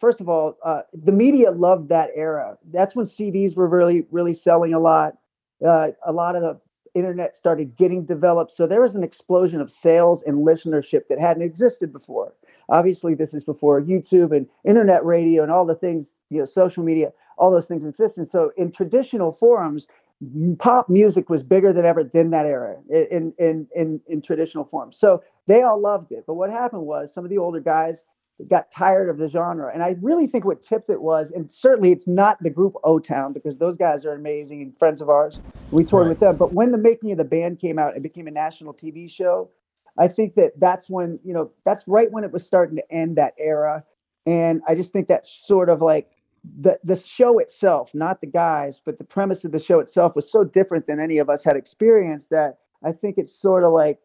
first 0.00 0.20
of 0.20 0.28
all, 0.28 0.56
uh, 0.64 0.82
the 0.92 1.12
media 1.12 1.50
loved 1.50 1.88
that 1.90 2.10
era. 2.14 2.58
That's 2.72 2.94
when 2.94 3.06
CDs 3.06 3.56
were 3.56 3.68
really, 3.68 4.06
really 4.10 4.34
selling 4.34 4.74
a 4.74 4.78
lot. 4.80 5.16
Uh, 5.66 5.88
a 6.06 6.12
lot 6.12 6.36
of 6.36 6.42
the 6.42 6.60
internet 6.98 7.36
started 7.36 7.76
getting 7.76 8.04
developed. 8.04 8.52
So 8.52 8.66
there 8.66 8.80
was 8.80 8.94
an 8.94 9.04
explosion 9.04 9.60
of 9.60 9.70
sales 9.70 10.22
and 10.22 10.46
listenership 10.46 11.02
that 11.08 11.20
hadn't 11.20 11.42
existed 11.42 11.92
before. 11.92 12.32
Obviously, 12.68 13.14
this 13.14 13.34
is 13.34 13.44
before 13.44 13.80
YouTube 13.80 14.36
and 14.36 14.46
internet 14.64 15.04
radio 15.04 15.42
and 15.42 15.52
all 15.52 15.66
the 15.66 15.74
things, 15.74 16.12
you 16.30 16.38
know, 16.38 16.46
social 16.46 16.82
media, 16.84 17.12
all 17.38 17.50
those 17.50 17.66
things 17.66 17.86
exist. 17.86 18.18
And 18.18 18.28
So 18.28 18.52
in 18.56 18.72
traditional 18.72 19.32
forums, 19.32 19.86
pop 20.58 20.88
music 20.88 21.30
was 21.30 21.42
bigger 21.42 21.72
than 21.72 21.84
ever 21.84 22.00
in 22.12 22.30
that 22.30 22.44
era 22.46 22.76
in 22.90 23.32
in 23.38 23.68
in 23.74 24.00
in 24.08 24.20
traditional 24.20 24.64
forms. 24.64 24.98
So 24.98 25.22
they 25.46 25.62
all 25.62 25.80
loved 25.80 26.10
it. 26.12 26.24
But 26.26 26.34
what 26.34 26.50
happened 26.50 26.82
was 26.82 27.14
some 27.14 27.24
of 27.24 27.30
the 27.30 27.38
older 27.38 27.60
guys 27.60 28.02
got 28.46 28.70
tired 28.70 29.08
of 29.08 29.18
the 29.18 29.28
genre. 29.28 29.70
And 29.72 29.82
I 29.82 29.96
really 30.00 30.26
think 30.26 30.44
what 30.44 30.62
tipped 30.62 30.90
it 30.90 31.00
was, 31.00 31.32
and 31.32 31.52
certainly 31.52 31.90
it's 31.90 32.06
not 32.06 32.40
the 32.42 32.50
group 32.50 32.74
O 32.84 32.98
Town 32.98 33.32
because 33.32 33.58
those 33.58 33.76
guys 33.76 34.04
are 34.04 34.12
amazing 34.12 34.62
and 34.62 34.78
friends 34.78 35.00
of 35.00 35.08
ours. 35.08 35.40
We 35.70 35.84
toured 35.84 36.04
right. 36.04 36.10
with 36.10 36.20
them. 36.20 36.36
But 36.36 36.52
when 36.52 36.70
the 36.70 36.78
making 36.78 37.10
of 37.10 37.18
the 37.18 37.24
band 37.24 37.58
came 37.58 37.78
out, 37.78 37.96
it 37.96 38.02
became 38.02 38.28
a 38.28 38.30
national 38.30 38.74
TV 38.74 39.10
show. 39.10 39.50
I 39.98 40.06
think 40.06 40.36
that 40.36 40.52
that's 40.58 40.88
when, 40.88 41.18
you 41.24 41.34
know, 41.34 41.50
that's 41.64 41.82
right 41.88 42.10
when 42.10 42.22
it 42.22 42.30
was 42.30 42.46
starting 42.46 42.76
to 42.76 42.92
end 42.92 43.16
that 43.16 43.34
era. 43.38 43.82
And 44.26 44.62
I 44.68 44.76
just 44.76 44.92
think 44.92 45.08
that's 45.08 45.28
sort 45.44 45.68
of 45.68 45.82
like 45.82 46.10
the 46.60 46.78
the 46.84 46.96
show 46.96 47.38
itself, 47.40 47.90
not 47.94 48.20
the 48.20 48.26
guys, 48.26 48.80
but 48.84 48.98
the 48.98 49.04
premise 49.04 49.44
of 49.44 49.50
the 49.50 49.58
show 49.58 49.80
itself 49.80 50.14
was 50.14 50.30
so 50.30 50.44
different 50.44 50.86
than 50.86 51.00
any 51.00 51.18
of 51.18 51.28
us 51.28 51.42
had 51.42 51.56
experienced 51.56 52.30
that 52.30 52.58
I 52.84 52.92
think 52.92 53.18
it's 53.18 53.34
sort 53.34 53.64
of 53.64 53.72
like 53.72 53.98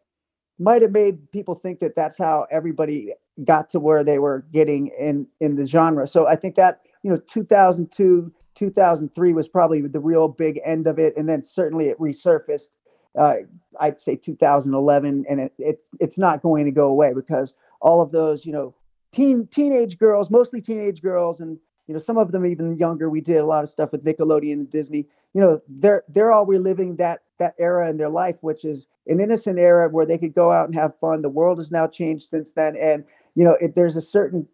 might 0.59 0.81
have 0.81 0.91
made 0.91 1.31
people 1.31 1.55
think 1.55 1.79
that 1.79 1.95
that's 1.95 2.17
how 2.17 2.47
everybody 2.51 3.13
got 3.43 3.69
to 3.71 3.79
where 3.79 4.03
they 4.03 4.19
were 4.19 4.45
getting 4.51 4.91
in 4.99 5.27
in 5.39 5.55
the 5.55 5.65
genre. 5.65 6.07
So 6.07 6.27
I 6.27 6.35
think 6.35 6.55
that 6.55 6.81
you 7.03 7.11
know 7.11 7.17
2002 7.27 8.31
2003 8.55 9.33
was 9.33 9.47
probably 9.47 9.81
the 9.81 9.99
real 9.99 10.27
big 10.27 10.59
end 10.65 10.87
of 10.87 10.99
it, 10.99 11.15
and 11.17 11.27
then 11.27 11.43
certainly 11.43 11.87
it 11.87 11.99
resurfaced. 11.99 12.69
Uh, 13.17 13.35
I'd 13.79 14.01
say 14.01 14.15
2011, 14.15 15.25
and 15.29 15.39
it, 15.39 15.53
it 15.57 15.79
it's 15.99 16.17
not 16.17 16.41
going 16.41 16.65
to 16.65 16.71
go 16.71 16.87
away 16.87 17.13
because 17.13 17.53
all 17.81 18.01
of 18.01 18.11
those 18.11 18.45
you 18.45 18.51
know 18.51 18.73
teen 19.11 19.47
teenage 19.47 19.97
girls, 19.97 20.29
mostly 20.29 20.61
teenage 20.61 21.01
girls, 21.01 21.39
and 21.39 21.57
you 21.87 21.93
know 21.93 21.99
some 21.99 22.17
of 22.17 22.31
them 22.31 22.45
even 22.45 22.77
younger. 22.77 23.09
We 23.09 23.21
did 23.21 23.37
a 23.37 23.45
lot 23.45 23.63
of 23.63 23.69
stuff 23.69 23.91
with 23.91 24.03
Nickelodeon 24.03 24.53
and 24.53 24.69
Disney. 24.69 25.07
You 25.33 25.41
know 25.41 25.61
they're 25.67 26.03
they're 26.09 26.31
all 26.31 26.45
reliving 26.45 26.95
that 26.97 27.21
that 27.39 27.55
era 27.59 27.89
in 27.89 27.97
their 27.97 28.09
life, 28.09 28.37
which 28.41 28.65
is 28.65 28.87
an 29.07 29.19
innocent 29.19 29.59
era 29.59 29.89
where 29.89 30.05
they 30.05 30.17
could 30.17 30.33
go 30.33 30.51
out 30.51 30.65
and 30.65 30.75
have 30.75 30.97
fun. 30.99 31.21
The 31.21 31.29
world 31.29 31.57
has 31.57 31.71
now 31.71 31.87
changed 31.87 32.29
since 32.29 32.51
then, 32.53 32.75
and 32.77 33.03
you 33.35 33.43
know, 33.43 33.57
if 33.59 33.75
there's 33.75 33.95
a 33.95 34.01
certain 34.01 34.47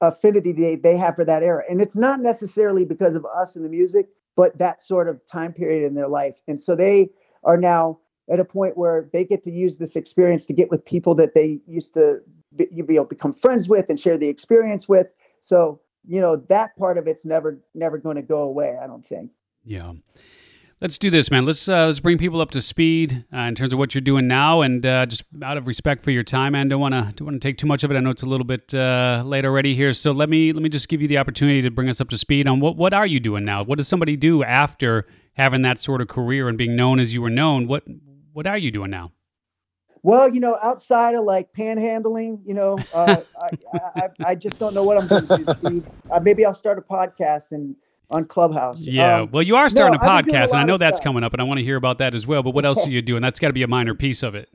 affinity 0.00 0.52
they, 0.52 0.76
they 0.76 0.96
have 0.96 1.14
for 1.14 1.24
that 1.24 1.42
era. 1.42 1.62
And 1.68 1.80
it's 1.80 1.96
not 1.96 2.20
necessarily 2.20 2.84
because 2.84 3.14
of 3.14 3.24
us 3.24 3.56
and 3.56 3.64
the 3.64 3.68
music, 3.68 4.08
but 4.36 4.58
that 4.58 4.82
sort 4.82 5.08
of 5.08 5.20
time 5.30 5.52
period 5.52 5.86
in 5.86 5.94
their 5.94 6.08
life. 6.08 6.36
And 6.48 6.60
so 6.60 6.74
they 6.74 7.10
are 7.44 7.56
now 7.56 7.98
at 8.30 8.40
a 8.40 8.44
point 8.44 8.76
where 8.76 9.08
they 9.12 9.24
get 9.24 9.44
to 9.44 9.50
use 9.50 9.76
this 9.76 9.96
experience 9.96 10.46
to 10.46 10.52
get 10.52 10.70
with 10.70 10.84
people 10.84 11.14
that 11.16 11.34
they 11.34 11.60
used 11.66 11.94
to 11.94 12.20
be, 12.56 12.66
to 12.66 13.04
become 13.04 13.32
friends 13.32 13.68
with 13.68 13.86
and 13.88 13.98
share 13.98 14.18
the 14.18 14.28
experience 14.28 14.88
with. 14.88 15.08
So, 15.40 15.80
you 16.06 16.20
know, 16.20 16.36
that 16.48 16.76
part 16.76 16.98
of 16.98 17.06
it's 17.06 17.24
never, 17.24 17.60
never 17.74 17.98
going 17.98 18.16
to 18.16 18.22
go 18.22 18.42
away, 18.42 18.76
I 18.82 18.86
don't 18.86 19.06
think. 19.06 19.30
Yeah. 19.64 19.92
Let's 20.82 20.98
do 20.98 21.10
this, 21.10 21.30
man. 21.30 21.44
Let's 21.44 21.68
uh, 21.68 21.86
let's 21.86 22.00
bring 22.00 22.18
people 22.18 22.40
up 22.40 22.50
to 22.50 22.60
speed 22.60 23.24
uh, 23.32 23.42
in 23.42 23.54
terms 23.54 23.72
of 23.72 23.78
what 23.78 23.94
you're 23.94 24.02
doing 24.02 24.26
now, 24.26 24.62
and 24.62 24.84
uh, 24.84 25.06
just 25.06 25.22
out 25.40 25.56
of 25.56 25.68
respect 25.68 26.02
for 26.02 26.10
your 26.10 26.24
time, 26.24 26.54
man, 26.54 26.66
don't 26.66 26.80
want 26.80 26.92
to 26.92 27.12
don't 27.14 27.24
want 27.24 27.40
to 27.40 27.48
take 27.48 27.56
too 27.56 27.68
much 27.68 27.84
of 27.84 27.92
it. 27.92 27.96
I 27.96 28.00
know 28.00 28.10
it's 28.10 28.24
a 28.24 28.26
little 28.26 28.44
bit 28.44 28.74
uh, 28.74 29.22
late 29.24 29.44
already 29.44 29.76
here, 29.76 29.92
so 29.92 30.10
let 30.10 30.28
me 30.28 30.52
let 30.52 30.60
me 30.60 30.68
just 30.68 30.88
give 30.88 31.00
you 31.00 31.06
the 31.06 31.18
opportunity 31.18 31.62
to 31.62 31.70
bring 31.70 31.88
us 31.88 32.00
up 32.00 32.08
to 32.08 32.18
speed 32.18 32.48
on 32.48 32.58
what 32.58 32.74
what 32.74 32.92
are 32.92 33.06
you 33.06 33.20
doing 33.20 33.44
now? 33.44 33.62
What 33.62 33.78
does 33.78 33.86
somebody 33.86 34.16
do 34.16 34.42
after 34.42 35.06
having 35.34 35.62
that 35.62 35.78
sort 35.78 36.00
of 36.00 36.08
career 36.08 36.48
and 36.48 36.58
being 36.58 36.74
known 36.74 36.98
as 36.98 37.14
you 37.14 37.22
were 37.22 37.30
known? 37.30 37.68
What 37.68 37.84
what 38.32 38.48
are 38.48 38.58
you 38.58 38.72
doing 38.72 38.90
now? 38.90 39.12
Well, 40.02 40.34
you 40.34 40.40
know, 40.40 40.58
outside 40.60 41.14
of 41.14 41.24
like 41.24 41.52
panhandling, 41.52 42.40
you 42.44 42.54
know, 42.54 42.76
uh, 42.92 43.18
I, 43.40 43.78
I, 43.94 44.08
I 44.30 44.34
just 44.34 44.58
don't 44.58 44.74
know 44.74 44.82
what 44.82 44.98
I'm 44.98 45.06
going 45.06 45.28
to 45.28 45.36
do, 45.36 45.54
Steve. 45.54 45.86
Uh, 46.10 46.18
maybe 46.18 46.44
I'll 46.44 46.54
start 46.54 46.76
a 46.76 46.82
podcast 46.82 47.52
and 47.52 47.76
on 48.12 48.26
Clubhouse. 48.26 48.78
Yeah. 48.78 49.22
Um, 49.22 49.30
well, 49.32 49.42
you 49.42 49.56
are 49.56 49.68
starting 49.68 49.98
no, 50.00 50.06
a 50.06 50.10
podcast, 50.10 50.48
a 50.48 50.52
and 50.52 50.60
I 50.60 50.64
know 50.64 50.76
that's 50.76 50.98
stuff. 50.98 51.04
coming 51.04 51.24
up, 51.24 51.32
and 51.32 51.40
I 51.40 51.44
want 51.44 51.58
to 51.58 51.64
hear 51.64 51.76
about 51.76 51.98
that 51.98 52.14
as 52.14 52.26
well. 52.26 52.42
But 52.42 52.50
what 52.50 52.64
else 52.64 52.86
are 52.86 52.90
you 52.90 53.02
doing? 53.02 53.22
That's 53.22 53.38
got 53.38 53.48
to 53.48 53.52
be 53.52 53.62
a 53.62 53.68
minor 53.68 53.94
piece 53.94 54.22
of 54.22 54.34
it. 54.34 54.48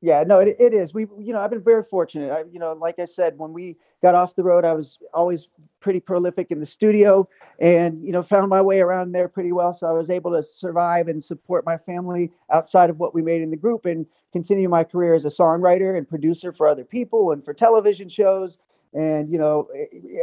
Yeah, 0.00 0.22
no, 0.22 0.38
it, 0.38 0.56
it 0.60 0.74
is. 0.74 0.92
We, 0.92 1.06
you 1.18 1.32
know, 1.32 1.40
I've 1.40 1.48
been 1.48 1.62
very 1.62 1.82
fortunate. 1.82 2.30
I, 2.30 2.44
you 2.52 2.58
know, 2.58 2.74
like 2.74 2.98
I 2.98 3.06
said, 3.06 3.38
when 3.38 3.54
we 3.54 3.76
got 4.02 4.14
off 4.14 4.36
the 4.36 4.42
road, 4.42 4.62
I 4.62 4.74
was 4.74 4.98
always 5.14 5.48
pretty 5.80 5.98
prolific 5.98 6.50
in 6.50 6.60
the 6.60 6.66
studio, 6.66 7.26
and 7.58 8.04
you 8.04 8.12
know, 8.12 8.22
found 8.22 8.50
my 8.50 8.60
way 8.60 8.80
around 8.80 9.12
there 9.12 9.28
pretty 9.28 9.52
well. 9.52 9.72
So 9.72 9.86
I 9.86 9.92
was 9.92 10.10
able 10.10 10.32
to 10.32 10.42
survive 10.42 11.08
and 11.08 11.24
support 11.24 11.64
my 11.64 11.78
family 11.78 12.32
outside 12.52 12.90
of 12.90 12.98
what 12.98 13.14
we 13.14 13.22
made 13.22 13.40
in 13.40 13.50
the 13.50 13.56
group, 13.56 13.86
and 13.86 14.04
continue 14.32 14.68
my 14.68 14.84
career 14.84 15.14
as 15.14 15.24
a 15.24 15.30
songwriter 15.30 15.96
and 15.96 16.06
producer 16.06 16.52
for 16.52 16.68
other 16.68 16.84
people 16.84 17.32
and 17.32 17.42
for 17.42 17.54
television 17.54 18.08
shows. 18.10 18.58
And 18.92 19.30
you 19.30 19.38
know, 19.38 19.68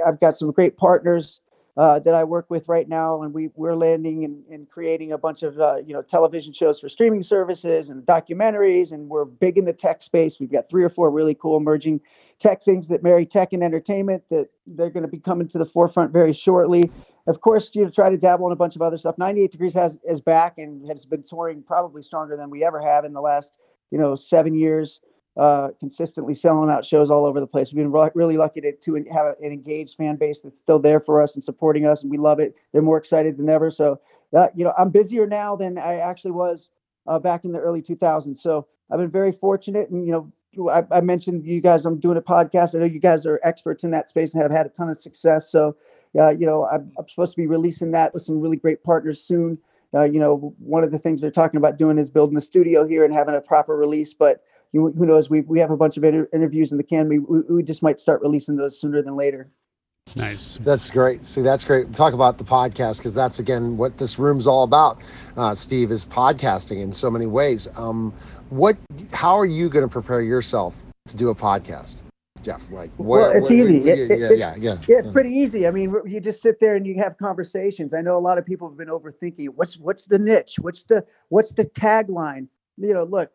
I've 0.06 0.20
got 0.20 0.38
some 0.38 0.52
great 0.52 0.78
partners 0.78 1.40
uh, 1.78 2.00
that 2.00 2.14
I 2.14 2.24
work 2.24 2.50
with 2.50 2.68
right 2.68 2.88
now, 2.88 3.24
and 3.24 3.34
we 3.34 3.50
we're 3.56 3.76
landing 3.76 4.26
and, 4.26 4.44
and 4.52 4.70
creating 4.70 5.14
a 5.14 5.18
bunch 5.18 5.42
of 5.44 5.60
uh, 5.60 5.78
you 5.86 5.94
know 5.94 6.02
television 6.02 6.52
shows 6.52 6.80
for 6.80 6.90
streaming 6.90 7.24
services 7.24 7.90
and 7.90 8.06
documentaries, 8.06 8.92
and 8.92 9.10
we're 9.10 9.26
big 9.26 9.58
in 9.58 9.66
the 9.66 9.74
tech 9.74 10.04
space. 10.04 10.38
We've 10.40 10.52
got 10.52 10.70
three 10.70 10.84
or 10.84 10.90
four 10.90 11.10
really 11.10 11.36
cool 11.36 11.58
emerging 11.58 12.02
tech 12.40 12.66
things 12.66 12.88
that 12.90 13.04
marry 13.04 13.26
tech 13.26 13.54
and 13.54 13.64
entertainment 13.64 14.24
that 14.30 14.50
they're 14.68 14.90
going 14.90 15.04
to 15.04 15.10
be 15.10 15.20
coming 15.20 15.48
to 15.50 15.58
the 15.58 15.66
forefront 15.66 16.12
very 16.12 16.34
shortly. 16.34 16.92
Of 17.28 17.40
course, 17.42 17.72
you 17.74 17.84
know, 17.84 17.90
try 17.90 18.10
to 18.10 18.18
dabble 18.18 18.48
in 18.48 18.52
a 18.52 18.58
bunch 18.58 18.76
of 18.76 18.82
other 18.82 18.98
stuff. 18.98 19.18
98 19.18 19.52
Degrees 19.52 19.74
has 19.76 19.98
is 20.10 20.20
back 20.20 20.58
and 20.58 20.86
has 20.88 21.06
been 21.06 21.24
touring 21.24 21.64
probably 21.64 22.02
stronger 22.02 22.36
than 22.36 22.50
we 22.50 22.66
ever 22.66 22.82
have 22.82 23.06
in 23.06 23.14
the 23.14 23.22
last 23.22 23.58
you 23.92 23.98
know 23.98 24.16
seven 24.16 24.56
years 24.56 25.00
uh, 25.38 25.70
consistently 25.80 26.34
selling 26.34 26.70
out 26.70 26.86
shows 26.86 27.10
all 27.10 27.26
over 27.26 27.40
the 27.40 27.48
place. 27.48 27.70
We've 27.70 27.78
been 27.78 27.92
re- 27.92 28.12
really 28.16 28.38
lucky 28.38 28.62
to, 28.62 28.74
to 28.74 28.96
have 29.12 29.36
an 29.42 29.52
engaged 29.52 29.96
fan 29.96 30.18
base 30.18 30.42
that's 30.42 30.60
still 30.60 30.80
there 30.80 31.00
for 31.00 31.22
us 31.22 31.36
and 31.36 31.44
supporting 31.44 31.86
us, 31.86 32.02
and 32.02 32.12
we 32.12 32.18
love 32.18 32.40
it. 32.40 32.56
They're 32.72 32.82
more 32.82 32.98
excited 32.98 33.38
than 33.38 33.50
ever. 33.50 33.72
So, 33.72 34.00
uh, 34.36 34.48
you 34.56 34.64
know, 34.64 34.74
I'm 34.78 34.90
busier 34.90 35.26
now 35.26 35.56
than 35.56 35.78
I 35.78 35.98
actually 35.98 36.32
was 36.32 36.70
uh, 37.08 37.20
back 37.20 37.46
in 37.46 37.52
the 37.52 37.60
early 37.60 37.82
2000s. 37.82 38.40
So 38.40 38.68
I've 38.92 39.00
been 39.00 39.10
very 39.10 39.32
fortunate, 39.32 39.90
and 39.90 40.06
you 40.06 40.12
know, 40.12 40.70
I, 40.70 40.84
I, 40.92 41.02
mentioned 41.02 41.46
you 41.46 41.62
guys. 41.62 41.86
I'm 41.86 42.00
doing 42.00 42.18
a 42.18 42.22
podcast. 42.22 42.76
I 42.76 42.80
know 42.80 42.86
you 42.86 43.00
guys 43.00 43.26
are 43.26 43.40
experts 43.44 43.86
in 43.86 43.92
that 43.92 44.10
space 44.10 44.34
and 44.34 44.42
have 44.42 44.52
had 44.52 44.66
a 44.66 44.70
ton 44.70 44.90
of 44.90 44.98
success. 44.98 45.50
So, 45.50 45.78
uh, 46.20 46.32
you 46.32 46.46
know, 46.46 46.66
I'm, 46.66 46.92
I'm 47.00 47.08
supposed 47.08 47.32
to 47.32 47.38
be 47.38 47.48
releasing 47.48 47.92
that 47.92 48.14
with 48.14 48.24
some 48.24 48.42
really 48.42 48.58
great 48.58 48.84
partners 48.84 49.24
soon. 49.24 49.58
Uh, 49.94 50.04
you 50.04 50.20
know, 50.20 50.54
one 50.60 50.84
of 50.84 50.92
the 50.92 51.00
things 51.00 51.22
they're 51.22 51.32
talking 51.32 51.58
about 51.58 51.78
doing 51.78 51.98
is 51.98 52.10
building 52.10 52.38
a 52.38 52.42
studio 52.42 52.86
here 52.86 53.06
and 53.06 53.14
having 53.14 53.36
a 53.36 53.42
proper 53.42 53.78
release, 53.78 54.14
but 54.14 54.44
you, 54.72 54.94
who 54.98 55.06
knows? 55.06 55.30
We 55.30 55.42
we 55.42 55.60
have 55.60 55.72
a 55.72 55.78
bunch 55.78 55.98
of 55.98 56.04
inter- 56.04 56.30
interviews 56.34 56.72
in 56.72 56.78
the 56.78 56.84
can. 56.84 57.08
We, 57.08 57.20
we 57.20 57.40
we 57.50 57.64
just 57.64 57.84
might 57.84 58.00
start 58.00 58.22
releasing 58.22 58.56
those 58.56 58.80
sooner 58.80 59.02
than 59.02 59.16
later. 59.16 59.50
Nice. 60.16 60.58
That's 60.62 60.90
great. 60.90 61.26
See, 61.26 61.42
that's 61.42 61.64
great. 61.64 61.94
Talk 61.94 62.14
about 62.14 62.38
the 62.38 62.44
podcast 62.44 62.98
because 62.98 63.14
that's 63.14 63.40
again 63.40 63.78
what 63.78 63.98
this 63.98 64.18
room's 64.18 64.48
all 64.48 64.64
about. 64.64 65.00
Uh, 65.38 65.54
Steve 65.56 65.92
is 65.92 66.06
podcasting 66.06 66.82
in 66.82 66.92
so 66.92 67.10
many 67.10 67.28
ways. 67.28 67.68
Um, 67.76 68.14
what? 68.50 68.78
How 69.14 69.38
are 69.38 69.46
you 69.46 69.70
going 69.70 69.84
to 69.84 69.92
prepare 69.92 70.22
yourself 70.22 70.82
to 71.08 71.16
do 71.16 71.30
a 71.30 71.36
podcast? 71.36 72.02
Jeff? 72.44 72.70
Like, 72.72 72.90
well, 72.98 73.32
it's 73.32 73.44
what, 73.44 73.52
easy. 73.52 73.80
What, 73.80 73.90
it, 73.90 74.20
yeah, 74.20 74.28
it, 74.30 74.38
yeah, 74.38 74.56
yeah, 74.58 74.78
yeah. 74.88 74.98
It's 74.98 75.12
pretty 75.12 75.30
easy. 75.30 75.68
I 75.68 75.72
mean, 75.72 75.96
you 76.06 76.20
just 76.20 76.42
sit 76.42 76.60
there 76.60 76.76
and 76.76 76.86
you 76.86 76.96
have 76.96 77.18
conversations. 77.18 77.94
I 77.94 78.02
know 78.02 78.18
a 78.18 78.20
lot 78.20 78.38
of 78.38 78.46
people 78.46 78.68
have 78.68 78.78
been 78.78 78.88
overthinking. 78.88 79.50
What's 79.50 79.78
what's 79.78 80.06
the 80.06 80.18
niche? 80.18 80.56
What's 80.60 80.84
the 80.84 81.06
what's 81.30 81.54
the 81.54 81.66
tagline? 81.66 82.48
You 82.82 82.94
know, 82.94 83.04
look. 83.04 83.32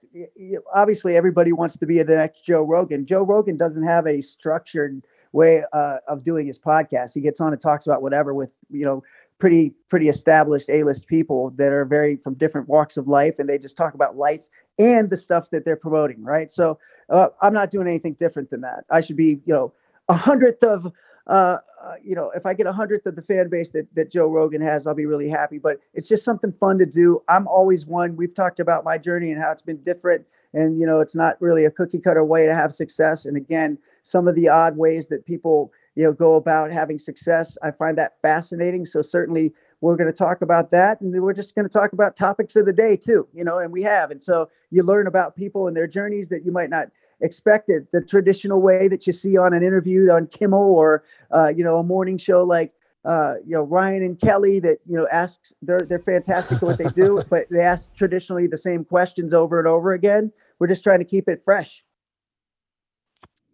Obviously, 0.75 1.17
everybody 1.17 1.53
wants 1.53 1.77
to 1.79 1.87
be 1.87 2.03
the 2.03 2.17
next 2.17 2.45
Joe 2.45 2.63
Rogan. 2.63 3.07
Joe 3.07 3.23
Rogan 3.23 3.57
doesn't 3.57 3.85
have 3.85 4.07
a 4.07 4.23
structured 4.23 5.03
way 5.33 5.63
uh, 5.73 5.99
of 6.09 6.25
doing 6.25 6.47
his 6.47 6.59
podcast. 6.59 7.13
He 7.15 7.21
gets 7.21 7.41
on 7.41 7.53
and 7.53 7.63
talks 7.63 7.87
about 7.87 8.03
whatever 8.03 8.35
with 8.35 8.51
you 8.71 8.85
know 8.85 9.03
pretty 9.39 9.73
pretty 9.89 10.09
established 10.09 10.69
A-list 10.71 11.07
people 11.07 11.51
that 11.57 11.73
are 11.73 11.85
very 11.85 12.17
from 12.17 12.35
different 12.35 12.69
walks 12.69 12.97
of 12.97 13.07
life, 13.07 13.39
and 13.39 13.49
they 13.49 13.59
just 13.59 13.77
talk 13.77 13.95
about 13.95 14.17
life 14.17 14.41
and 14.79 15.09
the 15.09 15.17
stuff 15.17 15.51
that 15.51 15.65
they're 15.65 15.77
promoting, 15.77 16.23
right? 16.23 16.53
So 16.53 16.79
uh, 17.09 17.29
I'm 17.41 17.55
not 17.55 17.71
doing 17.71 17.87
anything 17.87 18.15
different 18.15 18.51
than 18.51 18.61
that. 18.63 18.85
I 18.91 19.01
should 19.01 19.17
be, 19.17 19.41
you 19.47 19.55
know, 19.55 19.73
a 20.09 20.15
hundredth 20.15 20.63
of, 20.63 20.93
uh, 21.27 21.59
uh, 21.87 21.94
you 22.03 22.16
know, 22.16 22.33
if 22.35 22.46
I 22.46 22.55
get 22.55 22.66
a 22.66 22.72
hundredth 22.72 23.07
of 23.07 23.14
the 23.14 23.22
fan 23.22 23.49
base 23.49 23.70
that 23.70 23.87
that 23.94 24.11
Joe 24.11 24.27
Rogan 24.27 24.61
has, 24.61 24.87
I'll 24.87 24.94
be 24.94 25.07
really 25.07 25.29
happy. 25.29 25.59
But 25.59 25.79
it's 25.94 26.09
just 26.09 26.25
something 26.25 26.53
fun 26.59 26.79
to 26.79 26.87
do. 26.87 27.22
I'm 27.29 27.46
always 27.46 27.87
one. 27.87 28.16
We've 28.16 28.35
talked 28.35 28.59
about 28.59 28.85
my 28.85 28.99
journey 28.99 29.31
and 29.31 29.40
how 29.40 29.53
it's 29.53 29.62
been 29.62 29.83
different, 29.85 30.27
and 30.53 30.81
you 30.81 30.87
know, 30.87 31.01
it's 31.01 31.14
not 31.14 31.40
really 31.40 31.64
a 31.64 31.70
cookie 31.70 32.01
cutter 32.01 32.25
way 32.25 32.46
to 32.46 32.55
have 32.55 32.75
success. 32.75 33.25
And 33.25 33.37
again, 33.37 33.79
some 34.03 34.27
of 34.27 34.35
the 34.35 34.49
odd 34.49 34.77
ways 34.77 35.07
that 35.09 35.25
people 35.27 35.72
you 35.94 36.05
know 36.05 36.12
go 36.12 36.35
about 36.35 36.72
having 36.72 36.99
success, 36.99 37.57
I 37.62 37.70
find 37.70 37.96
that 37.99 38.16
fascinating. 38.20 38.85
So 38.85 39.01
certainly 39.01 39.53
we're 39.81 39.96
going 39.96 40.11
to 40.11 40.16
talk 40.16 40.42
about 40.42 40.70
that 40.70 41.01
and 41.01 41.22
we're 41.22 41.35
just 41.35 41.55
going 41.55 41.68
to 41.68 41.72
talk 41.72 41.92
about 41.92 42.16
topics 42.16 42.57
of 42.57 42.64
the 42.64 42.72
day 42.72 42.96
too 42.96 43.29
you 43.35 43.44
know 43.44 43.59
and 43.59 43.70
we 43.70 43.83
have 43.83 44.11
and 44.11 44.22
so 44.22 44.49
you 44.70 44.83
learn 44.83 45.07
about 45.07 45.37
people 45.37 45.68
and 45.68 45.77
their 45.77 45.87
journeys 45.87 46.31
that 46.31 46.46
you 46.46 46.51
might 46.51 46.70
not 46.70 46.88
expect 47.20 47.68
it 47.68 47.90
the 47.92 48.00
traditional 48.02 48.61
way 48.61 48.88
that 48.88 49.07
you 49.07 49.12
see 49.12 49.37
on 49.37 49.55
an 49.55 49.62
interview 49.62 50.11
on 50.11 50.26
kimmel 50.26 50.74
or 50.74 51.05
uh, 51.35 51.48
you 51.48 51.64
know 51.64 51.79
a 51.79 51.83
morning 51.83 52.18
show 52.18 52.42
like 52.44 52.72
uh, 53.05 53.35
you 53.46 53.52
know 53.52 53.62
Ryan 53.62 54.02
and 54.02 54.20
Kelly 54.20 54.61
that 54.61 54.79
you 54.87 54.96
know 54.96 55.07
asks 55.11 55.52
they're 55.62 55.81
they're 55.81 56.00
fantastic 56.00 56.59
at 56.59 56.62
what 56.62 56.79
they 56.79 56.88
do, 56.90 57.22
but 57.31 57.46
they 57.50 57.61
ask 57.61 57.92
traditionally 57.94 58.46
the 58.46 58.59
same 58.59 58.85
questions 58.85 59.33
over 59.33 59.59
and 59.59 59.68
over 59.68 59.92
again. 59.92 60.33
We're 60.59 60.66
just 60.66 60.83
trying 60.83 60.98
to 60.98 61.05
keep 61.05 61.29
it 61.29 61.42
fresh. 61.44 61.85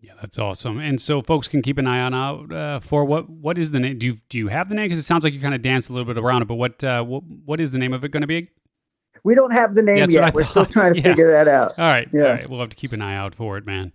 Yeah, 0.01 0.14
that's 0.20 0.38
awesome. 0.38 0.79
And 0.79 1.01
so 1.01 1.22
folks 1.22 1.46
can 1.46 1.62
keep 1.62 1.79
an 1.79 1.87
eye 1.87 2.01
on 2.01 2.12
out 2.12 2.53
uh, 2.53 2.81
for 2.81 3.05
what 3.05 3.31
what 3.31 3.57
is 3.57 3.70
the 3.70 3.79
name? 3.79 3.98
Do 3.98 4.07
you 4.07 4.16
do 4.29 4.38
you 4.38 4.48
have 4.48 4.68
the 4.68 4.75
name? 4.75 4.87
Because 4.87 4.98
it 4.98 5.05
sounds 5.05 5.22
like 5.22 5.33
you 5.33 5.40
kind 5.40 5.55
of 5.55 5.62
danced 5.62 5.90
a 5.90 5.92
little 5.92 6.12
bit 6.12 6.20
around 6.20 6.42
it. 6.42 6.48
But 6.48 6.57
what 6.57 6.83
uh, 6.83 7.05
what 7.05 7.22
what 7.44 7.61
is 7.61 7.70
the 7.70 7.79
name 7.79 7.92
of 7.92 8.03
it 8.03 8.09
going 8.09 8.22
to 8.22 8.27
be? 8.27 8.48
We 9.25 9.35
don't 9.35 9.53
have 9.53 9.75
the 9.75 9.83
name 9.83 9.99
yeah, 9.99 10.07
yet. 10.09 10.35
We're 10.35 10.45
still 10.45 10.67
trying 10.67 10.95
to 10.95 11.01
yeah. 11.01 11.05
figure 11.05 11.31
that 11.31 11.49
out. 11.49 11.79
All 11.79 11.85
right, 11.85 12.09
yeah. 12.13 12.23
all 12.23 12.29
right. 12.29 12.51
We'll 12.51 12.61
have 12.61 12.71
to 12.71 12.77
keep 12.77 12.93
an 12.93 13.03
eye 13.03 13.17
out 13.17 13.35
for 13.35 13.57
it, 13.57 13.67
man. 13.67 13.93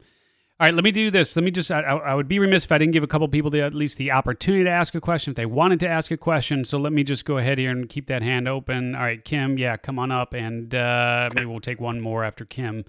All 0.59 0.65
right, 0.65 0.73
let 0.73 0.83
me 0.83 0.89
do 0.89 1.11
this. 1.11 1.35
Let 1.35 1.43
me 1.43 1.51
just, 1.51 1.69
I, 1.69 1.81
I, 1.81 2.15
would 2.15 2.27
be 2.27 2.39
remiss 2.39 2.65
if 2.65 2.71
I 2.71 2.79
didn't 2.79 2.93
give 2.93 3.03
a 3.03 3.07
couple 3.07 3.27
people 3.27 3.51
the, 3.51 3.61
at 3.61 3.75
least 3.75 3.99
the 3.99 4.09
opportunity 4.09 4.63
to 4.63 4.71
ask 4.71 4.95
a 4.95 5.01
question 5.01 5.29
if 5.29 5.35
they 5.35 5.45
wanted 5.45 5.79
to 5.81 5.87
ask 5.87 6.09
a 6.09 6.17
question. 6.17 6.65
So 6.65 6.79
let 6.79 6.91
me 6.91 7.03
just 7.03 7.25
go 7.25 7.37
ahead 7.37 7.59
here 7.59 7.69
and 7.69 7.87
keep 7.87 8.07
that 8.07 8.23
hand 8.23 8.47
open. 8.47 8.95
All 8.95 9.01
right, 9.01 9.23
Kim, 9.23 9.59
yeah, 9.59 9.77
come 9.77 9.99
on 9.99 10.11
up. 10.11 10.33
And 10.33 10.73
uh, 10.73 11.29
maybe 11.35 11.45
we'll 11.45 11.59
take 11.59 11.79
one 11.79 12.01
more 12.01 12.23
after 12.23 12.43
Kim 12.43 12.85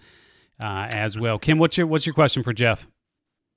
uh, 0.62 0.88
as 0.92 1.18
well. 1.18 1.38
Kim, 1.38 1.58
what's 1.58 1.76
your, 1.76 1.86
what's 1.86 2.06
your 2.06 2.14
question 2.14 2.42
for 2.42 2.54
Jeff? 2.54 2.86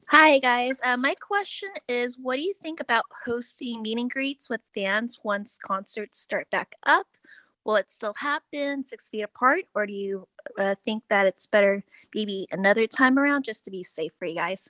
Hi, 0.10 0.40
guys. 0.40 0.82
Uh, 0.84 0.98
my 0.98 1.16
question 1.22 1.70
is 1.88 2.18
what 2.22 2.36
do 2.36 2.42
you 2.42 2.54
think 2.62 2.82
about 2.82 3.06
hosting 3.26 3.82
meet 3.82 3.98
and 3.98 4.12
greets 4.12 4.50
with 4.50 4.60
fans 4.76 5.20
once 5.24 5.58
concerts 5.58 6.20
start 6.20 6.50
back 6.52 6.74
up? 6.86 7.08
Will 7.66 7.76
it 7.76 7.92
still 7.92 8.14
happen 8.14 8.86
six 8.86 9.10
feet 9.10 9.22
apart, 9.22 9.66
or 9.76 9.86
do 9.86 9.94
you 9.94 10.28
uh, 10.58 10.76
think 10.84 11.04
that 11.10 11.26
it's 11.26 11.48
better 11.48 11.84
maybe 12.16 12.48
another 12.52 12.88
time 12.88 13.20
around 13.20 13.44
just 13.44 13.64
to 13.66 13.72
be 13.72 13.84
safe 13.84 14.12
for 14.18 14.26
you 14.26 14.36
guys? 14.36 14.70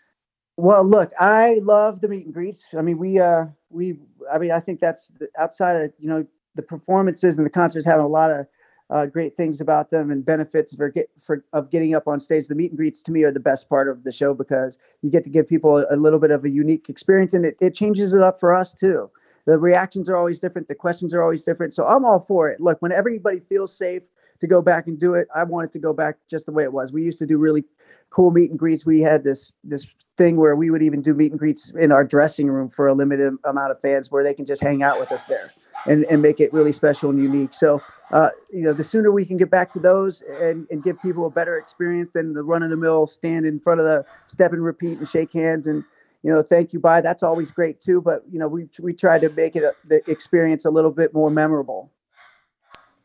Well, 0.58 0.84
look, 0.84 1.12
I 1.20 1.60
love 1.64 2.02
the 2.02 2.08
meet 2.08 2.26
and 2.26 2.34
greets. 2.34 2.68
I 2.78 2.82
mean, 2.82 2.98
we, 2.98 3.20
uh, 3.20 3.46
we, 3.70 3.98
I 4.32 4.38
mean, 4.38 4.52
I 4.52 4.60
think 4.60 4.80
that's 4.80 5.08
the, 5.20 5.28
outside 5.38 5.82
of 5.82 5.94
you 6.00 6.10
know 6.10 6.26
the 6.56 6.62
performances 6.62 7.38
and 7.38 7.46
the 7.46 7.50
concerts 7.50 7.86
having 7.86 8.06
a 8.06 8.10
lot 8.10 8.32
of 8.32 8.46
uh, 8.90 9.06
great 9.06 9.38
things 9.38 9.62
about 9.62 9.90
them 9.90 10.12
and 10.12 10.26
benefits 10.26 10.76
for 10.76 10.90
get 10.90 11.10
for 11.24 11.46
of 11.54 11.72
getting 11.72 11.96
up 11.96 12.08
on 12.08 12.20
stage. 12.20 12.48
The 12.48 12.56
meet 12.56 12.72
and 12.72 12.78
greets 12.78 13.02
to 13.04 13.12
me 13.12 13.24
are 13.24 13.32
the 13.32 13.40
best 13.40 13.70
part 13.70 13.88
of 13.88 14.04
the 14.04 14.12
show 14.12 14.34
because 14.34 14.78
you 15.02 15.10
get 15.10 15.24
to 15.24 15.30
give 15.30 15.48
people 15.48 15.78
a, 15.78 15.86
a 15.92 15.96
little 15.96 16.20
bit 16.20 16.32
of 16.32 16.44
a 16.44 16.50
unique 16.50 16.90
experience 16.90 17.34
and 17.34 17.46
it, 17.46 17.56
it 17.62 17.74
changes 17.74 18.14
it 18.14 18.22
up 18.22 18.40
for 18.40 18.54
us 18.54 18.74
too. 18.74 19.10
The 19.46 19.58
reactions 19.58 20.10
are 20.10 20.16
always 20.16 20.40
different, 20.40 20.68
the 20.68 20.76
questions 20.76 21.14
are 21.14 21.22
always 21.22 21.44
different. 21.44 21.74
So 21.74 21.86
I'm 21.86 22.06
all 22.06 22.20
for 22.20 22.50
it. 22.50 22.60
Look, 22.60 22.82
when 22.82 22.92
everybody 22.92 23.40
feels 23.40 23.76
safe 23.76 24.04
to 24.40 24.48
go 24.48 24.62
back 24.62 24.88
and 24.88 25.00
do 25.00 25.14
it, 25.14 25.28
I 25.36 25.44
want 25.44 25.70
it 25.70 25.74
to 25.74 25.80
go 25.80 25.94
back 25.94 26.18
just 26.30 26.46
the 26.46 26.52
way 26.52 26.64
it 26.64 26.74
was. 26.74 26.92
We 26.92 27.04
used 27.04 27.20
to 27.20 27.26
do 27.26 27.38
really 27.38 27.64
cool 28.10 28.32
meet 28.32 28.50
and 28.50 28.60
greets. 28.60 28.86
We 28.86 29.02
had 29.02 29.24
this 29.24 29.52
this 29.64 29.86
thing 30.18 30.36
where 30.36 30.56
we 30.56 30.70
would 30.70 30.84
even 30.84 31.02
do 31.02 31.14
meet 31.14 31.32
and 31.32 31.40
greets 31.40 31.72
in 31.80 31.92
our 31.92 32.04
dressing 32.04 32.48
room 32.48 32.70
for 32.70 32.88
a 32.88 32.94
limited 32.94 33.34
amount 33.46 33.72
of 33.72 33.80
fans 33.82 34.12
where 34.12 34.24
they 34.24 34.34
can 34.34 34.46
just 34.46 34.62
hang 34.62 34.84
out 34.84 35.00
with 35.00 35.12
us 35.12 35.24
there 35.24 35.52
and, 35.88 36.06
and 36.06 36.22
make 36.22 36.40
it 36.40 36.52
really 36.54 36.74
special 36.74 37.10
and 37.10 37.22
unique. 37.22 37.54
So, 37.54 37.82
uh, 38.12 38.30
you 38.52 38.62
know, 38.62 38.74
the 38.74 38.84
sooner 38.84 39.12
we 39.12 39.26
can 39.26 39.38
get 39.38 39.50
back 39.50 39.74
to 39.74 39.80
those 39.80 40.22
and, 40.42 40.68
and 40.70 40.84
give 40.84 41.02
people 41.02 41.26
a 41.26 41.30
better 41.30 41.58
experience 41.58 42.12
than 42.14 42.34
the 42.34 42.44
run 42.44 42.62
of 42.62 42.70
the 42.70 42.76
mill 42.76 43.08
stand 43.08 43.46
in 43.46 43.60
front 43.60 43.80
of 43.80 43.86
the 43.86 44.06
step 44.28 44.54
and 44.54 44.64
repeat 44.64 45.00
and 45.00 45.08
shake 45.08 45.34
hands 45.34 45.68
and, 45.68 45.84
you 46.24 46.32
know, 46.32 46.44
thank 46.44 46.74
you, 46.74 46.80
bye. 46.80 47.02
That's 47.02 47.24
always 47.24 47.52
great 47.52 47.82
too. 47.82 48.02
But, 48.02 48.24
you 48.32 48.40
know, 48.40 48.48
we, 48.48 48.70
we 48.80 48.94
try 48.94 49.20
to 49.20 49.30
make 49.30 49.56
it 49.56 49.64
a, 49.64 49.74
the 49.88 50.02
experience 50.10 50.66
a 50.66 50.70
little 50.70 50.92
bit 50.92 51.14
more 51.14 51.30
memorable. 51.30 51.92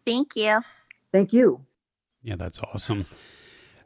Thank 0.04 0.36
you. 0.36 0.60
Thank 1.12 1.32
you. 1.32 1.60
Yeah, 2.22 2.36
that's 2.36 2.60
awesome. 2.60 3.06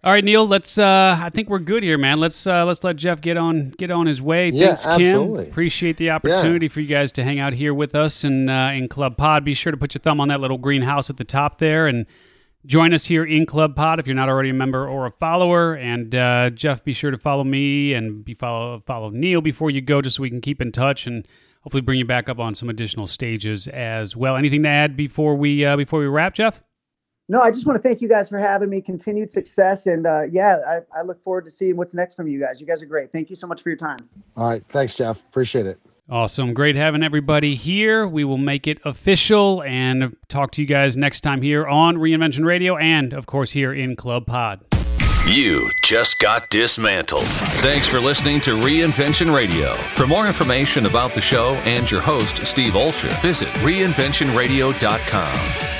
All 0.03 0.13
right, 0.13 0.25
Neil. 0.25 0.49
Let's. 0.49 0.79
Uh, 0.79 1.15
I 1.21 1.29
think 1.29 1.51
we're 1.51 1.59
good 1.59 1.83
here, 1.83 1.99
man. 1.99 2.21
Let's 2.21 2.47
uh, 2.47 2.65
let's 2.65 2.83
let 2.83 2.97
Jeff 2.97 3.21
get 3.21 3.37
on 3.37 3.69
get 3.77 3.91
on 3.91 4.07
his 4.07 4.23
way. 4.23 4.49
Yeah, 4.49 4.69
Thanks, 4.69 4.87
absolutely. 4.87 5.45
Kim. 5.45 5.53
Appreciate 5.53 5.99
the 5.99 6.09
opportunity 6.09 6.67
yeah. 6.67 6.73
for 6.73 6.81
you 6.81 6.87
guys 6.87 7.13
to 7.13 7.23
hang 7.23 7.39
out 7.39 7.53
here 7.53 7.75
with 7.75 7.95
us 7.95 8.25
in 8.25 8.49
uh, 8.49 8.71
in 8.71 8.89
Club 8.89 9.19
Pod. 9.19 9.45
Be 9.45 9.53
sure 9.53 9.71
to 9.71 9.77
put 9.77 9.93
your 9.93 10.01
thumb 10.01 10.19
on 10.19 10.29
that 10.29 10.41
little 10.41 10.57
green 10.57 10.81
house 10.81 11.11
at 11.11 11.19
the 11.19 11.25
top 11.25 11.59
there 11.59 11.87
and 11.87 12.07
join 12.67 12.93
us 12.93 13.07
here 13.07 13.25
in 13.25 13.47
Club 13.47 13.75
Pod 13.75 14.01
if 14.01 14.07
you're 14.07 14.17
not 14.17 14.29
already 14.29 14.51
a 14.51 14.55
member 14.55 14.89
or 14.89 15.07
a 15.07 15.11
follower. 15.11 15.75
And 15.75 16.15
uh, 16.15 16.51
Jeff, 16.51 16.85
be 16.85 16.93
sure 16.93 17.11
to 17.11 17.19
follow 17.19 17.45
me 17.45 17.95
and 17.95 18.25
be 18.25 18.35
follow 18.35 18.81
follow 18.87 19.11
Neil 19.11 19.41
before 19.41 19.71
you 19.71 19.81
go, 19.81 20.03
just 20.03 20.17
so 20.17 20.23
we 20.23 20.31
can 20.31 20.41
keep 20.41 20.61
in 20.61 20.73
touch 20.73 21.07
and 21.07 21.27
hopefully 21.63 21.81
bring 21.81 21.99
you 21.99 22.05
back 22.05 22.29
up 22.29 22.39
on 22.39 22.55
some 22.55 22.69
additional 22.69 23.07
stages 23.07 23.69
as 23.69 24.17
well. 24.17 24.37
Anything 24.37 24.63
to 24.63 24.69
add 24.69 24.97
before 24.97 25.35
we 25.35 25.65
uh, 25.65 25.77
before 25.77 26.01
we 26.01 26.07
wrap, 26.07 26.35
Jeff? 26.35 26.63
No, 27.29 27.41
I 27.41 27.53
just 27.53 27.65
want 27.65 27.81
to 27.81 27.89
thank 27.89 28.01
you 28.01 28.09
guys 28.09 28.29
for 28.29 28.39
having 28.39 28.69
me. 28.69 28.81
Continued 28.81 29.31
success, 29.31 29.87
and 29.87 30.05
uh, 30.05 30.23
yeah, 30.33 30.57
I, 30.67 30.99
I 30.99 31.03
look 31.03 31.23
forward 31.23 31.45
to 31.45 31.51
seeing 31.51 31.77
what's 31.77 31.95
next 31.95 32.15
from 32.17 32.27
you 32.27 32.41
guys. 32.41 32.61
You 32.61 32.67
guys 32.67 32.83
are 32.83 32.87
great. 32.87 33.13
Thank 33.13 33.31
you 33.31 33.37
so 33.37 33.47
much 33.47 33.63
for 33.63 33.69
your 33.69 33.79
time. 33.79 33.99
All 34.37 34.49
right, 34.49 34.65
thanks, 34.69 34.97
Jeff. 34.97 35.21
Appreciate 35.21 35.67
it. 35.67 35.79
Awesome. 36.11 36.55
Great 36.55 36.75
having 36.75 37.05
everybody 37.05 37.55
here. 37.55 38.07
We 38.07 38.25
will 38.25 38.37
make 38.37 38.67
it 38.67 38.79
official 38.85 39.63
and 39.63 40.17
talk 40.29 40.51
to 40.53 40.61
you 40.61 40.67
guys 40.67 40.97
next 40.97 41.21
time 41.21 41.41
here 41.41 41.67
on 41.67 41.99
Reinvention 41.99 42.45
Radio 42.45 42.77
and, 42.77 43.13
of 43.13 43.27
course, 43.27 43.53
here 43.53 43.73
in 43.73 43.95
Club 43.95 44.27
Pod. 44.27 44.61
You 45.27 45.71
just 45.85 46.19
got 46.19 46.51
dismantled. 46.51 47.27
Thanks 47.63 47.87
for 47.87 48.01
listening 48.01 48.41
to 48.41 48.57
Reinvention 48.57 49.33
Radio. 49.35 49.75
For 49.75 50.07
more 50.07 50.27
information 50.27 50.87
about 50.87 51.13
the 51.13 51.21
show 51.21 51.53
and 51.65 51.89
your 51.89 52.01
host, 52.01 52.45
Steve 52.45 52.73
Olsher, 52.73 53.13
visit 53.23 53.49
reinventionradio.com. 53.49 55.80